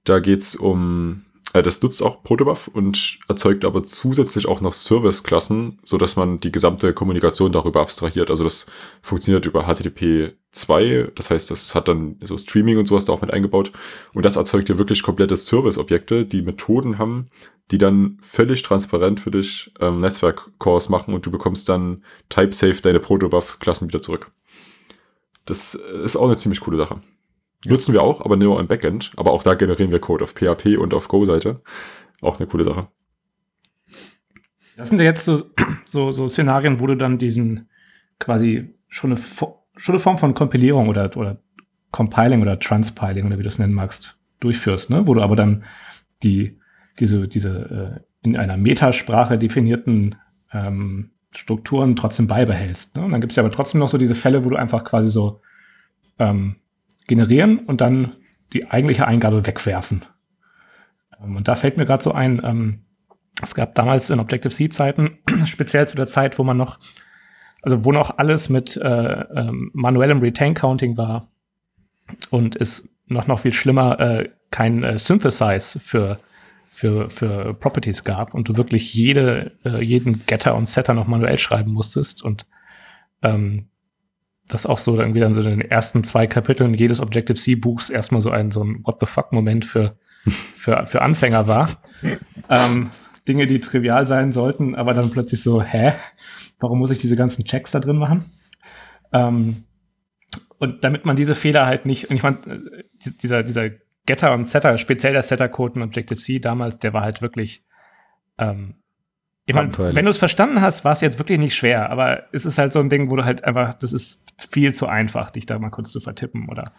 Da 0.04 0.18
geht's 0.20 0.54
um, 0.54 1.24
äh, 1.52 1.62
das 1.62 1.82
nutzt 1.82 2.02
auch 2.02 2.22
Protobuf 2.22 2.68
und 2.68 3.18
erzeugt 3.28 3.64
aber 3.64 3.82
zusätzlich 3.82 4.46
auch 4.46 4.60
noch 4.60 4.72
Service-Klassen, 4.72 5.78
so 5.84 5.98
dass 5.98 6.16
man 6.16 6.40
die 6.40 6.52
gesamte 6.52 6.92
Kommunikation 6.92 7.52
darüber 7.52 7.80
abstrahiert. 7.80 8.30
Also 8.30 8.44
das 8.44 8.66
funktioniert 9.02 9.46
über 9.46 9.64
HTTP 9.64 10.34
2, 10.52 11.12
das 11.14 11.30
heißt, 11.30 11.50
das 11.50 11.74
hat 11.74 11.88
dann 11.88 12.16
so 12.22 12.36
Streaming 12.36 12.78
und 12.78 12.86
sowas 12.86 13.04
da 13.04 13.12
auch 13.12 13.20
mit 13.20 13.32
eingebaut. 13.32 13.72
Und 14.14 14.24
das 14.24 14.36
erzeugt 14.36 14.68
dir 14.68 14.78
wirklich 14.78 15.02
komplette 15.02 15.36
Service-Objekte, 15.36 16.24
die 16.26 16.42
Methoden 16.42 16.98
haben, 16.98 17.26
die 17.70 17.78
dann 17.78 18.18
völlig 18.20 18.62
transparent 18.62 19.20
für 19.20 19.30
dich 19.30 19.72
ähm, 19.80 20.00
Netzwerk-Cores 20.00 20.88
machen 20.88 21.14
und 21.14 21.24
du 21.24 21.30
bekommst 21.30 21.68
dann 21.68 22.04
type-safe 22.28 22.82
deine 22.82 23.00
Protobuf-Klassen 23.00 23.88
wieder 23.88 24.02
zurück. 24.02 24.32
Das 25.46 25.74
ist 25.74 26.16
auch 26.16 26.26
eine 26.26 26.36
ziemlich 26.36 26.60
coole 26.60 26.76
Sache. 26.76 27.00
Nutzen 27.66 27.92
wir 27.92 28.02
auch, 28.02 28.24
aber 28.24 28.36
nur 28.36 28.58
im 28.58 28.68
Backend. 28.68 29.10
Aber 29.16 29.32
auch 29.32 29.42
da 29.42 29.54
generieren 29.54 29.92
wir 29.92 29.98
Code 29.98 30.24
auf 30.24 30.34
PHP 30.34 30.78
und 30.78 30.94
auf 30.94 31.08
Go-Seite. 31.08 31.60
Auch 32.20 32.38
eine 32.38 32.48
coole 32.48 32.64
Sache. 32.64 32.88
Das 34.76 34.88
sind 34.88 34.98
ja 34.98 35.04
jetzt 35.04 35.24
so, 35.24 35.50
so, 35.84 36.10
so 36.12 36.28
Szenarien, 36.28 36.80
wo 36.80 36.86
du 36.86 36.96
dann 36.96 37.18
diesen 37.18 37.68
quasi 38.18 38.74
schon 38.88 39.12
eine, 39.12 39.20
schon 39.20 39.94
eine 39.94 39.98
Form 39.98 40.18
von 40.18 40.34
Kompilierung 40.34 40.88
oder, 40.88 41.14
oder 41.16 41.42
Compiling 41.90 42.40
oder 42.42 42.58
Transpiling 42.58 43.26
oder 43.26 43.38
wie 43.38 43.42
du 43.42 43.48
es 43.48 43.58
nennen 43.58 43.74
magst, 43.74 44.18
durchführst, 44.40 44.90
ne? 44.90 45.06
Wo 45.06 45.14
du 45.14 45.22
aber 45.22 45.36
dann 45.36 45.64
die, 46.22 46.58
diese, 46.98 47.28
diese 47.28 48.00
äh, 48.00 48.00
in 48.22 48.36
einer 48.36 48.56
Metasprache 48.56 49.38
definierten 49.38 50.16
ähm, 50.52 51.10
Strukturen 51.34 51.96
trotzdem 51.96 52.26
beibehältst. 52.26 52.96
Ne? 52.96 53.04
Und 53.04 53.12
dann 53.12 53.20
gibt 53.20 53.32
es 53.32 53.36
ja 53.36 53.42
aber 53.42 53.52
trotzdem 53.52 53.78
noch 53.78 53.88
so 53.88 53.98
diese 53.98 54.14
Fälle, 54.14 54.44
wo 54.44 54.50
du 54.50 54.56
einfach 54.56 54.84
quasi 54.84 55.10
so 55.10 55.40
ähm, 56.18 56.56
generieren 57.06 57.60
und 57.60 57.80
dann 57.80 58.16
die 58.52 58.70
eigentliche 58.70 59.06
Eingabe 59.06 59.46
wegwerfen. 59.46 60.02
Ähm, 61.20 61.36
und 61.36 61.48
da 61.48 61.54
fällt 61.54 61.76
mir 61.76 61.86
gerade 61.86 62.02
so 62.02 62.12
ein, 62.12 62.40
ähm, 62.44 62.80
es 63.42 63.54
gab 63.54 63.74
damals 63.74 64.10
in 64.10 64.20
Objective-C-Zeiten, 64.20 65.18
speziell 65.46 65.86
zu 65.86 65.96
der 65.96 66.06
Zeit, 66.06 66.38
wo 66.38 66.44
man 66.44 66.56
noch, 66.56 66.78
also 67.62 67.84
wo 67.84 67.92
noch 67.92 68.18
alles 68.18 68.48
mit 68.48 68.76
äh, 68.76 68.86
ähm, 68.88 69.70
manuellem 69.72 70.20
Retain-Counting 70.20 70.96
war 70.96 71.28
und 72.30 72.56
es 72.56 72.88
noch, 73.06 73.26
noch 73.26 73.40
viel 73.40 73.52
schlimmer 73.52 74.00
äh, 74.00 74.30
kein 74.50 74.82
äh, 74.82 74.98
Synthesize 74.98 75.78
für, 75.78 76.18
für, 76.72 77.10
für 77.10 77.52
Properties 77.52 78.04
gab 78.04 78.32
und 78.32 78.48
du 78.48 78.56
wirklich 78.56 78.94
jede, 78.94 79.58
äh, 79.64 79.82
jeden 79.82 80.24
Getter 80.26 80.54
und 80.54 80.66
Setter 80.66 80.94
noch 80.94 81.08
manuell 81.08 81.36
schreiben 81.36 81.72
musstest 81.72 82.22
und 82.22 82.46
ähm, 83.22 83.66
das 84.46 84.66
auch 84.66 84.78
so 84.78 84.98
irgendwie 84.98 85.20
dann 85.20 85.34
so 85.34 85.40
in 85.40 85.58
den 85.58 85.60
ersten 85.60 86.04
zwei 86.04 86.28
Kapiteln 86.28 86.72
jedes 86.74 87.00
Objective-C-Buchs 87.00 87.90
erstmal 87.90 88.20
so 88.20 88.30
ein, 88.30 88.52
so 88.52 88.62
ein 88.62 88.80
What 88.84 88.98
the 89.00 89.06
fuck-Moment 89.06 89.64
für, 89.64 89.98
für, 90.26 90.86
für 90.86 91.02
Anfänger 91.02 91.48
war. 91.48 91.68
ähm, 92.48 92.90
Dinge, 93.26 93.48
die 93.48 93.60
trivial 93.60 94.06
sein 94.06 94.30
sollten, 94.30 94.76
aber 94.76 94.94
dann 94.94 95.10
plötzlich 95.10 95.42
so, 95.42 95.62
hä? 95.62 95.92
Warum 96.60 96.78
muss 96.78 96.90
ich 96.90 96.98
diese 96.98 97.16
ganzen 97.16 97.44
Checks 97.44 97.72
da 97.72 97.80
drin 97.80 97.96
machen? 97.96 98.24
Ähm, 99.12 99.64
und 100.58 100.84
damit 100.84 101.04
man 101.04 101.16
diese 101.16 101.34
Fehler 101.34 101.66
halt 101.66 101.84
nicht, 101.84 102.10
und 102.10 102.16
ich 102.16 102.22
meine, 102.22 102.38
äh, 102.38 102.84
dieser, 103.22 103.42
dieser 103.42 103.70
Getter 104.06 104.32
und 104.32 104.44
Setter, 104.44 104.76
speziell 104.78 105.12
der 105.12 105.22
Setter-Code 105.22 105.76
in 105.76 105.82
Objective-C 105.82 106.38
damals, 106.38 106.78
der 106.78 106.92
war 106.92 107.02
halt 107.02 107.22
wirklich 107.22 107.64
ähm, 108.38 108.74
ich 109.50 109.54
meine, 109.54 109.96
wenn 109.96 110.04
du 110.04 110.10
es 110.10 110.18
verstanden 110.18 110.60
hast, 110.60 110.84
war 110.84 110.92
es 110.92 111.00
jetzt 111.00 111.18
wirklich 111.18 111.38
nicht 111.38 111.54
schwer, 111.54 111.90
aber 111.90 112.24
es 112.30 112.44
ist 112.44 112.58
halt 112.58 112.72
so 112.72 112.78
ein 112.78 112.88
Ding, 112.88 113.10
wo 113.10 113.16
du 113.16 113.24
halt 113.24 113.44
einfach, 113.44 113.74
das 113.74 113.92
ist 113.92 114.32
viel 114.50 114.74
zu 114.74 114.86
einfach, 114.86 115.30
dich 115.30 115.44
da 115.44 115.58
mal 115.58 115.70
kurz 115.70 115.90
zu 115.90 115.98
vertippen 115.98 116.48
oder. 116.48 116.72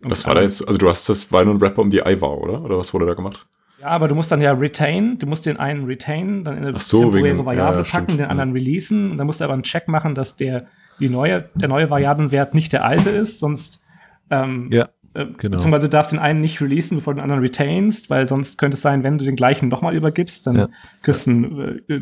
Was 0.00 0.26
war 0.26 0.34
da 0.34 0.42
jetzt? 0.42 0.66
Also 0.66 0.78
du 0.78 0.88
hast 0.88 1.08
das 1.08 1.30
war 1.32 1.44
nur 1.44 1.54
ein 1.54 1.62
Rapper 1.62 1.82
um 1.82 1.90
die 1.90 1.98
I 1.98 2.20
war, 2.20 2.38
oder? 2.38 2.62
Oder 2.62 2.78
was 2.78 2.94
wurde 2.94 3.06
da 3.06 3.14
gemacht? 3.14 3.46
Ja, 3.80 3.88
aber 3.88 4.08
du 4.08 4.14
musst 4.14 4.32
dann 4.32 4.40
ja 4.40 4.52
retain, 4.52 5.18
du 5.18 5.26
musst 5.26 5.44
den 5.44 5.58
einen 5.58 5.84
retain, 5.84 6.44
dann 6.44 6.56
in 6.56 6.64
eine 6.64 6.80
so, 6.80 7.00
temporäre 7.00 7.24
wegen, 7.24 7.44
Variable 7.44 7.82
ja, 7.82 7.82
packen, 7.82 8.04
stimmt, 8.04 8.20
den 8.20 8.26
anderen 8.26 8.52
releasen 8.52 9.10
und 9.10 9.18
dann 9.18 9.26
musst 9.26 9.40
du 9.40 9.44
aber 9.44 9.52
einen 9.52 9.62
Check 9.62 9.88
machen, 9.88 10.14
dass 10.14 10.36
der, 10.36 10.66
die 11.00 11.10
neue, 11.10 11.50
der 11.54 11.68
neue 11.68 11.90
Variablenwert 11.90 12.54
nicht 12.54 12.72
der 12.72 12.84
alte 12.84 13.10
ist, 13.10 13.40
sonst 13.40 13.82
ähm, 14.30 14.70
ja. 14.72 14.88
Äh, 15.14 15.26
genau. 15.38 15.52
Beziehungsweise 15.52 15.86
du 15.86 15.90
darfst 15.90 16.12
den 16.12 16.18
einen 16.18 16.40
nicht 16.40 16.60
releasen, 16.60 16.98
bevor 16.98 17.14
du 17.14 17.18
den 17.18 17.22
anderen 17.22 17.42
retainst, 17.42 18.10
weil 18.10 18.26
sonst 18.26 18.58
könnte 18.58 18.74
es 18.74 18.82
sein, 18.82 19.02
wenn 19.02 19.18
du 19.18 19.24
den 19.24 19.36
gleichen 19.36 19.68
nochmal 19.68 19.94
übergibst, 19.94 20.46
dann 20.46 20.56
ja. 20.56 20.68
kriegst 21.02 21.26
du 21.26 21.30
einen, 21.30 21.80
äh, 21.88 21.94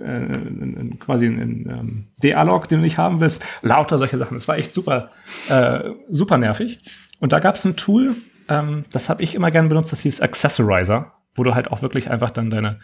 äh, 0.00 0.96
quasi 0.98 1.26
einen 1.26 1.68
ähm, 1.70 2.06
DA-Log, 2.22 2.68
den 2.68 2.78
du 2.78 2.84
nicht 2.84 2.98
haben 2.98 3.20
willst. 3.20 3.42
Lauter 3.62 3.98
solche 3.98 4.18
Sachen. 4.18 4.34
Das 4.34 4.48
war 4.48 4.58
echt 4.58 4.72
super, 4.72 5.10
äh, 5.48 5.90
super 6.10 6.38
nervig. 6.38 6.78
Und 7.20 7.32
da 7.32 7.38
gab 7.38 7.54
es 7.54 7.64
ein 7.64 7.76
Tool, 7.76 8.16
ähm, 8.48 8.84
das 8.90 9.08
habe 9.08 9.22
ich 9.22 9.34
immer 9.34 9.50
gerne 9.50 9.68
benutzt, 9.68 9.92
das 9.92 10.00
hieß 10.00 10.20
Accessorizer, 10.20 11.12
wo 11.34 11.42
du 11.42 11.54
halt 11.54 11.70
auch 11.72 11.82
wirklich 11.82 12.10
einfach 12.10 12.30
dann 12.30 12.50
deine 12.50 12.78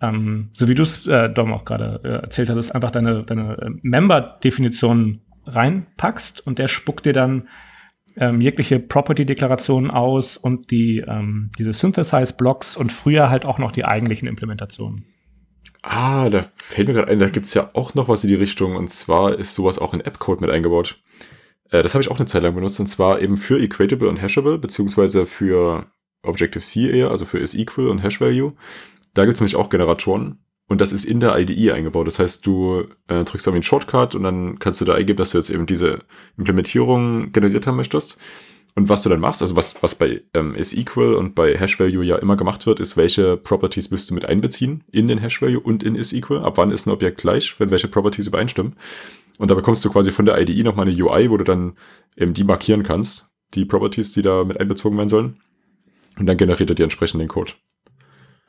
ähm, 0.00 0.50
so 0.52 0.68
wie 0.68 0.74
du 0.74 0.82
es, 0.82 1.06
äh, 1.06 1.30
Dom, 1.30 1.52
auch 1.52 1.64
gerade 1.64 2.00
äh, 2.04 2.22
erzählt 2.22 2.50
hattest, 2.50 2.74
einfach 2.74 2.90
deine, 2.90 3.22
deine 3.22 3.56
äh, 3.58 3.70
Member-Definition 3.82 5.20
reinpackst 5.46 6.46
und 6.46 6.58
der 6.58 6.68
spuckt 6.68 7.06
dir 7.06 7.12
dann 7.12 7.48
ähm, 8.16 8.40
jegliche 8.40 8.78
Property-Deklarationen 8.80 9.90
aus 9.90 10.36
und 10.36 10.70
die, 10.70 11.04
ähm, 11.06 11.50
diese 11.58 11.72
Synthesize-Blocks 11.72 12.76
und 12.76 12.92
früher 12.92 13.30
halt 13.30 13.44
auch 13.44 13.58
noch 13.58 13.72
die 13.72 13.84
eigentlichen 13.84 14.26
Implementationen. 14.26 15.04
Ah, 15.82 16.30
da 16.30 16.44
fällt 16.56 16.88
mir 16.88 16.94
gerade 16.94 17.12
ein, 17.12 17.18
da 17.18 17.28
gibt's 17.28 17.54
ja 17.54 17.70
auch 17.74 17.94
noch 17.94 18.08
was 18.08 18.24
in 18.24 18.28
die 18.28 18.34
Richtung 18.34 18.74
und 18.74 18.90
zwar 18.90 19.38
ist 19.38 19.54
sowas 19.54 19.78
auch 19.78 19.94
in 19.94 20.00
App-Code 20.00 20.40
mit 20.40 20.50
eingebaut. 20.50 21.00
Äh, 21.70 21.82
das 21.82 21.94
habe 21.94 22.02
ich 22.02 22.10
auch 22.10 22.18
eine 22.18 22.26
Zeit 22.26 22.42
lang 22.42 22.54
benutzt 22.54 22.80
und 22.80 22.88
zwar 22.88 23.20
eben 23.20 23.36
für 23.36 23.60
Equatable 23.60 24.08
und 24.08 24.20
Hashable, 24.20 24.58
beziehungsweise 24.58 25.26
für 25.26 25.86
Objective-C 26.22 26.90
eher, 26.90 27.10
also 27.10 27.24
für 27.24 27.38
isEqual 27.38 27.88
und 27.88 28.02
Hash-Value. 28.02 28.54
Da 29.14 29.24
gibt's 29.24 29.40
nämlich 29.40 29.56
auch 29.56 29.70
Generatoren 29.70 30.38
und 30.68 30.80
das 30.80 30.92
ist 30.92 31.04
in 31.04 31.20
der 31.20 31.38
IDE 31.38 31.72
eingebaut. 31.72 32.06
Das 32.06 32.18
heißt, 32.18 32.44
du 32.44 32.84
äh, 33.08 33.24
drückst 33.24 33.46
auf 33.46 33.54
den 33.54 33.62
Shortcut 33.62 34.14
und 34.14 34.24
dann 34.24 34.58
kannst 34.58 34.80
du 34.80 34.84
da 34.84 34.94
eingeben, 34.94 35.16
dass 35.16 35.30
du 35.30 35.38
jetzt 35.38 35.50
eben 35.50 35.66
diese 35.66 36.00
Implementierung 36.36 37.30
generiert 37.32 37.66
haben 37.66 37.76
möchtest. 37.76 38.18
Und 38.74 38.90
was 38.90 39.02
du 39.02 39.08
dann 39.08 39.20
machst, 39.20 39.40
also 39.40 39.56
was, 39.56 39.82
was 39.82 39.94
bei 39.94 40.22
ähm, 40.34 40.54
isEqual 40.54 41.14
und 41.14 41.34
bei 41.34 41.56
HashValue 41.58 42.04
ja 42.04 42.16
immer 42.16 42.36
gemacht 42.36 42.66
wird, 42.66 42.78
ist, 42.78 42.96
welche 42.96 43.38
Properties 43.38 43.90
müsst 43.90 44.10
du 44.10 44.14
mit 44.14 44.26
einbeziehen 44.26 44.84
in 44.92 45.08
den 45.08 45.22
HashValue 45.22 45.60
und 45.60 45.82
in 45.82 45.94
isEqual. 45.94 46.44
Ab 46.44 46.58
wann 46.58 46.72
ist 46.72 46.86
ein 46.86 46.90
Objekt 46.90 47.18
gleich, 47.18 47.58
wenn 47.58 47.70
welche 47.70 47.88
Properties 47.88 48.26
übereinstimmen. 48.26 48.76
Und 49.38 49.50
da 49.50 49.54
bekommst 49.54 49.84
du 49.84 49.90
quasi 49.90 50.12
von 50.12 50.26
der 50.26 50.38
IDE 50.38 50.62
nochmal 50.62 50.86
eine 50.86 51.02
UI, 51.02 51.30
wo 51.30 51.38
du 51.38 51.44
dann 51.44 51.74
eben 52.16 52.34
die 52.34 52.44
markieren 52.44 52.82
kannst, 52.82 53.28
die 53.54 53.64
Properties, 53.64 54.12
die 54.12 54.22
da 54.22 54.44
mit 54.44 54.60
einbezogen 54.60 54.98
werden 54.98 55.08
sollen. 55.08 55.36
Und 56.18 56.26
dann 56.26 56.36
generiert 56.36 56.70
er 56.70 56.74
dir 56.74 56.84
entsprechend 56.84 57.20
den 57.20 57.28
Code. 57.28 57.52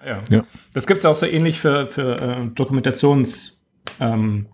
Ja. 0.06 0.24
ja. 0.30 0.44
Das 0.74 0.88
gibt 0.88 0.98
es 0.98 1.04
ja 1.04 1.10
auch 1.10 1.16
so 1.16 1.26
ähnlich 1.26 1.60
für, 1.60 1.88
für 1.88 2.22
äh, 2.22 2.48
Dokumentations 2.54 3.62
ähm, 4.00 4.48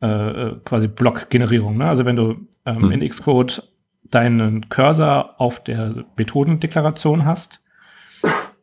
äh, 0.00 0.52
quasi 0.64 0.88
Blockgenerierung. 0.88 1.78
Ne? 1.78 1.88
Also 1.88 2.04
wenn 2.04 2.16
du 2.16 2.48
ähm, 2.64 2.82
hm. 2.82 2.92
in 2.92 3.08
Xcode 3.08 3.62
deinen 4.10 4.68
Cursor 4.68 5.40
auf 5.40 5.62
der 5.62 6.04
Methodendeklaration 6.16 7.24
hast 7.24 7.64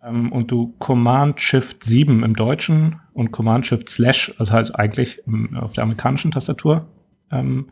ähm, 0.04 0.32
und 0.32 0.52
du 0.52 0.76
Command 0.80 1.42
Shift 1.42 1.84
7 1.84 2.24
im 2.24 2.36
Deutschen 2.36 3.02
und 3.14 3.32
Command 3.32 3.66
Shift 3.66 3.90
Slash, 3.90 4.34
also 4.38 4.54
halt 4.54 4.76
eigentlich 4.76 5.22
im, 5.26 5.56
auf 5.58 5.74
der 5.74 5.84
amerikanischen 5.84 6.32
Tastatur 6.32 6.88
ähm, 7.32 7.72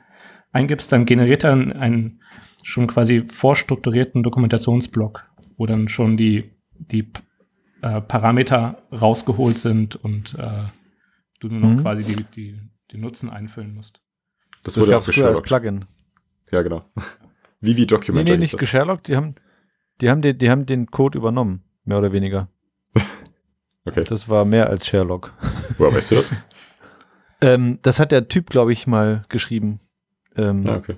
eingibst, 0.51 0.91
dann 0.91 1.05
generiert 1.05 1.43
er 1.43 1.53
einen 1.53 2.21
schon 2.63 2.87
quasi 2.87 3.23
vorstrukturierten 3.25 4.23
Dokumentationsblock, 4.23 5.29
wo 5.57 5.65
dann 5.65 5.87
schon 5.87 6.17
die, 6.17 6.51
die 6.73 7.11
äh, 7.81 8.01
Parameter 8.01 8.83
rausgeholt 8.91 9.59
sind 9.59 9.95
und 9.95 10.35
äh, 10.35 10.49
du 11.39 11.47
nur 11.47 11.59
noch 11.59 11.69
mhm. 11.69 11.81
quasi 11.81 12.03
die, 12.03 12.23
die, 12.23 12.61
die 12.91 12.97
Nutzen 12.97 13.29
einfüllen 13.29 13.73
musst. 13.73 14.01
Das, 14.63 14.75
das 14.75 14.85
wurde 14.85 14.97
auch 14.97 15.03
früher 15.03 15.29
als 15.29 15.41
Plugin. 15.41 15.85
Ja, 16.51 16.61
genau. 16.61 16.85
Wie 17.63 17.77
wie 17.77 17.85
Document. 17.85 18.27
Nee, 18.27 18.33
nee, 18.33 18.39
nicht 18.39 18.57
gesherlockt, 18.57 19.07
die 19.07 19.15
haben, 19.15 19.35
die, 20.01 20.09
haben 20.09 20.23
den, 20.23 20.35
die 20.35 20.49
haben 20.49 20.65
den 20.65 20.87
Code 20.87 21.15
übernommen, 21.15 21.63
mehr 21.83 21.99
oder 21.99 22.11
weniger. 22.11 22.49
okay. 23.85 24.03
Das 24.03 24.27
war 24.29 24.45
mehr 24.45 24.67
als 24.67 24.87
Sherlock. 24.87 25.31
Woher 25.77 25.93
weißt 25.93 26.11
du 26.11 26.15
das? 26.15 26.31
Ähm, 27.43 27.79
das 27.81 27.99
hat 27.99 28.11
der 28.11 28.27
Typ, 28.27 28.51
glaube 28.51 28.71
ich, 28.71 28.85
mal 28.85 29.25
geschrieben. 29.27 29.79
Ähm, 30.35 30.63
Ja, 30.63 30.75
okay. 30.75 30.97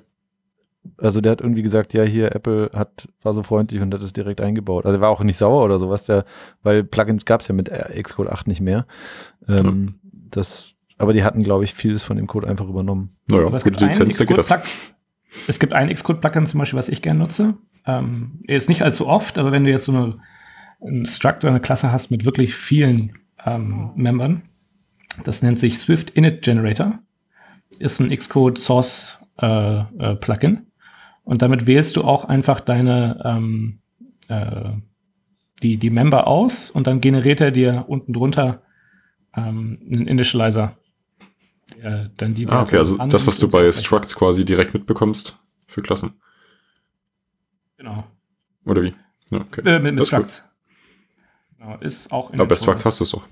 Also 0.97 1.21
der 1.21 1.31
hat 1.31 1.41
irgendwie 1.41 1.61
gesagt, 1.61 1.93
ja, 1.93 2.03
hier 2.03 2.35
Apple 2.35 2.69
hat, 2.73 3.07
war 3.21 3.33
so 3.33 3.43
freundlich 3.43 3.81
und 3.81 3.93
hat 3.93 4.01
es 4.01 4.13
direkt 4.13 4.41
eingebaut. 4.41 4.85
Also 4.85 4.97
er 4.97 5.01
war 5.01 5.09
auch 5.09 5.23
nicht 5.23 5.37
sauer 5.37 5.63
oder 5.63 5.79
sowas, 5.79 6.05
der, 6.05 6.25
weil 6.61 6.83
Plugins 6.83 7.25
gab 7.25 7.41
es 7.41 7.47
ja 7.47 7.55
mit 7.55 7.69
Xcode 7.69 8.29
8 8.29 8.47
nicht 8.47 8.61
mehr. 8.61 8.85
Ähm, 9.47 9.95
das, 10.29 10.75
aber 10.97 11.13
die 11.13 11.23
hatten, 11.23 11.43
glaube 11.43 11.63
ich, 11.63 11.73
vieles 11.73 12.03
von 12.03 12.17
dem 12.17 12.27
Code 12.27 12.47
einfach 12.47 12.67
übernommen. 12.67 13.11
Naja, 13.27 13.47
Aber 13.47 13.57
es 13.57 13.63
gibt, 13.63 13.81
einen 13.81 13.91
Lizenz, 13.91 14.17
da 14.17 14.25
geht 14.25 14.37
das. 14.37 14.53
Es 15.47 15.59
gibt 15.59 15.73
ein 15.73 15.93
Xcode-Plugin 15.93 16.45
zum 16.45 16.59
Beispiel, 16.59 16.77
was 16.77 16.89
ich 16.89 17.01
gerne 17.01 17.19
nutze. 17.19 17.55
Ähm, 17.85 18.39
ist 18.47 18.69
nicht 18.69 18.83
allzu 18.83 19.07
oft, 19.07 19.37
aber 19.37 19.51
wenn 19.51 19.63
du 19.63 19.71
jetzt 19.71 19.85
so 19.85 19.93
eine, 19.93 20.19
ein 20.81 21.05
Struct 21.05 21.43
oder 21.43 21.49
eine 21.49 21.59
Klasse 21.59 21.91
hast 21.91 22.11
mit 22.11 22.25
wirklich 22.25 22.55
vielen 22.55 23.17
ähm, 23.45 23.91
Membern, 23.95 24.43
das 25.23 25.41
nennt 25.41 25.59
sich 25.59 25.79
Swift 25.79 26.11
Init 26.11 26.43
Generator, 26.43 26.99
ist 27.79 27.99
ein 27.99 28.15
Xcode 28.15 28.57
Source 28.57 29.17
äh, 29.41 29.79
äh, 29.79 30.15
Plugin. 30.15 30.67
Und 31.23 31.41
damit 31.41 31.67
wählst 31.67 31.95
du 31.95 32.03
auch 32.03 32.25
einfach 32.25 32.59
deine 32.59 33.21
ähm, 33.25 33.79
äh, 34.27 34.71
die, 35.61 35.77
die 35.77 35.89
Member 35.89 36.27
aus 36.27 36.69
und 36.69 36.87
dann 36.87 37.01
generiert 37.01 37.41
er 37.41 37.51
dir 37.51 37.85
unten 37.87 38.13
drunter 38.13 38.61
ähm, 39.35 39.79
einen 39.81 40.07
Initializer. 40.07 40.77
der 41.81 42.09
dann 42.17 42.35
die 42.35 42.47
Ah, 42.47 42.61
okay, 42.61 42.77
also 42.77 42.97
das, 42.97 43.25
was 43.25 43.39
du 43.39 43.47
bei. 43.47 43.71
Structs 43.71 44.15
quasi 44.15 44.45
direkt 44.45 44.73
mitbekommst 44.73 45.37
für 45.67 45.81
Klassen. 45.81 46.19
Genau. 47.77 48.03
Oder 48.65 48.83
wie? 48.83 48.93
Ja, 49.31 49.39
okay. 49.39 49.61
Äh, 49.65 49.79
mit, 49.79 49.95
mit. 49.95 50.05
Structs. 50.05 50.43
Genau, 51.57 51.77
ist 51.77 52.11
auch 52.11 52.29
in 52.31 52.39
Aber 52.39 52.49
bei 52.49 52.55
Structs 52.55 52.85
hast 52.85 52.99
du 52.99 53.03
es 53.05 53.11
doch. 53.11 53.27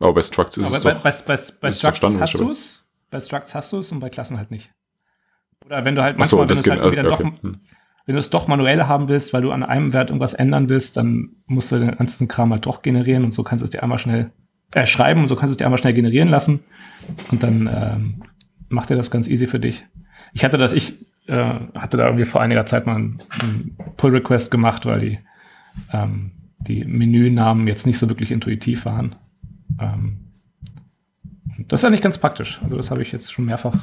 Aber 0.00 0.14
bei 0.14 0.22
Structs 0.22 0.56
ist 0.58 0.66
Aber 0.66 0.76
es 0.76 0.82
bei, 0.82 0.92
doch. 0.92 1.02
bei, 1.02 1.10
bei, 1.10 1.38
bei 1.60 1.70
Structs 1.70 2.02
hast 2.02 2.34
du 2.34 2.50
es, 2.50 2.84
bei 3.10 3.20
Structs 3.20 3.54
hast 3.54 3.72
du 3.72 3.78
es 3.78 3.92
und 3.92 4.00
bei 4.00 4.10
Klassen 4.10 4.36
halt 4.36 4.50
nicht. 4.50 4.72
Oder 5.64 5.84
wenn 5.84 5.94
du 5.94 6.02
halt 6.02 6.18
manchmal, 6.18 6.46
das 6.46 6.64
wenn 6.66 6.74
geht. 6.74 6.82
du 6.84 6.88
es 6.88 6.96
halt 6.96 7.06
also, 7.06 7.24
okay. 7.24 7.32
doch, 7.36 7.42
Hm. 7.42 7.56
wenn 8.06 8.14
du 8.14 8.18
es 8.18 8.30
doch 8.30 8.48
manuell 8.48 8.84
haben 8.84 9.08
willst, 9.08 9.32
weil 9.32 9.42
du 9.42 9.50
an 9.52 9.62
einem 9.62 9.92
Wert 9.92 10.10
irgendwas 10.10 10.34
ändern 10.34 10.68
willst, 10.68 10.96
dann 10.96 11.30
musst 11.46 11.72
du 11.72 11.78
den 11.78 11.96
ganzen 11.96 12.28
Kram 12.28 12.52
halt 12.52 12.66
doch 12.66 12.82
generieren 12.82 13.24
und 13.24 13.32
so 13.32 13.42
kannst 13.42 13.62
du 13.62 13.64
es 13.64 13.70
dir 13.70 13.82
einmal 13.82 13.98
schnell 13.98 14.30
äh, 14.72 14.86
schreiben 14.86 15.22
und 15.22 15.28
so 15.28 15.36
kannst 15.36 15.50
du 15.50 15.54
es 15.54 15.56
dir 15.58 15.64
einmal 15.64 15.78
schnell 15.78 15.94
generieren 15.94 16.28
lassen 16.28 16.60
und 17.30 17.42
dann 17.42 17.66
ähm, 17.72 18.22
macht 18.68 18.90
er 18.90 18.96
das 18.96 19.10
ganz 19.10 19.28
easy 19.28 19.46
für 19.46 19.60
dich. 19.60 19.84
Ich 20.32 20.44
hatte 20.44 20.58
das, 20.58 20.72
ich 20.72 21.06
äh, 21.28 21.54
hatte 21.74 21.96
da 21.96 22.06
irgendwie 22.06 22.24
vor 22.24 22.40
einiger 22.42 22.66
Zeit 22.66 22.86
mal 22.86 22.96
einen, 22.96 23.22
einen 23.40 23.76
Pull-Request 23.96 24.50
gemacht, 24.50 24.84
weil 24.84 24.98
die, 25.00 25.18
ähm, 25.92 26.32
die 26.58 26.84
Menünamen 26.84 27.66
jetzt 27.68 27.86
nicht 27.86 27.98
so 27.98 28.08
wirklich 28.08 28.32
intuitiv 28.32 28.84
waren. 28.84 29.14
Ähm, 29.80 30.18
das 31.68 31.80
ist 31.80 31.84
eigentlich 31.84 32.02
ganz 32.02 32.18
praktisch. 32.18 32.60
Also 32.62 32.76
das 32.76 32.90
habe 32.90 33.00
ich 33.02 33.12
jetzt 33.12 33.32
schon 33.32 33.46
mehrfach, 33.46 33.76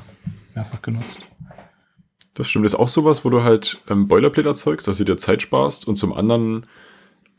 mehrfach 0.53 0.82
genutzt. 0.82 1.25
Das 2.34 2.47
stimmt. 2.49 2.65
Das 2.65 2.73
ist 2.73 2.79
auch 2.79 2.88
sowas, 2.88 3.25
wo 3.25 3.29
du 3.29 3.43
halt 3.43 3.79
ähm, 3.89 4.07
Boilerplate 4.07 4.47
erzeugst, 4.47 4.88
dass 4.88 4.97
du 4.97 5.03
dir 5.03 5.17
Zeit 5.17 5.41
sparst 5.41 5.88
und 5.88 5.95
zum 5.97 6.13
anderen 6.13 6.65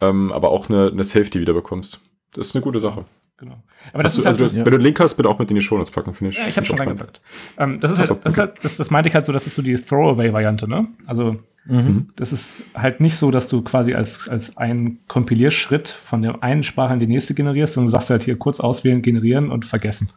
ähm, 0.01 0.33
aber 0.33 0.51
auch 0.51 0.69
eine, 0.69 0.89
eine 0.91 1.05
Safety 1.05 1.41
wieder 1.41 1.55
bekommst. 1.55 2.03
Das 2.35 2.49
ist 2.49 2.57
eine 2.57 2.63
gute 2.63 2.81
Sache. 2.81 3.05
Genau. 3.39 3.63
Aber 3.93 4.03
das 4.03 4.13
Hast 4.13 4.19
ist 4.19 4.25
du, 4.25 4.29
also, 4.29 4.45
halt, 4.45 4.53
du- 4.53 4.57
wenn 4.59 4.65
du 4.65 4.71
einen 4.73 4.81
Link 4.83 5.01
hast, 5.01 5.15
bitte 5.15 5.29
auch 5.29 5.39
mit 5.39 5.51
in 5.51 5.57
die 5.57 5.63
Shownotes 5.63 5.91
packen, 5.91 6.15
finde 6.15 6.31
ich. 6.33 6.39
Ja, 6.39 6.47
ich 6.47 6.57
habe 6.57 6.67
schon 6.67 6.79
reingepackt. 6.79 7.21
Ähm, 7.59 7.81
das 7.81 7.91
ist 7.93 7.99
Ach 8.01 8.05
so, 8.05 8.15
halt, 8.15 8.25
das, 8.27 8.33
ist 8.35 8.39
okay. 8.39 8.49
halt 8.53 8.65
das, 8.65 8.77
das 8.77 8.91
meinte 8.91 9.09
ich 9.09 9.15
halt 9.15 9.27
so, 9.27 9.33
das 9.33 9.47
ist 9.47 9.55
so 9.55 9.63
die 9.63 9.75
Throwaway-Variante, 9.75 10.69
ne? 10.69 10.87
Also 11.07 11.37
Mhm. 11.65 12.09
das 12.17 12.33
ist 12.33 12.63
halt 12.75 13.01
nicht 13.01 13.17
so, 13.17 13.31
dass 13.31 13.47
du 13.49 13.63
quasi 13.63 13.95
als, 13.95 14.29
als 14.29 14.57
einen 14.57 14.99
Kompilierschritt 15.07 15.89
von 15.89 16.21
der 16.21 16.43
einen 16.43 16.65
Sprache 16.65 16.93
in 16.95 16.99
die 16.99 17.07
nächste 17.07 17.35
generierst, 17.35 17.75
sondern 17.75 17.87
du 17.87 17.93
sagst 17.93 18.11
halt 18.11 18.25
hier 18.25 18.37
kurz 18.37 18.59
auswählen, 18.59 19.01
generieren 19.01 19.49
und 19.51 19.65
vergessen. 19.65 20.11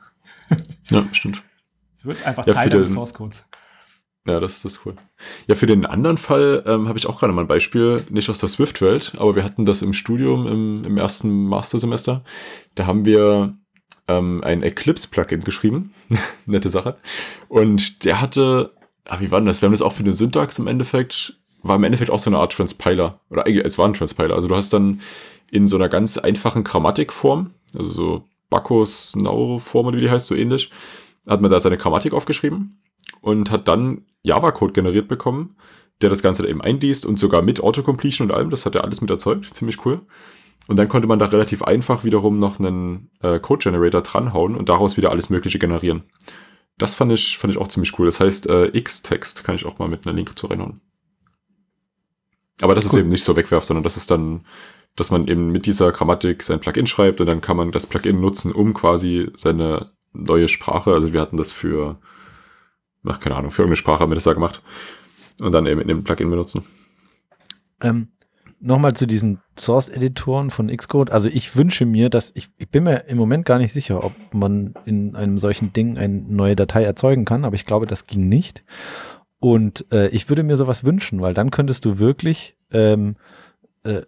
Ja, 0.89 1.05
stimmt. 1.11 1.43
Es 1.99 2.05
wird 2.05 2.25
einfach 2.25 2.47
Ja, 2.47 2.53
Teil 2.55 2.69
den- 2.71 2.85
Source 2.85 3.13
Codes. 3.13 3.45
Ja, 4.27 4.39
das, 4.39 4.63
das 4.63 4.73
ist 4.73 4.85
cool. 4.85 4.95
Ja, 5.47 5.53
für 5.53 5.67
den 5.67 5.85
anderen 5.85 6.17
Fall 6.17 6.63
ähm, 6.65 6.87
habe 6.87 6.97
ich 6.97 7.05
auch 7.05 7.19
gerade 7.19 7.31
mal 7.31 7.41
ein 7.41 7.47
Beispiel, 7.47 8.03
nicht 8.09 8.29
aus 8.29 8.39
der 8.39 8.49
Swift-Welt, 8.49 9.13
aber 9.17 9.35
wir 9.35 9.43
hatten 9.43 9.65
das 9.65 9.83
im 9.83 9.93
Studium 9.93 10.47
im, 10.47 10.83
im 10.83 10.97
ersten 10.97 11.45
Mastersemester. 11.45 12.23
Da 12.73 12.87
haben 12.87 13.05
wir 13.05 13.55
ähm, 14.07 14.43
ein 14.43 14.63
Eclipse-Plugin 14.63 15.43
geschrieben. 15.43 15.93
Nette 16.47 16.69
Sache. 16.69 16.97
Und 17.49 18.03
der 18.03 18.19
hatte, 18.19 18.73
ah, 19.05 19.19
wie 19.19 19.29
war 19.29 19.39
denn 19.39 19.45
das? 19.45 19.61
Wir 19.61 19.67
haben 19.67 19.73
das 19.73 19.83
auch 19.83 19.93
für 19.93 20.03
den 20.03 20.13
Syntax 20.13 20.57
im 20.57 20.65
Endeffekt, 20.65 21.37
war 21.61 21.75
im 21.75 21.83
Endeffekt 21.83 22.09
auch 22.09 22.19
so 22.19 22.31
eine 22.31 22.39
Art 22.39 22.53
Transpiler. 22.53 23.19
Oder 23.29 23.45
eigentlich, 23.45 23.63
es 23.63 23.77
war 23.77 23.87
ein 23.87 23.93
Transpiler. 23.93 24.33
Also 24.33 24.47
du 24.47 24.55
hast 24.55 24.73
dann 24.73 25.01
in 25.51 25.67
so 25.67 25.75
einer 25.75 25.89
ganz 25.89 26.17
einfachen 26.17 26.63
Grammatikform, 26.63 27.51
also 27.77 27.91
so 27.91 28.23
Bacchus, 28.49 29.15
Nauro-Form 29.15 29.85
oder 29.85 29.97
wie 29.97 30.01
die 30.01 30.09
heißt, 30.09 30.25
so 30.25 30.33
ähnlich, 30.33 30.71
hat 31.27 31.41
man 31.41 31.51
da 31.51 31.59
seine 31.59 31.77
Grammatik 31.77 32.13
aufgeschrieben 32.13 32.79
und 33.21 33.51
hat 33.51 33.67
dann 33.67 34.05
Java-Code 34.23 34.73
generiert 34.73 35.07
bekommen, 35.07 35.49
der 36.01 36.09
das 36.09 36.21
Ganze 36.21 36.43
da 36.43 36.49
eben 36.49 36.61
einliest 36.61 37.05
und 37.05 37.19
sogar 37.19 37.41
mit 37.41 37.61
Autocompletion 37.61 38.29
und 38.29 38.35
allem, 38.35 38.49
das 38.49 38.65
hat 38.65 38.75
er 38.75 38.83
alles 38.83 39.01
mit 39.01 39.09
erzeugt, 39.09 39.55
ziemlich 39.55 39.85
cool. 39.85 40.01
Und 40.67 40.77
dann 40.77 40.89
konnte 40.89 41.07
man 41.07 41.19
da 41.19 41.25
relativ 41.25 41.61
einfach 41.63 42.03
wiederum 42.03 42.39
noch 42.39 42.59
einen 42.59 43.11
äh, 43.21 43.39
Code-Generator 43.39 44.01
dranhauen 44.01 44.55
und 44.55 44.67
daraus 44.67 44.97
wieder 44.97 45.11
alles 45.11 45.29
Mögliche 45.29 45.59
generieren. 45.59 46.03
Das 46.77 46.95
fand 46.95 47.11
ich, 47.11 47.37
fand 47.37 47.53
ich 47.53 47.59
auch 47.59 47.67
ziemlich 47.67 47.97
cool. 47.99 48.07
Das 48.07 48.19
heißt, 48.19 48.47
äh, 48.47 48.67
X-Text 48.75 49.43
kann 49.43 49.55
ich 49.55 49.65
auch 49.65 49.77
mal 49.79 49.87
mit 49.87 50.05
einer 50.05 50.15
Link 50.15 50.37
zu 50.37 50.47
reinhauen. 50.47 50.81
Aber 52.61 52.73
das 52.73 52.85
ist 52.85 52.93
Cool. 52.93 53.01
eben 53.01 53.09
nicht 53.09 53.23
so 53.23 53.35
wegwerf, 53.35 53.63
sondern 53.63 53.83
das 53.83 53.97
ist 53.97 54.09
dann, 54.09 54.45
dass 54.95 55.11
man 55.11 55.27
eben 55.27 55.51
mit 55.51 55.65
dieser 55.65 55.91
Grammatik 55.91 56.41
sein 56.41 56.59
Plugin 56.59 56.87
schreibt 56.87 57.21
und 57.21 57.27
dann 57.27 57.41
kann 57.41 57.57
man 57.57 57.71
das 57.71 57.85
Plugin 57.85 58.19
nutzen, 58.19 58.51
um 58.51 58.73
quasi 58.73 59.29
seine 59.35 59.91
neue 60.13 60.47
Sprache, 60.47 60.93
also 60.93 61.11
wir 61.13 61.21
hatten 61.21 61.37
das 61.37 61.51
für, 61.51 61.99
ach, 63.07 63.19
keine 63.19 63.35
Ahnung, 63.35 63.51
für 63.51 63.61
irgendeine 63.61 63.77
Sprache 63.77 63.99
haben 63.99 64.11
wir 64.11 64.15
das 64.15 64.23
da 64.23 64.33
gemacht 64.33 64.61
und 65.39 65.51
dann 65.51 65.65
eben 65.65 65.81
in 65.81 65.87
dem 65.87 66.03
Plugin 66.03 66.29
benutzen. 66.29 66.63
Ähm, 67.81 68.09
Nochmal 68.61 68.95
zu 68.95 69.05
diesen 69.05 69.41
Source-Editoren 69.59 70.49
von 70.49 70.75
Xcode. 70.75 71.11
Also 71.11 71.27
ich 71.27 71.55
wünsche 71.55 71.85
mir, 71.85 72.09
dass 72.09 72.31
ich, 72.35 72.49
ich 72.57 72.69
bin 72.69 72.85
mir 72.85 73.05
im 73.07 73.17
Moment 73.17 73.45
gar 73.45 73.59
nicht 73.59 73.73
sicher, 73.73 74.03
ob 74.03 74.13
man 74.31 74.73
in 74.85 75.15
einem 75.15 75.37
solchen 75.37 75.71
Ding 75.71 75.99
eine 75.99 76.21
neue 76.21 76.55
Datei 76.55 76.83
erzeugen 76.83 77.25
kann, 77.25 77.45
aber 77.45 77.55
ich 77.55 77.65
glaube, 77.65 77.85
das 77.85 78.07
ging 78.07 78.27
nicht. 78.27 78.63
Und 79.39 79.85
äh, 79.91 80.07
ich 80.07 80.29
würde 80.29 80.41
mir 80.41 80.57
sowas 80.57 80.83
wünschen, 80.83 81.21
weil 81.21 81.33
dann 81.33 81.51
könntest 81.51 81.85
du 81.85 81.99
wirklich 81.99 82.57
ähm, 82.71 83.11
äh, 83.83 84.01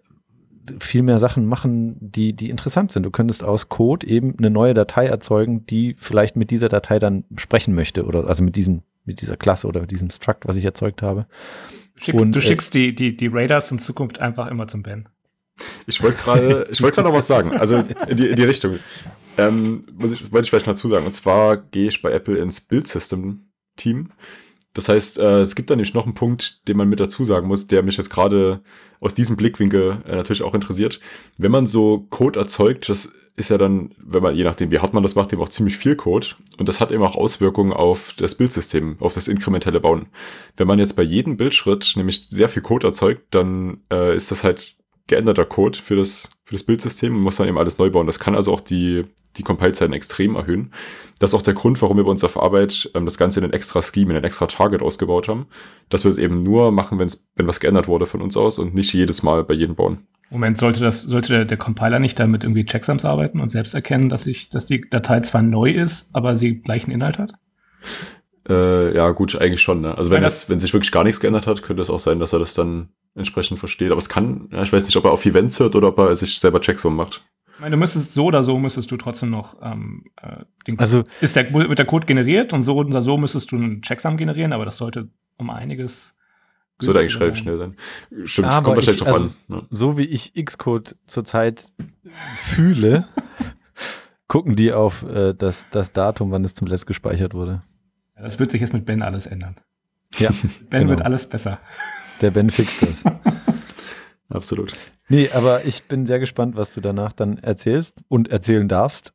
viel 0.80 1.04
mehr 1.04 1.20
Sachen 1.20 1.46
machen, 1.46 1.98
die, 2.00 2.34
die 2.34 2.50
interessant 2.50 2.92
sind. 2.92 3.04
Du 3.04 3.12
könntest 3.12 3.44
aus 3.44 3.70
Code 3.70 4.06
eben 4.08 4.36
eine 4.38 4.50
neue 4.50 4.74
Datei 4.74 5.08
erzeugen, 5.08 5.66
die 5.66 5.96
vielleicht 5.98 6.36
mit 6.36 6.52
dieser 6.52 6.70
Datei 6.70 7.00
dann 7.00 7.26
sprechen 7.36 7.76
möchte 7.76 8.06
oder 8.06 8.28
also 8.28 8.44
mit 8.44 8.56
diesem, 8.56 8.82
mit 9.06 9.22
dieser 9.22 9.38
Klasse 9.38 9.68
oder 9.68 9.82
mit 9.82 9.92
diesem 9.92 10.10
Struct, 10.10 10.48
was 10.48 10.56
ich 10.56 10.66
erzeugt 10.66 11.02
habe. 11.02 11.28
Du 11.96 12.04
schickst, 12.04 12.22
Und, 12.22 12.32
du 12.34 12.40
äh, 12.40 12.42
schickst 12.42 12.74
die, 12.74 12.94
die, 12.94 13.16
die 13.16 13.28
Raiders 13.28 13.72
in 13.72 13.80
Zukunft 13.80 14.20
einfach 14.22 14.48
immer 14.48 14.68
zum 14.68 14.84
Ben. 14.84 15.10
Ich 15.88 16.04
wollte 16.04 16.18
gerade, 16.22 16.68
ich 16.72 16.82
wollte 16.82 16.96
gerade 16.96 17.10
noch 17.10 17.16
was 17.16 17.28
sagen, 17.28 17.58
also 17.58 17.84
in 18.08 18.18
die, 18.18 18.28
in 18.28 18.36
die 18.36 18.44
Richtung. 18.44 18.80
Ähm, 19.38 19.82
muss 19.94 20.12
ich, 20.12 20.32
wollte 20.32 20.46
ich 20.46 20.50
vielleicht 20.50 20.68
mal 20.68 20.76
zusagen. 20.76 21.06
Und 21.06 21.12
zwar 21.14 21.58
gehe 21.58 21.88
ich 21.88 22.02
bei 22.02 22.12
Apple 22.12 22.38
ins 22.38 22.62
Build 22.62 22.88
System 22.88 23.48
Team. 23.76 24.10
Das 24.78 24.90
heißt, 24.90 25.18
äh, 25.18 25.42
es 25.42 25.56
gibt 25.56 25.72
da 25.72 25.76
nämlich 25.76 25.96
noch 25.96 26.06
einen 26.06 26.14
Punkt, 26.14 26.68
den 26.68 26.78
man 26.78 26.88
mit 26.88 27.00
dazu 27.00 27.24
sagen 27.24 27.48
muss, 27.48 27.66
der 27.66 27.82
mich 27.82 27.98
jetzt 27.98 28.12
gerade 28.12 28.62
aus 29.00 29.16
diesem 29.16 29.36
Blickwinkel 29.36 30.04
äh, 30.06 30.18
natürlich 30.18 30.44
auch 30.44 30.54
interessiert. 30.54 31.00
Wenn 31.40 31.52
man 31.52 31.66
so 31.66 32.06
Code 32.12 32.40
erzeugt, 32.40 32.88
das 32.88 33.12
ist 33.36 33.50
ja 33.50 33.58
dann, 33.58 33.96
wenn 33.98 34.22
man, 34.22 34.36
je 34.36 34.44
nachdem, 34.44 34.70
wie 34.70 34.78
hart 34.78 34.94
man 34.94 35.02
das 35.02 35.16
macht, 35.16 35.34
eben 35.34 35.42
auch 35.42 35.50
ziemlich 35.50 35.78
viel 35.78 35.96
Code. 35.96 36.28
Und 36.60 36.70
das 36.70 36.80
hat 36.80 36.92
eben 36.92 37.02
auch 37.02 37.16
Auswirkungen 37.16 37.74
auf 37.74 38.14
das 38.18 38.36
Bildsystem, 38.36 38.98
auf 39.00 39.16
das 39.16 39.28
inkrementelle 39.28 39.80
Bauen. 39.80 40.10
Wenn 40.58 40.68
man 40.68 40.78
jetzt 40.78 40.96
bei 40.96 41.04
jedem 41.04 41.38
Bildschritt 41.38 41.94
nämlich 41.96 42.28
sehr 42.30 42.48
viel 42.48 42.62
Code 42.62 42.86
erzeugt, 42.86 43.24
dann 43.32 43.80
äh, 43.92 44.16
ist 44.16 44.30
das 44.30 44.44
halt 44.44 44.76
geänderter 45.08 45.46
Code 45.46 45.78
für 45.78 45.96
das, 45.96 46.30
für 46.46 46.56
das 46.56 46.64
Bildsystem 46.64 47.16
und 47.16 47.22
muss 47.22 47.38
dann 47.38 47.48
eben 47.48 47.58
alles 47.58 47.78
neu 47.78 47.90
bauen. 47.90 48.08
Das 48.08 48.20
kann 48.20 48.36
also 48.36 48.54
auch 48.54 48.62
die, 48.62 49.06
die 49.38 49.44
Compile-Zeiten 49.44 49.94
extrem 49.94 50.36
erhöhen. 50.36 50.72
Das 51.20 51.32
ist 51.32 51.36
auch 51.36 51.42
der 51.42 51.54
Grund, 51.54 51.82
warum 51.82 51.98
wir 51.98 52.04
bei 52.04 52.12
uns 52.12 52.24
auf 52.24 52.42
Arbeit 52.42 52.92
ähm, 52.94 53.06
das 53.06 53.18
Ganze 53.18 53.40
in 53.40 53.46
ein 53.46 53.54
extra 53.54 53.82
Scheme, 53.82 54.12
in 54.12 54.18
ein 54.18 54.24
extra 54.24 54.48
Target 54.48 54.82
ausgebaut 54.82 55.28
haben. 55.28 55.48
Dass 55.90 56.04
wir 56.04 56.12
es 56.12 56.18
eben 56.18 56.44
nur 56.44 56.72
machen, 56.72 57.00
wenn's, 57.00 57.28
wenn 57.36 57.48
was 57.48 57.60
geändert 57.60 57.88
wurde 57.88 58.06
von 58.06 58.22
uns 58.22 58.36
aus 58.38 58.60
und 58.60 58.76
nicht 58.76 58.94
jedes 58.94 59.24
Mal 59.24 59.44
bei 59.44 59.54
jedem 59.54 59.76
bauen. 59.76 60.00
Moment, 60.30 60.58
sollte 60.58 60.82
das, 60.82 61.02
sollte 61.02 61.32
der, 61.34 61.46
der 61.46 61.58
Compiler 61.58 62.00
nicht 62.00 62.20
damit 62.20 62.44
irgendwie 62.44 62.66
Checksums 62.66 63.06
arbeiten 63.06 63.40
und 63.40 63.50
selbst 63.50 63.74
erkennen, 63.74 64.10
dass 64.10 64.28
ich, 64.28 64.50
dass 64.50 64.66
die 64.66 64.82
Datei 64.90 65.22
zwar 65.22 65.42
neu 65.42 65.72
ist, 65.72 66.10
aber 66.14 66.36
sie 66.36 66.56
gleichen 66.56 66.92
Inhalt 66.92 67.18
hat? 67.18 67.34
Äh, 68.50 68.96
ja, 68.96 69.12
gut, 69.12 69.36
eigentlich 69.36 69.62
schon. 69.62 69.82
Ne? 69.82 69.98
Also 69.98 70.10
wenn, 70.12 70.22
das, 70.24 70.50
wenn 70.50 70.60
sich 70.60 70.74
wirklich 70.74 70.92
gar 70.92 71.04
nichts 71.04 71.20
geändert 71.20 71.48
hat, 71.48 71.62
könnte 71.64 71.82
es 71.82 71.90
auch 71.90 72.00
sein, 72.00 72.20
dass 72.20 72.34
er 72.34 72.40
das 72.40 72.54
dann 72.54 72.90
entsprechend 73.16 73.60
versteht. 73.60 73.92
Aber 73.92 73.98
es 73.98 74.10
kann, 74.10 74.48
ja, 74.52 74.64
ich 74.64 74.72
weiß 74.72 74.86
nicht, 74.86 74.96
ob 74.96 75.06
er 75.06 75.12
auf 75.12 75.26
Events 75.26 75.60
hört 75.60 75.76
oder 75.76 75.90
ob 75.90 75.98
er 76.00 76.16
sich 76.16 76.40
selber 76.40 76.62
Checksum 76.62 76.96
macht. 76.96 77.26
Ich 77.56 77.60
meine, 77.60 77.72
du 77.76 77.80
müsstest 77.80 78.14
so 78.14 78.26
oder 78.26 78.44
so 78.44 78.58
müsstest 78.60 78.92
du 78.92 78.98
trotzdem 78.98 79.32
noch 79.32 79.56
ähm, 79.64 80.06
äh, 80.22 80.44
den 80.68 80.78
Also 80.78 81.04
ist 81.22 81.36
der, 81.36 81.52
wird 81.52 81.80
der 81.80 81.86
Code 81.88 82.06
generiert 82.06 82.54
und 82.54 82.62
so 82.62 82.76
oder 82.76 83.02
so 83.02 83.18
müsstest 83.18 83.52
du 83.52 83.56
einen 83.56 83.82
Checksum 83.82 84.16
generieren, 84.16 84.54
aber 84.54 84.64
das 84.64 84.78
sollte 84.78 85.10
um 85.38 85.50
einiges 85.50 86.14
Sollte 86.80 87.00
eigentlich 87.00 87.20
relativ 87.20 87.40
schnell 87.42 87.58
sein. 87.58 87.76
Stimmt, 88.26 88.50
Aber 88.50 88.64
kommt 88.64 88.76
wahrscheinlich 88.78 89.02
ich- 89.02 89.08
drauf 89.08 89.16
also- 89.16 89.34
an. 89.50 89.56
Ne? 89.56 89.66
so 89.72 89.98
wie 89.98 90.06
ich 90.06 90.34
Xcode 90.36 90.96
zurzeit 91.08 91.72
fühle, 92.38 93.08
gucken 94.28 94.56
die 94.56 94.72
auf 94.74 95.04
äh, 95.04 95.34
das, 95.34 95.70
das 95.72 95.92
Datum, 95.92 96.30
wann 96.32 96.46
es 96.46 96.54
zum 96.54 96.68
Letzt 96.68 96.86
gespeichert 96.86 97.34
wurde. 97.34 97.64
Das 98.22 98.40
wird 98.40 98.52
sich 98.52 98.62
jetzt 98.62 98.74
mit 98.74 98.86
Ben 98.86 99.02
alles 99.02 99.26
ändern. 99.26 99.56
Ja, 100.18 100.30
Ben 100.70 100.82
genau. 100.82 100.90
wird 100.92 101.02
alles 101.02 101.28
besser. 101.28 101.60
der 102.22 102.32
Ben 102.32 102.50
fixt 102.50 102.82
das. 102.82 103.04
Absolut. 104.30 104.74
Nee, 105.08 105.30
aber 105.34 105.64
ich 105.66 105.86
bin 105.86 106.06
sehr 106.06 106.20
gespannt, 106.20 106.58
was 106.58 106.74
du 106.74 106.82
danach 106.82 107.14
dann 107.14 107.38
erzählst 107.38 108.02
und 108.10 108.28
erzählen 108.30 108.68
darfst. 108.68 109.14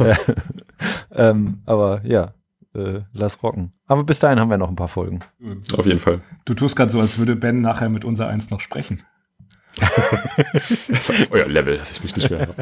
ähm, 1.10 1.62
aber 1.66 2.02
ja, 2.04 2.34
äh, 2.72 3.00
lass 3.12 3.42
rocken. 3.42 3.72
Aber 3.86 4.04
bis 4.04 4.20
dahin 4.20 4.38
haben 4.38 4.50
wir 4.50 4.58
noch 4.58 4.68
ein 4.68 4.76
paar 4.76 4.86
Folgen. 4.86 5.20
Auf 5.76 5.86
jeden 5.86 5.98
Fall. 5.98 6.20
Du 6.44 6.54
tust 6.54 6.76
gerade 6.76 6.92
so, 6.92 7.00
als 7.00 7.18
würde 7.18 7.34
Ben 7.34 7.60
nachher 7.60 7.88
mit 7.88 8.04
unser 8.04 8.28
eins 8.28 8.50
noch 8.50 8.60
sprechen. 8.60 9.02
Das 10.88 11.10
ist 11.10 11.10
auf 11.10 11.30
euer 11.30 11.46
Level, 11.46 11.76
dass 11.76 11.92
ich 11.92 12.02
mich 12.02 12.16
nicht 12.16 12.30
mehr 12.30 12.40
habe. 12.40 12.54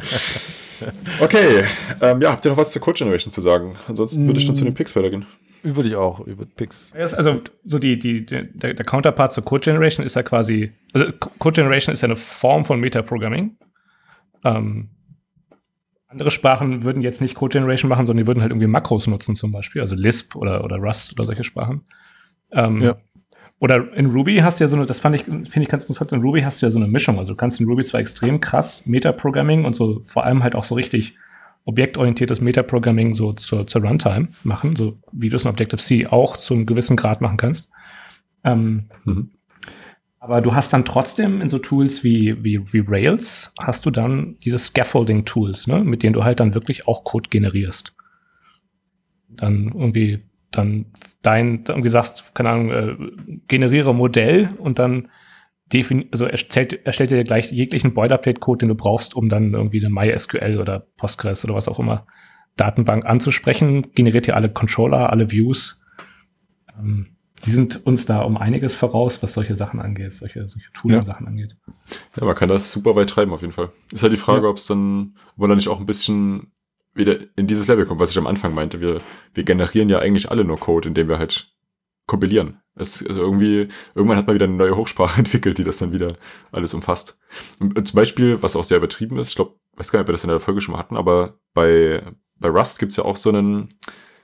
Okay, 1.21 1.65
ähm, 2.01 2.21
ja, 2.21 2.33
habt 2.33 2.45
ihr 2.45 2.51
noch 2.51 2.59
was 2.59 2.73
zur 2.73 2.83
Code 2.83 2.99
Generation 2.99 3.33
zu 3.33 3.41
sagen? 3.41 3.77
Ansonsten 3.89 4.27
würde 4.27 4.41
ich 4.41 4.47
dann 4.47 4.55
zu 4.55 4.65
den 4.65 4.75
Picks 4.75 4.95
weitergehen. 4.97 5.27
Würde 5.63 5.89
ich 5.89 5.97
auch 5.97 6.21
über 6.21 6.45
Picks. 6.45 6.93
Also 6.93 7.41
so 7.63 7.79
die, 7.79 7.99
die, 7.99 8.27
der, 8.27 8.43
der 8.75 8.85
Counterpart 8.85 9.33
zur 9.33 9.45
Code 9.45 9.63
Generation 9.65 10.05
ist 10.05 10.17
ja 10.17 10.23
quasi, 10.23 10.73
also 10.93 11.11
Code 11.39 11.55
Generation 11.63 11.93
ist 11.93 12.03
ja 12.03 12.07
eine 12.07 12.17
Form 12.17 12.65
von 12.65 12.81
Metaprogramming. 12.81 13.57
Ähm, 14.45 14.91
andere 16.09 16.31
Sprachen 16.31 16.85
würden 16.85 17.03
jetzt 17.03 17.21
nicht 17.21 17.35
Code 17.35 17.59
Generation 17.59 17.89
machen, 17.89 18.07
sondern 18.07 18.25
die 18.25 18.27
würden 18.27 18.41
halt 18.43 18.53
irgendwie 18.53 18.67
Makros 18.67 19.07
nutzen 19.07 19.37
zum 19.37 19.53
Beispiel, 19.53 19.81
also 19.81 19.97
Lisp 19.97 20.37
oder, 20.37 20.65
oder 20.65 20.77
Rust 20.77 21.13
oder 21.15 21.25
solche 21.27 21.45
Sprachen. 21.45 21.87
Ähm, 22.53 22.83
Ja. 22.83 22.97
Oder 23.61 23.93
in 23.95 24.07
Ruby 24.07 24.37
hast 24.39 24.61
du 24.61 24.65
ja 24.65 24.69
so 24.69 24.77
eine, 24.77 24.85
das 24.85 25.01
fand 25.01 25.15
ich, 25.15 25.25
finde 25.25 25.63
ich 25.63 25.69
ganz 25.69 25.85
interessant, 25.85 26.13
in 26.13 26.21
Ruby 26.21 26.43
hast 26.43 26.61
du 26.61 26.67
ja 26.67 26.71
so 26.71 26.79
eine 26.79 26.89
Mischung. 26.89 27.19
Also 27.19 27.33
du 27.33 27.37
kannst 27.37 27.61
in 27.61 27.67
Ruby 27.67 27.83
zwar 27.85 28.01
extrem 28.01 28.41
krass 28.41 28.85
Metaprogramming 28.87 29.65
und 29.65 29.75
so 29.75 30.01
vor 30.01 30.25
allem 30.25 30.43
halt 30.43 30.55
auch 30.55 30.65
so 30.65 30.75
richtig 30.75 31.15
objektorientiertes 31.65 32.41
Metaprogramming 32.43 33.15
so 33.15 33.33
zur, 33.33 33.67
zur 33.67 33.83
Runtime 33.83 34.29
machen, 34.43 34.77
so 34.77 34.99
wie 35.13 35.31
du 35.31 35.37
es 35.37 35.45
in 35.45 35.51
Objective-C 35.51 36.09
auch 36.09 36.37
zu 36.37 36.53
einem 36.55 36.67
gewissen 36.67 36.97
Grad 36.97 37.21
machen 37.23 37.39
kannst. 37.39 37.71
Ähm, 38.43 38.91
Mhm. 39.05 39.31
aber 40.19 40.43
du 40.43 40.55
hast 40.55 40.73
dann 40.73 40.85
trotzdem 40.85 41.41
in 41.41 41.49
so 41.49 41.59
Tools 41.59 42.05
wie, 42.05 42.43
wie, 42.45 42.61
wie 42.73 42.85
Rails, 42.87 43.55
hast 43.63 43.87
du 43.87 43.91
dann 43.91 44.37
diese 44.45 44.59
Scaffolding-Tools, 44.59 45.67
ne, 45.69 45.85
mit 45.85 46.03
denen 46.03 46.13
du 46.13 46.25
halt 46.25 46.41
dann 46.41 46.55
wirklich 46.55 46.87
auch 46.87 47.05
Code 47.05 47.31
generierst. 47.31 47.95
Dann 49.29 49.73
irgendwie, 49.75 50.25
dann 50.57 50.87
dein, 51.23 51.65
dann 51.65 51.77
irgendwie 51.77 51.91
sagst, 51.91 52.35
keine 52.35 52.51
Ahnung, 52.51 52.71
äh, 52.71 52.97
generiere 53.49 53.95
Modell 53.95 54.49
und 54.59 54.79
dann 54.79 55.09
also 56.13 56.27
erstellt, 56.27 56.87
erstellt 56.87 57.11
dir 57.11 57.25
gleich 57.25 57.51
jeglichen 57.51 57.95
Boilerplate-Code, 57.95 58.59
den 58.61 58.69
du 58.69 58.75
brauchst, 58.77 59.17
um 59.17 59.29
dann 59.29 59.55
irgendwie 59.55 59.85
eine 59.85 59.93
MySQL 59.93 60.61
oder 60.61 60.87
Postgres 60.97 61.45
oder 61.45 61.55
was 61.55 61.67
auch 61.67 61.81
immer 61.81 62.07
Datenbank 62.57 63.05
anzusprechen, 63.05 63.91
generiert 63.95 64.27
dir 64.27 64.37
alle 64.37 64.53
Controller, 64.53 65.11
alle 65.11 65.33
Views. 65.33 65.83
Ähm, 66.79 67.17
die 67.45 67.51
sind 67.51 67.85
uns 67.85 68.07
da 68.07 68.21
um 68.21 68.37
einiges 68.37 68.75
voraus, 68.77 69.21
was 69.23 69.33
solche 69.33 69.57
Sachen 69.57 69.81
angeht, 69.81 70.13
solche, 70.13 70.47
solche 70.47 70.71
Tooling-Sachen 70.75 71.27
angeht. 71.27 71.57
Ja, 72.17 72.25
man 72.25 72.37
kann 72.37 72.49
das 72.49 72.71
super 72.71 72.95
weit 72.95 73.11
treiben 73.11 73.33
auf 73.33 73.41
jeden 73.41 73.53
Fall. 73.53 73.71
Ist 73.93 74.03
halt 74.05 74.13
die 74.13 74.17
Frage, 74.19 74.45
Ja. 74.45 74.51
ob 74.51 74.59
es 74.59 74.67
dann, 74.67 75.15
ob 75.33 75.39
man 75.39 75.51
da 75.51 75.57
nicht 75.57 75.69
auch 75.69 75.81
ein 75.81 75.87
bisschen 75.87 76.53
wieder 76.95 77.19
in 77.37 77.47
dieses 77.47 77.69
Level 77.69 77.87
kommt, 77.87 78.01
was 78.01 78.11
ich 78.11 78.19
am 78.19 78.27
Anfang 78.27 78.55
meinte. 78.55 78.81
Wir, 78.81 79.01
wir 79.35 79.45
generieren 79.45 79.89
ja 79.89 79.99
eigentlich 79.99 80.31
alle 80.31 80.45
nur 80.45 80.59
Code, 80.59 80.89
indem 80.89 81.09
wir 81.09 81.19
halt 81.19 81.53
kompilieren. 82.07 82.61
Es, 82.77 83.07
also 83.07 83.21
irgendwie, 83.21 83.69
irgendwann 83.95 84.19
hat 84.19 84.27
man 84.27 84.35
wieder 84.35 84.47
eine 84.47 84.57
neue 84.57 84.77
Hochsprache 84.77 85.19
entwickelt, 85.19 85.59
die 85.59 85.65
das 85.65 85.79
dann 85.79 85.93
wieder 85.93 86.17
alles 86.53 86.75
umfasst. 86.75 87.19
Und, 87.61 87.87
zum 87.87 87.97
Beispiel, 87.97 88.43
was 88.43 88.57
auch 88.57 88.65
sehr 88.65 88.79
übertrieben 88.79 89.19
ist, 89.19 89.31
ich 89.31 89.35
glaube, 89.37 89.57
weiß 89.77 89.91
gar 89.91 89.99
nicht, 89.99 90.05
ob 90.05 90.09
wir 90.09 90.13
das 90.13 90.25
in 90.25 90.31
der 90.31 90.41
Folge 90.41 90.61
schon 90.61 90.73
mal 90.73 90.79
hatten, 90.79 90.97
aber 90.97 91.39
bei, 91.53 92.03
bei 92.39 92.49
Rust 92.49 92.79
gibt's 92.79 92.97
ja 92.97 93.05
auch 93.05 93.17
so 93.17 93.31
einen, 93.31 93.69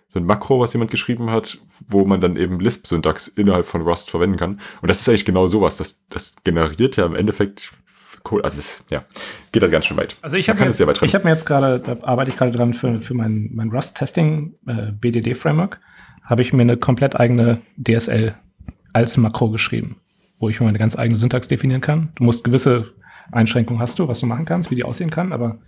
so 0.09 0.19
ein 0.19 0.27
Makro, 0.27 0.61
was 0.61 0.73
jemand 0.73 0.91
geschrieben 0.91 1.31
hat, 1.31 1.59
wo 1.87 2.05
man 2.05 2.21
dann 2.21 2.37
eben 2.37 2.59
Lisp-Syntax 2.59 3.29
innerhalb 3.29 3.67
von 3.67 3.83
Rust 3.83 4.11
verwenden 4.11 4.37
kann. 4.37 4.61
Und 4.83 4.91
das 4.91 5.01
ist 5.01 5.09
eigentlich 5.09 5.25
genau 5.25 5.47
sowas. 5.47 5.77
Das, 5.77 6.05
das 6.09 6.35
generiert 6.43 6.97
ja 6.97 7.07
im 7.07 7.15
Endeffekt 7.15 7.73
Code. 8.23 8.45
Also 8.45 8.59
es, 8.59 8.85
ja, 8.91 9.05
geht 9.53 9.63
halt 9.63 9.73
ganz 9.73 9.87
schön 9.87 9.97
weit. 9.97 10.17
Also 10.23 10.37
ich 10.37 10.49
habe 10.49 10.63
mir, 10.63 10.71
ich 10.71 11.15
hab 11.15 11.25
mir 11.25 11.31
jetzt 11.31 11.47
gerade, 11.47 11.81
da 11.81 11.97
arbeite 12.03 12.31
ich 12.31 12.37
gerade 12.37 12.53
dran 12.53 12.75
für, 12.75 13.01
für 13.01 13.15
mein, 13.15 13.51
mein 13.53 13.71
Rust-Testing, 13.71 14.55
äh, 14.67 14.93
BDD-Framework, 14.93 15.81
habe 16.25 16.43
ich 16.43 16.53
mir 16.53 16.63
eine 16.63 16.77
komplett 16.77 17.19
eigene 17.19 17.61
DSL 17.77 18.35
als 18.93 19.17
Makro 19.17 19.51
geschrieben, 19.51 19.97
wo 20.39 20.49
ich 20.49 20.61
mir 20.61 20.67
meine 20.67 20.79
ganz 20.79 20.99
eigene 20.99 21.19
Syntax 21.19 21.49
definieren 21.49 21.81
kann. 21.81 22.13
Du 22.17 22.25
musst 22.25 22.45
gewisse 22.45 22.93
Einschränkungen 23.33 23.81
hast 23.81 23.99
du, 23.99 24.09
was 24.09 24.21
du 24.21 24.27
machen 24.27 24.45
kannst, 24.45 24.71
wie 24.71 24.75
die 24.75 24.85
aussehen 24.85 25.11
kann, 25.11 25.33
aber 25.33 25.59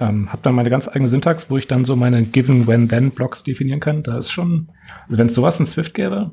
ähm, 0.00 0.32
habe 0.32 0.42
dann 0.42 0.54
meine 0.54 0.70
ganz 0.70 0.88
eigene 0.88 1.08
Syntax, 1.08 1.50
wo 1.50 1.58
ich 1.58 1.68
dann 1.68 1.84
so 1.84 1.96
meine 1.96 2.24
Given, 2.24 2.66
When, 2.66 2.88
Then 2.88 3.12
Blocks 3.12 3.44
definieren 3.44 3.80
kann. 3.80 4.02
Da 4.02 4.18
ist 4.18 4.30
schon, 4.30 4.70
also 5.04 5.18
wenn 5.18 5.26
es 5.28 5.34
sowas 5.34 5.60
in 5.60 5.66
Swift 5.66 5.94
gäbe, 5.94 6.32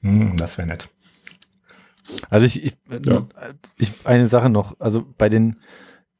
hm, 0.00 0.36
das 0.36 0.58
wäre 0.58 0.68
nett. 0.68 0.88
Also 2.30 2.46
ich, 2.46 2.64
ich, 2.64 2.76
Ja. 3.04 3.26
ich 3.78 3.92
eine 4.04 4.26
Sache 4.26 4.50
noch, 4.50 4.78
also 4.78 5.04
bei 5.16 5.28
den 5.28 5.56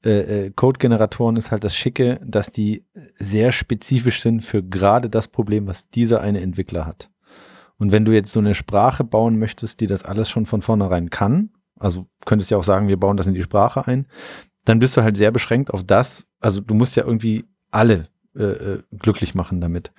äh, 0.04 0.46
äh, 0.46 0.50
Code-Generatoren 0.50 1.36
ist 1.36 1.50
halt 1.50 1.64
das 1.64 1.76
Schicke, 1.76 2.20
dass 2.24 2.52
die 2.52 2.84
sehr 3.16 3.52
spezifisch 3.52 4.20
sind 4.20 4.42
für 4.44 4.62
gerade 4.62 5.08
das 5.08 5.28
Problem, 5.28 5.66
was 5.66 5.88
dieser 5.90 6.20
eine 6.20 6.40
Entwickler 6.40 6.86
hat. 6.86 7.10
Und 7.78 7.90
wenn 7.90 8.04
du 8.04 8.12
jetzt 8.12 8.32
so 8.32 8.40
eine 8.40 8.54
Sprache 8.54 9.02
bauen 9.04 9.38
möchtest, 9.38 9.80
die 9.80 9.86
das 9.86 10.04
alles 10.04 10.30
schon 10.30 10.46
von 10.46 10.62
vornherein 10.62 11.10
kann, 11.10 11.50
also 11.78 12.06
könntest 12.24 12.50
ja 12.50 12.58
auch 12.58 12.64
sagen, 12.64 12.88
wir 12.88 12.98
bauen 12.98 13.16
das 13.16 13.26
in 13.26 13.34
die 13.34 13.42
Sprache 13.42 13.86
ein, 13.86 14.06
dann 14.64 14.78
bist 14.78 14.96
du 14.96 15.02
halt 15.02 15.16
sehr 15.16 15.30
beschränkt 15.30 15.72
auf 15.72 15.84
das, 15.84 16.26
also 16.40 16.60
du 16.60 16.74
musst 16.74 16.96
ja 16.96 17.04
irgendwie 17.04 17.44
alle 17.70 18.08
äh, 18.36 18.44
äh, 18.44 18.82
glücklich 18.98 19.34
machen 19.34 19.60
damit, 19.60 19.92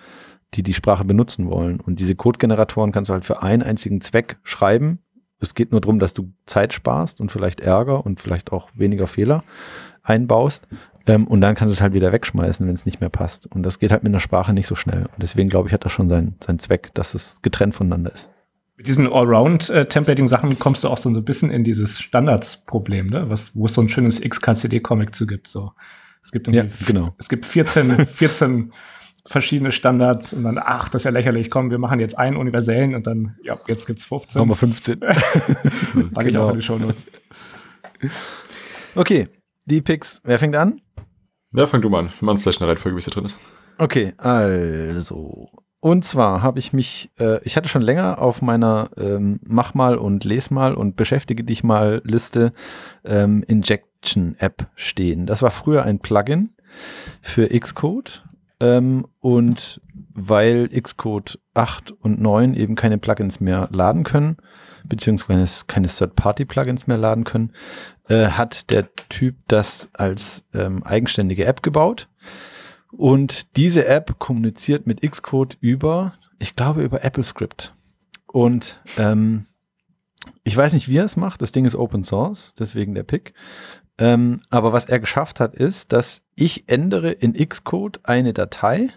die 0.53 0.63
die 0.63 0.73
Sprache 0.73 1.05
benutzen 1.05 1.49
wollen. 1.49 1.79
Und 1.79 1.99
diese 1.99 2.15
Code-Generatoren 2.15 2.91
kannst 2.91 3.09
du 3.09 3.13
halt 3.13 3.25
für 3.25 3.41
einen 3.41 3.63
einzigen 3.63 4.01
Zweck 4.01 4.37
schreiben. 4.43 4.99
Es 5.39 5.53
geht 5.53 5.71
nur 5.71 5.81
darum, 5.81 5.99
dass 5.99 6.13
du 6.13 6.31
Zeit 6.45 6.73
sparst 6.73 7.19
und 7.19 7.31
vielleicht 7.31 7.59
Ärger 7.59 8.05
und 8.05 8.19
vielleicht 8.19 8.51
auch 8.51 8.69
weniger 8.73 9.07
Fehler 9.07 9.43
einbaust. 10.03 10.67
Ähm, 11.07 11.27
und 11.27 11.41
dann 11.41 11.55
kannst 11.55 11.71
du 11.71 11.75
es 11.75 11.81
halt 11.81 11.93
wieder 11.93 12.11
wegschmeißen, 12.11 12.65
wenn 12.65 12.73
es 12.73 12.85
nicht 12.85 13.01
mehr 13.01 13.09
passt. 13.09 13.47
Und 13.47 13.63
das 13.63 13.79
geht 13.79 13.91
halt 13.91 14.03
mit 14.03 14.11
einer 14.11 14.19
Sprache 14.19 14.53
nicht 14.53 14.67
so 14.67 14.75
schnell. 14.75 15.03
Und 15.03 15.21
deswegen 15.21 15.49
glaube 15.49 15.67
ich, 15.67 15.73
hat 15.73 15.85
das 15.85 15.91
schon 15.91 16.07
seinen, 16.07 16.35
seinen 16.43 16.59
Zweck, 16.59 16.91
dass 16.93 17.13
es 17.13 17.41
getrennt 17.41 17.75
voneinander 17.75 18.13
ist. 18.13 18.29
Mit 18.77 18.87
diesen 18.87 19.11
Allround-Templating-Sachen 19.11 20.59
kommst 20.59 20.83
du 20.83 20.89
auch 20.89 20.97
so 20.97 21.09
ein 21.09 21.23
bisschen 21.23 21.49
in 21.49 21.63
dieses 21.63 21.99
Standards-Problem, 21.99 23.07
ne? 23.07 23.29
Was, 23.29 23.55
wo 23.55 23.67
es 23.67 23.73
so 23.73 23.81
ein 23.81 23.87
schönes 23.87 24.19
XKCD-Comic 24.19 25.15
zu 25.15 25.27
gibt. 25.27 25.47
So. 25.47 25.71
Es 26.21 26.31
gibt 26.31 26.47
Ja, 26.53 26.65
genau. 26.85 27.13
Es 27.17 27.29
gibt 27.29 27.45
14, 27.45 28.05
14 28.05 28.73
verschiedene 29.27 29.71
Standards 29.71 30.33
und 30.33 30.43
dann, 30.43 30.59
ach, 30.59 30.89
das 30.89 31.01
ist 31.01 31.05
ja 31.05 31.11
lächerlich, 31.11 31.49
komm, 31.49 31.71
wir 31.71 31.79
machen 31.79 31.99
jetzt 31.99 32.17
einen 32.17 32.37
universellen 32.37 32.93
und 32.93 33.07
dann, 33.07 33.35
ja, 33.43 33.57
jetzt 33.67 33.87
gibt's 33.87 34.05
15. 34.05 34.39
Nummer 34.39 34.55
15. 34.55 34.99
Packe 34.99 35.17
ich 35.93 36.13
genau. 36.13 36.45
auch 36.45 36.49
in 36.51 36.55
die 36.55 36.61
Shownotes. 36.61 37.05
Okay, 38.95 39.27
die 39.65 39.81
Picks. 39.81 40.21
Wer 40.23 40.39
fängt 40.39 40.55
an? 40.55 40.79
Ja, 41.53 41.67
fang 41.67 41.81
du 41.81 41.89
mal 41.89 41.99
an. 41.99 42.09
Wir 42.19 42.25
machen 42.25 42.35
es 42.35 42.43
gleich 42.43 42.55
in 42.55 42.59
der 42.59 42.69
Reihenfolge, 42.69 42.95
wie 42.95 42.99
es 42.99 43.05
hier 43.05 43.13
drin 43.13 43.25
ist. 43.25 43.39
Okay, 43.77 44.13
also. 44.17 45.49
Und 45.79 46.03
zwar 46.03 46.41
habe 46.41 46.59
ich 46.59 46.73
mich, 46.73 47.11
äh, 47.19 47.43
ich 47.43 47.57
hatte 47.57 47.69
schon 47.69 47.81
länger 47.81 48.19
auf 48.19 48.41
meiner 48.41 48.89
ähm, 48.97 49.39
Mach 49.45 49.73
mal 49.73 49.97
und 49.97 50.23
Les 50.23 50.49
mal 50.49 50.73
und 50.73 50.95
beschäftige 50.95 51.43
dich 51.43 51.63
mal 51.63 52.01
Liste 52.03 52.53
ähm, 53.03 53.43
Injection 53.47 54.35
App 54.39 54.67
stehen. 54.75 55.27
Das 55.27 55.41
war 55.41 55.51
früher 55.51 55.83
ein 55.83 55.99
Plugin 55.99 56.55
für 57.21 57.47
Xcode 57.47 58.23
ähm, 58.65 59.05
und 59.19 59.81
weil 60.13 60.69
Xcode 60.69 61.39
8 61.53 61.91
und 61.91 62.19
9 62.21 62.53
eben 62.55 62.75
keine 62.75 62.97
Plugins 62.97 63.39
mehr 63.39 63.67
laden 63.71 64.03
können, 64.03 64.37
beziehungsweise 64.85 65.65
keine 65.67 65.87
Third-Party-Plugins 65.87 66.87
mehr 66.87 66.97
laden 66.97 67.25
können, 67.25 67.51
äh, 68.07 68.27
hat 68.27 68.71
der 68.71 68.93
Typ 69.09 69.35
das 69.47 69.89
als 69.93 70.45
ähm, 70.53 70.83
eigenständige 70.83 71.45
App 71.45 71.61
gebaut. 71.63 72.07
Und 72.91 73.55
diese 73.57 73.85
App 73.87 74.19
kommuniziert 74.19 74.87
mit 74.87 75.01
Xcode 75.01 75.57
über, 75.59 76.13
ich 76.39 76.55
glaube, 76.55 76.81
über 76.81 77.03
AppleScript. 77.03 77.73
Und 78.27 78.79
ähm, 78.97 79.45
ich 80.43 80.55
weiß 80.55 80.73
nicht, 80.73 80.87
wie 80.87 80.97
er 80.97 81.05
es 81.05 81.17
macht. 81.17 81.41
Das 81.41 81.51
Ding 81.51 81.65
ist 81.65 81.75
Open 81.75 82.03
Source, 82.03 82.53
deswegen 82.57 82.95
der 82.95 83.03
Pick. 83.03 83.33
Ähm, 83.97 84.41
aber 84.49 84.73
was 84.73 84.85
er 84.85 84.99
geschafft 84.99 85.39
hat, 85.39 85.55
ist, 85.55 85.93
dass 85.93 86.23
ich 86.35 86.67
ändere 86.67 87.11
in 87.11 87.33
Xcode 87.33 87.99
eine 88.03 88.33
Datei, 88.33 88.89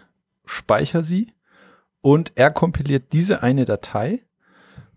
speichere 0.45 1.03
sie 1.03 1.33
und 2.01 2.33
er 2.35 2.51
kompiliert 2.51 3.13
diese 3.13 3.41
eine 3.43 3.65
Datei 3.65 4.23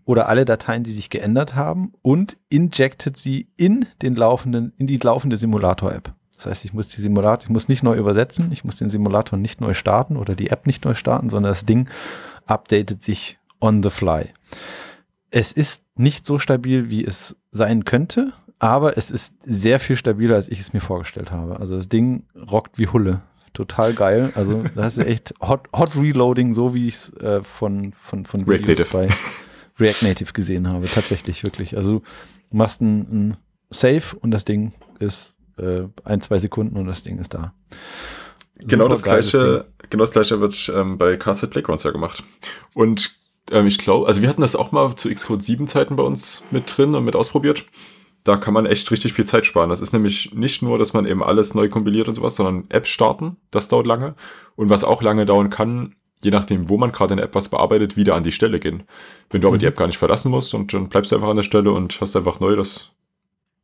oder 0.05 0.27
alle 0.27 0.45
Dateien, 0.45 0.83
die 0.83 0.93
sich 0.93 1.09
geändert 1.09 1.55
haben 1.55 1.93
und 2.01 2.37
injectet 2.49 3.17
sie 3.17 3.47
in 3.55 3.85
den 4.01 4.15
laufenden, 4.15 4.73
in 4.77 4.87
die 4.87 4.97
laufende 4.97 5.37
Simulator-App. 5.37 6.13
Das 6.35 6.47
heißt, 6.47 6.65
ich 6.65 6.73
muss 6.73 6.89
die 6.89 6.99
Simulator, 6.99 7.45
ich 7.45 7.49
muss 7.49 7.69
nicht 7.69 7.83
neu 7.83 7.95
übersetzen, 7.95 8.51
ich 8.51 8.65
muss 8.65 8.75
den 8.75 8.89
Simulator 8.89 9.39
nicht 9.39 9.61
neu 9.61 9.73
starten 9.73 10.17
oder 10.17 10.35
die 10.35 10.49
App 10.49 10.67
nicht 10.67 10.83
neu 10.83 10.93
starten, 10.95 11.29
sondern 11.29 11.53
das 11.53 11.65
Ding 11.65 11.89
updatet 12.45 13.01
sich 13.01 13.37
on 13.61 13.81
the 13.81 13.89
fly. 13.89 14.33
Es 15.29 15.51
ist 15.53 15.85
nicht 15.95 16.25
so 16.25 16.37
stabil, 16.39 16.89
wie 16.89 17.05
es 17.05 17.37
sein 17.51 17.85
könnte, 17.85 18.33
aber 18.63 18.97
es 18.97 19.11
ist 19.11 19.33
sehr 19.43 19.77
viel 19.77 19.97
stabiler, 19.97 20.35
als 20.35 20.47
ich 20.47 20.61
es 20.61 20.71
mir 20.71 20.79
vorgestellt 20.79 21.31
habe. 21.31 21.59
Also 21.59 21.75
das 21.75 21.89
Ding 21.89 22.23
rockt 22.49 22.79
wie 22.79 22.87
Hulle. 22.87 23.21
total 23.51 23.93
geil. 23.93 24.31
Also 24.35 24.63
da 24.73 24.83
hast 24.83 24.99
du 24.99 25.05
echt 25.05 25.33
Hot, 25.41 25.67
Hot 25.73 25.97
Reloading, 25.97 26.53
so 26.53 26.73
wie 26.73 26.87
ich 26.87 26.93
es 26.93 27.13
äh, 27.17 27.43
von, 27.43 27.91
von, 27.91 28.25
von 28.25 28.45
React 28.45 28.67
Native. 28.67 28.87
bei 28.93 29.09
React 29.81 30.03
Native 30.03 30.31
gesehen 30.31 30.69
habe. 30.69 30.87
Tatsächlich, 30.87 31.43
wirklich. 31.43 31.75
Also 31.75 32.03
du 32.51 32.57
machst 32.57 32.79
ein, 32.79 32.99
ein 33.01 33.37
Save 33.69 34.15
und 34.21 34.31
das 34.31 34.45
Ding 34.45 34.71
ist 34.97 35.35
äh, 35.57 35.81
ein, 36.05 36.21
zwei 36.21 36.39
Sekunden 36.39 36.77
und 36.77 36.85
das 36.85 37.03
Ding 37.03 37.19
ist 37.19 37.33
da. 37.33 37.53
Genau 38.59 38.87
das 38.87 39.03
gleiche, 39.03 39.65
genau 39.89 40.03
das 40.03 40.13
gleiche 40.13 40.39
wird 40.39 40.71
ähm, 40.73 40.97
bei 40.97 41.17
Castle 41.17 41.49
Playgrounds 41.49 41.83
ja 41.83 41.91
gemacht. 41.91 42.23
Und 42.73 43.13
ähm, 43.51 43.67
ich 43.67 43.77
glaube, 43.77 44.07
also 44.07 44.21
wir 44.21 44.29
hatten 44.29 44.39
das 44.39 44.55
auch 44.55 44.71
mal 44.71 44.95
zu 44.95 45.13
Xcode 45.13 45.43
7 45.43 45.67
Zeiten 45.67 45.97
bei 45.97 46.03
uns 46.03 46.45
mit 46.49 46.77
drin 46.77 46.95
und 46.95 47.03
mit 47.03 47.17
ausprobiert. 47.17 47.65
Da 48.23 48.37
kann 48.37 48.53
man 48.53 48.65
echt 48.65 48.89
richtig 48.89 49.13
viel 49.13 49.25
Zeit 49.25 49.45
sparen. 49.45 49.69
Das 49.69 49.81
ist 49.81 49.91
nämlich 49.91 50.33
nicht 50.33 50.61
nur, 50.61 50.77
dass 50.77 50.93
man 50.93 51.05
eben 51.05 51.21
alles 51.21 51.55
neu 51.55 51.67
kompiliert 51.67 52.07
und 52.07 52.15
sowas, 52.15 52.35
sondern 52.35 52.65
Apps 52.69 52.89
starten. 52.89 53.35
Das 53.51 53.67
dauert 53.67 53.85
lange. 53.85 54.15
Und 54.55 54.69
was 54.69 54.83
auch 54.85 55.01
lange 55.01 55.25
dauern 55.25 55.49
kann, 55.49 55.95
je 56.23 56.31
nachdem, 56.31 56.69
wo 56.69 56.77
man 56.77 56.93
gerade 56.93 57.13
in 57.13 57.17
der 57.17 57.25
App 57.25 57.35
was 57.35 57.49
bearbeitet, 57.49 57.97
wieder 57.97 58.15
an 58.15 58.23
die 58.23 58.31
Stelle 58.31 58.59
gehen. 58.59 58.83
Wenn 59.29 59.41
du 59.41 59.47
aber 59.47 59.57
Mhm. 59.57 59.59
die 59.59 59.65
App 59.65 59.75
gar 59.75 59.87
nicht 59.87 59.97
verlassen 59.97 60.31
musst 60.31 60.53
und 60.53 60.73
dann 60.73 60.87
bleibst 60.87 61.11
du 61.11 61.17
einfach 61.17 61.27
an 61.29 61.35
der 61.35 61.43
Stelle 61.43 61.71
und 61.73 61.99
hast 61.99 62.15
einfach 62.15 62.39
neu, 62.39 62.55
das 62.55 62.91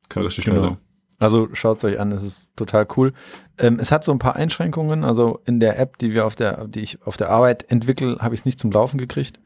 kann 0.09 0.23
richtig 0.23 0.43
schnell 0.43 0.57
Genau. 0.57 0.67
sein. 0.69 0.77
Also 1.19 1.47
schaut 1.53 1.77
es 1.77 1.83
euch 1.85 1.99
an, 1.99 2.11
es 2.11 2.23
ist 2.23 2.55
total 2.57 2.85
cool. 2.97 3.13
Ähm, 3.57 3.77
es 3.79 3.91
hat 3.91 4.03
so 4.05 4.11
ein 4.11 4.19
paar 4.19 4.35
Einschränkungen. 4.35 5.03
Also 5.05 5.39
in 5.45 5.59
der 5.61 5.79
App, 5.79 5.97
die 5.99 6.13
wir 6.13 6.25
auf 6.25 6.35
der, 6.35 6.65
die 6.67 6.81
ich 6.81 7.01
auf 7.05 7.15
der 7.17 7.29
Arbeit 7.29 7.69
entwickle, 7.69 8.17
habe 8.19 8.35
ich 8.35 8.41
es 8.41 8.45
nicht 8.45 8.59
zum 8.59 8.71
Laufen 8.71 8.97
gekriegt. 8.97 9.39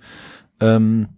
Ähm, 0.60 1.10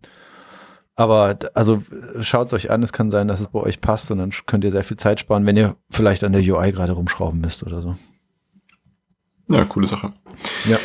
aber 0.96 1.38
also 1.54 1.84
schaut 2.22 2.48
es 2.48 2.54
euch 2.54 2.72
an, 2.72 2.82
es 2.82 2.93
kann 2.93 3.12
sein, 3.12 3.28
dass 3.28 3.41
es 3.41 3.50
bei 3.50 3.60
euch 3.60 3.82
passt 3.82 4.12
und 4.12 4.18
dann 4.18 4.32
könnt 4.46 4.64
ihr 4.64 4.72
sehr 4.72 4.84
viel 4.84 4.98
Zeit 4.98 5.20
sparen, 5.20 5.46
wenn 5.46 5.58
ihr 5.58 5.76
vielleicht 5.89 6.24
an 6.24 6.32
der 6.32 6.41
UI 6.41 6.72
gerade 6.72 6.93
rumschrauben 6.93 7.39
müsst 7.39 7.64
oder 7.64 7.82
so. 7.82 7.96
Ja, 9.50 9.66
coole 9.66 9.88
Sache. 9.88 10.14
Ja. 10.66 10.78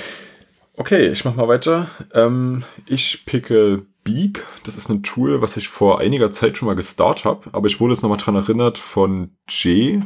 Okay, 0.77 1.09
ich 1.09 1.25
mach 1.25 1.37
mal 1.37 1.49
weiter. 1.49 1.89
Ähm, 2.13 2.65
ich 2.87 3.25
picke 3.25 3.87
Beak. 4.03 4.47
Das 4.65 4.77
ist 4.77 4.89
ein 4.89 5.03
Tool, 5.03 5.43
was 5.43 5.57
ich 5.57 5.69
vor 5.69 6.01
einiger 6.01 6.31
Zeit 6.31 6.57
schon 6.57 6.67
mal 6.67 6.75
gestartet 6.75 7.25
habe, 7.25 7.49
aber 7.53 7.67
ich 7.67 7.81
wurde 7.81 7.93
jetzt 7.93 8.03
nochmal 8.03 8.19
dran 8.19 8.35
erinnert 8.35 8.79
von 8.79 9.31
Jay 9.49 10.01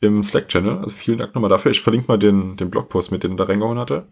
im 0.00 0.22
Slack-Channel. 0.22 0.78
Also 0.78 0.94
vielen 0.94 1.18
Dank 1.18 1.34
nochmal 1.34 1.50
dafür. 1.50 1.70
Ich 1.70 1.80
verlinke 1.80 2.08
mal 2.08 2.18
den, 2.18 2.56
den 2.56 2.70
Blogpost, 2.70 3.10
mit 3.10 3.24
dem 3.24 3.32
er 3.32 3.36
da 3.38 3.44
reingehauen 3.44 3.78
hatte. 3.78 4.06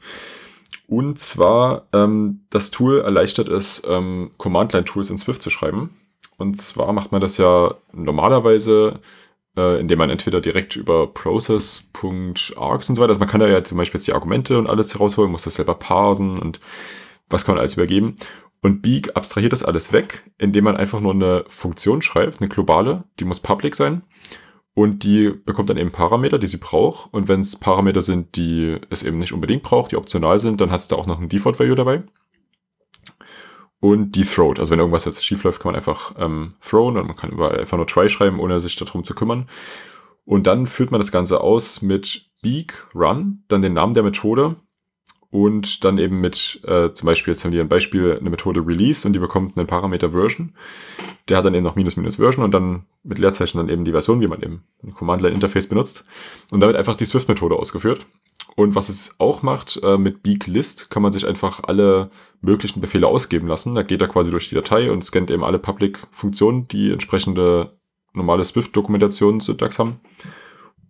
Und 0.86 1.18
zwar, 1.18 1.86
ähm, 1.92 2.44
das 2.50 2.70
Tool 2.70 3.00
erleichtert 3.00 3.48
es, 3.48 3.82
ähm, 3.88 4.30
Command-Line-Tools 4.38 5.10
in 5.10 5.18
Swift 5.18 5.42
zu 5.42 5.50
schreiben. 5.50 5.96
Und 6.36 6.58
zwar 6.60 6.92
macht 6.92 7.12
man 7.12 7.20
das 7.20 7.38
ja 7.38 7.74
normalerweise, 7.92 9.00
äh, 9.56 9.80
indem 9.80 9.98
man 9.98 10.10
entweder 10.10 10.40
direkt 10.40 10.76
über 10.76 11.08
process.args 11.08 12.88
und 12.88 12.94
so 12.94 13.02
weiter, 13.02 13.10
also 13.10 13.18
man 13.18 13.28
kann 13.28 13.40
da 13.40 13.48
ja 13.48 13.64
zum 13.64 13.78
Beispiel 13.78 13.98
jetzt 13.98 14.06
die 14.06 14.12
Argumente 14.12 14.58
und 14.58 14.68
alles 14.68 14.98
rausholen, 15.00 15.30
muss 15.32 15.44
das 15.44 15.54
selber 15.54 15.74
parsen 15.74 16.38
und 16.38 16.60
was 17.28 17.44
kann 17.44 17.54
man 17.54 17.60
alles 17.60 17.74
übergeben. 17.74 18.16
Und 18.62 18.82
Beak 18.82 19.16
abstrahiert 19.16 19.52
das 19.52 19.62
alles 19.62 19.92
weg, 19.92 20.24
indem 20.38 20.64
man 20.64 20.76
einfach 20.76 21.00
nur 21.00 21.12
eine 21.12 21.44
Funktion 21.48 22.02
schreibt, 22.02 22.40
eine 22.40 22.48
globale, 22.48 23.04
die 23.18 23.24
muss 23.24 23.40
public 23.40 23.74
sein. 23.76 24.02
Und 24.78 25.04
die 25.04 25.30
bekommt 25.30 25.70
dann 25.70 25.78
eben 25.78 25.90
Parameter, 25.90 26.38
die 26.38 26.46
sie 26.46 26.58
braucht. 26.58 27.10
Und 27.10 27.28
wenn 27.28 27.40
es 27.40 27.56
Parameter 27.56 28.02
sind, 28.02 28.36
die 28.36 28.78
es 28.90 29.02
eben 29.02 29.16
nicht 29.16 29.32
unbedingt 29.32 29.62
braucht, 29.62 29.90
die 29.90 29.96
optional 29.96 30.38
sind, 30.38 30.60
dann 30.60 30.70
hat 30.70 30.80
es 30.80 30.88
da 30.88 30.96
auch 30.96 31.06
noch 31.06 31.18
ein 31.18 31.30
Default-Value 31.30 31.74
dabei. 31.74 32.02
Und 33.80 34.12
die 34.12 34.24
throwt. 34.24 34.58
Also 34.58 34.72
wenn 34.72 34.78
irgendwas 34.78 35.06
jetzt 35.06 35.24
schief 35.24 35.44
läuft, 35.44 35.62
kann 35.62 35.70
man 35.70 35.76
einfach 35.76 36.14
ähm, 36.18 36.52
throwen 36.60 36.98
und 36.98 37.06
man 37.06 37.16
kann 37.16 37.30
überall 37.30 37.58
einfach 37.58 37.78
nur 37.78 37.86
try 37.86 38.10
schreiben, 38.10 38.38
ohne 38.38 38.60
sich 38.60 38.76
darum 38.76 39.02
zu 39.02 39.14
kümmern. 39.14 39.48
Und 40.26 40.46
dann 40.46 40.66
führt 40.66 40.90
man 40.90 41.00
das 41.00 41.10
Ganze 41.10 41.40
aus 41.40 41.80
mit 41.80 42.28
Beak 42.42 42.86
Run, 42.94 43.44
dann 43.48 43.62
den 43.62 43.72
Namen 43.72 43.94
der 43.94 44.02
Methode 44.02 44.56
und 45.30 45.84
dann 45.84 45.98
eben 45.98 46.20
mit, 46.20 46.60
äh, 46.64 46.92
zum 46.92 47.06
Beispiel, 47.06 47.32
jetzt 47.32 47.44
haben 47.44 47.52
die 47.52 47.60
ein 47.60 47.68
Beispiel, 47.68 48.16
eine 48.18 48.30
Methode 48.30 48.60
Release 48.66 49.06
und 49.06 49.12
die 49.12 49.18
bekommt 49.18 49.56
einen 49.56 49.66
Parameter 49.66 50.12
Version. 50.12 50.52
Der 51.28 51.38
hat 51.38 51.44
dann 51.44 51.54
eben 51.54 51.64
noch 51.64 51.74
minus 51.74 51.96
minus 51.96 52.16
Version 52.16 52.44
und 52.44 52.52
dann 52.52 52.84
mit 53.02 53.18
Leerzeichen 53.18 53.58
dann 53.58 53.68
eben 53.68 53.84
die 53.84 53.90
Version, 53.90 54.20
wie 54.20 54.28
man 54.28 54.40
eben 54.42 54.62
ein 54.82 54.94
Command-Line-Interface 54.94 55.66
benutzt. 55.66 56.04
Und 56.50 56.60
damit 56.60 56.76
einfach 56.76 56.94
die 56.94 57.04
Swift-Methode 57.04 57.56
ausgeführt. 57.56 58.06
Und 58.54 58.74
was 58.74 58.88
es 58.88 59.16
auch 59.18 59.42
macht, 59.42 59.80
äh, 59.82 59.98
mit 59.98 60.22
Beak 60.22 60.46
List 60.46 60.88
kann 60.88 61.02
man 61.02 61.12
sich 61.12 61.26
einfach 61.26 61.64
alle 61.64 62.10
möglichen 62.40 62.80
Befehle 62.80 63.06
ausgeben 63.06 63.48
lassen. 63.48 63.74
Da 63.74 63.82
geht 63.82 64.00
er 64.00 64.08
quasi 64.08 64.30
durch 64.30 64.48
die 64.48 64.54
Datei 64.54 64.90
und 64.90 65.04
scannt 65.04 65.30
eben 65.30 65.44
alle 65.44 65.58
Public-Funktionen, 65.58 66.68
die 66.68 66.90
entsprechende 66.90 67.78
normale 68.14 68.44
Swift-Dokumentation-Syntax 68.44 69.78
haben 69.78 70.00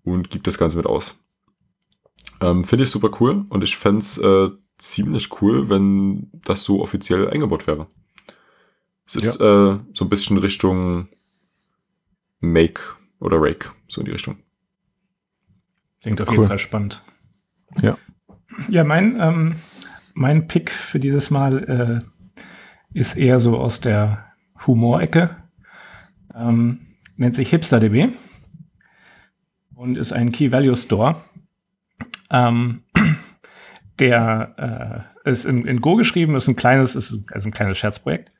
und 0.05 0.31
gibt 0.31 0.47
das 0.47 0.59
Ganze 0.59 0.77
mit 0.77 0.87
aus. 0.87 1.19
Ähm, 2.41 2.65
Finde 2.65 2.85
ich 2.85 2.91
super 2.91 3.11
cool 3.21 3.45
und 3.49 3.65
ich 3.65 3.77
fände 3.77 4.01
es 4.01 4.19
äh, 4.19 4.51
ziemlich 4.79 5.41
cool, 5.41 5.69
wenn 5.69 6.31
das 6.45 6.65
so 6.65 6.83
offiziell 6.83 7.29
eingebaut 7.31 7.67
wäre. 7.67 7.87
Es 9.07 9.17
ist 9.17 9.37
äh, 9.37 9.79
so 9.93 10.05
ein 10.05 10.09
bisschen 10.09 10.37
Richtung 10.39 11.09
Make 12.41 12.81
oder 13.21 13.41
Rake, 13.41 13.71
so 13.89 14.01
in 14.01 14.05
die 14.07 14.11
Richtung. 14.11 14.37
Klingt 16.03 16.21
auf 16.21 16.29
Cool. 16.29 16.35
jeden 16.35 16.49
Fall 16.49 16.59
spannend. 16.59 17.03
Ja. 17.81 17.97
Ja, 18.69 18.85
mein, 18.85 19.19
ähm, 19.21 19.57
mein 20.15 20.49
Pick 20.49 20.71
für 20.71 20.99
dieses 20.99 21.31
Mal 21.31 22.03
äh, 22.05 22.99
ist 22.99 23.17
eher 23.17 23.39
so 23.39 23.57
aus 23.59 23.81
der 23.81 24.25
Humorecke. 24.67 25.37
Ähm, 26.35 26.81
nennt 27.17 27.35
sich 27.35 27.51
HipsterDB 27.51 28.09
und 29.75 29.97
ist 29.97 30.13
ein 30.13 30.33
Key 30.33 30.53
Value 30.53 30.77
Store. 30.77 31.17
Ähm, 32.31 32.83
der 33.99 35.07
äh, 35.25 35.31
ist 35.31 35.45
in, 35.45 35.67
in 35.67 35.81
Go 35.81 35.97
geschrieben, 35.97 36.35
ist 36.35 36.49
ein 36.49 36.57
kleines, 36.57 36.95
ist 36.95 37.19
also 37.33 37.49
ein 37.49 37.53
kleines 37.53 37.79
Scherzprojekt. 37.79 38.33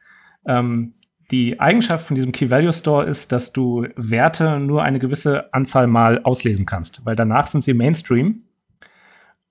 Ähm, 0.47 0.95
die 1.31 1.59
Eigenschaft 1.59 2.07
von 2.07 2.15
diesem 2.15 2.33
Key 2.33 2.51
Value 2.51 2.73
Store 2.73 3.05
ist, 3.05 3.33
dass 3.33 3.53
du 3.53 3.87
Werte 3.97 4.61
nur 4.61 4.85
eine 4.85 5.01
gewisse 5.01 5.53
Anzahl 5.53 5.89
Mal 5.89 6.23
auslesen 6.23 6.67
kannst, 6.67 7.05
weil 7.05 7.17
danach 7.17 7.49
sind 7.49 7.63
sie 7.63 7.75
Mainstream 7.75 8.45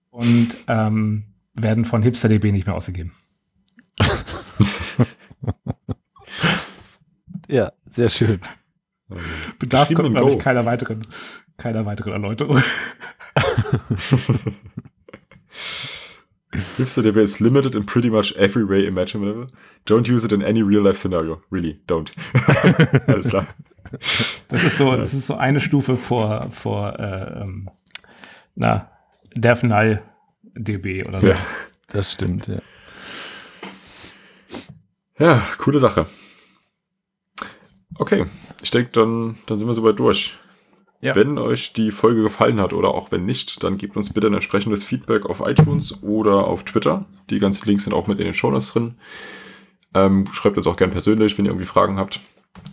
und 0.10 0.56
ähm, 0.68 1.26
werden 1.54 1.84
von 1.84 2.02
HipsterDB 2.02 2.52
nicht 2.52 2.66
mehr 2.66 2.76
ausgegeben. 2.76 3.12
Ja, 7.48 7.72
sehr 7.86 8.10
schön. 8.10 8.40
Bedarf, 9.60 9.90
Geschrieben 9.90 10.08
in 10.08 10.14
glaube 10.16 10.32
ich, 10.32 10.40
keiner 10.40 10.66
weiteren, 10.66 11.06
keiner 11.58 11.86
weiteren 11.86 12.14
Erläuterung. 12.14 12.62
HipsterDB 16.78 17.18
is 17.18 17.40
limited 17.40 17.76
in 17.76 17.86
pretty 17.86 18.10
much 18.10 18.34
every 18.38 18.64
way 18.64 18.86
imaginable. 18.86 19.48
Don't 19.86 20.08
use 20.08 20.24
it 20.24 20.32
in 20.32 20.42
any 20.42 20.62
real-life 20.62 20.98
scenario. 20.98 21.42
Really, 21.52 21.80
don't. 21.88 22.12
Alles 23.08 23.30
klar. 23.30 23.48
Das 24.48 24.64
ist 24.64 24.78
so, 24.78 24.96
das 24.96 25.14
ist 25.14 25.28
so 25.28 25.36
eine 25.36 25.60
Stufe 25.60 25.98
vor, 25.98 26.50
vor 26.52 26.98
äh, 27.00 27.42
ähm, 27.42 27.70
na, 28.56 28.90
DevNull 29.36 30.02
DB 30.56 31.06
oder 31.06 31.22
so. 31.22 31.28
Ja. 31.28 31.38
Das 31.88 32.12
stimmt, 32.12 32.48
ja. 32.48 32.60
Ja, 35.18 35.44
coole 35.58 35.80
Sache. 35.80 36.08
Okay, 37.98 38.26
ich 38.62 38.72
denke, 38.72 38.92
dann, 38.92 39.38
dann 39.46 39.58
sind 39.58 39.68
wir 39.68 39.74
soweit 39.74 40.00
durch. 40.00 40.38
Ja. 41.02 41.16
Wenn 41.16 41.38
euch 41.38 41.74
die 41.74 41.92
Folge 41.92 42.24
gefallen 42.24 42.60
hat 42.60 42.74
oder 42.74 42.90
auch 42.90 43.12
wenn 43.12 43.26
nicht, 43.26 43.64
dann 43.64 43.78
gebt 43.78 43.96
uns 43.96 44.12
bitte 44.12 44.28
ein 44.28 44.34
entsprechendes 44.34 44.84
Feedback 44.84 45.26
auf 45.26 45.42
iTunes 45.46 46.02
oder 46.02 46.48
auf 46.48 46.64
Twitter. 46.64 47.06
Die 47.30 47.40
ganzen 47.40 47.68
Links 47.68 47.84
sind 47.84 47.94
auch 47.94 48.08
mit 48.08 48.20
in 48.20 48.26
den 48.26 48.34
Shownotes 48.34 48.72
drin. 48.72 48.96
Ähm, 49.94 50.28
schreibt 50.32 50.58
uns 50.58 50.68
auch 50.68 50.78
gern 50.78 50.90
persönlich, 50.90 51.38
wenn 51.38 51.46
ihr 51.46 51.52
irgendwie 51.52 51.68
Fragen 51.68 51.98
habt. 51.98 52.20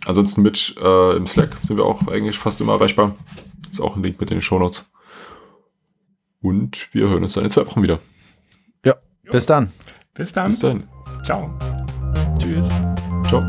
Ansonsten 0.05 0.41
mit 0.41 0.75
äh, 0.81 1.15
im 1.15 1.27
Slack 1.27 1.57
sind 1.61 1.77
wir 1.77 1.85
auch 1.85 2.07
eigentlich 2.07 2.37
fast 2.37 2.59
immer 2.61 2.73
erreichbar. 2.73 3.15
Ist 3.69 3.81
auch 3.81 3.95
ein 3.95 4.03
Link 4.03 4.19
mit 4.19 4.31
in 4.31 4.37
den 4.37 4.41
Shownotes. 4.41 4.89
Und 6.41 6.89
wir 6.91 7.09
hören 7.09 7.23
uns 7.23 7.33
dann 7.33 7.45
in 7.45 7.49
zwei 7.49 7.65
Wochen 7.65 7.81
wieder. 7.83 7.99
Ja, 8.83 8.95
bis 9.23 9.45
dann. 9.45 9.71
Bis 10.13 10.33
dann. 10.33 10.47
Bis 10.47 10.59
dahin. 10.59 10.83
Ciao. 11.23 11.49
Tschüss. 12.39 12.69
Ciao. 13.27 13.47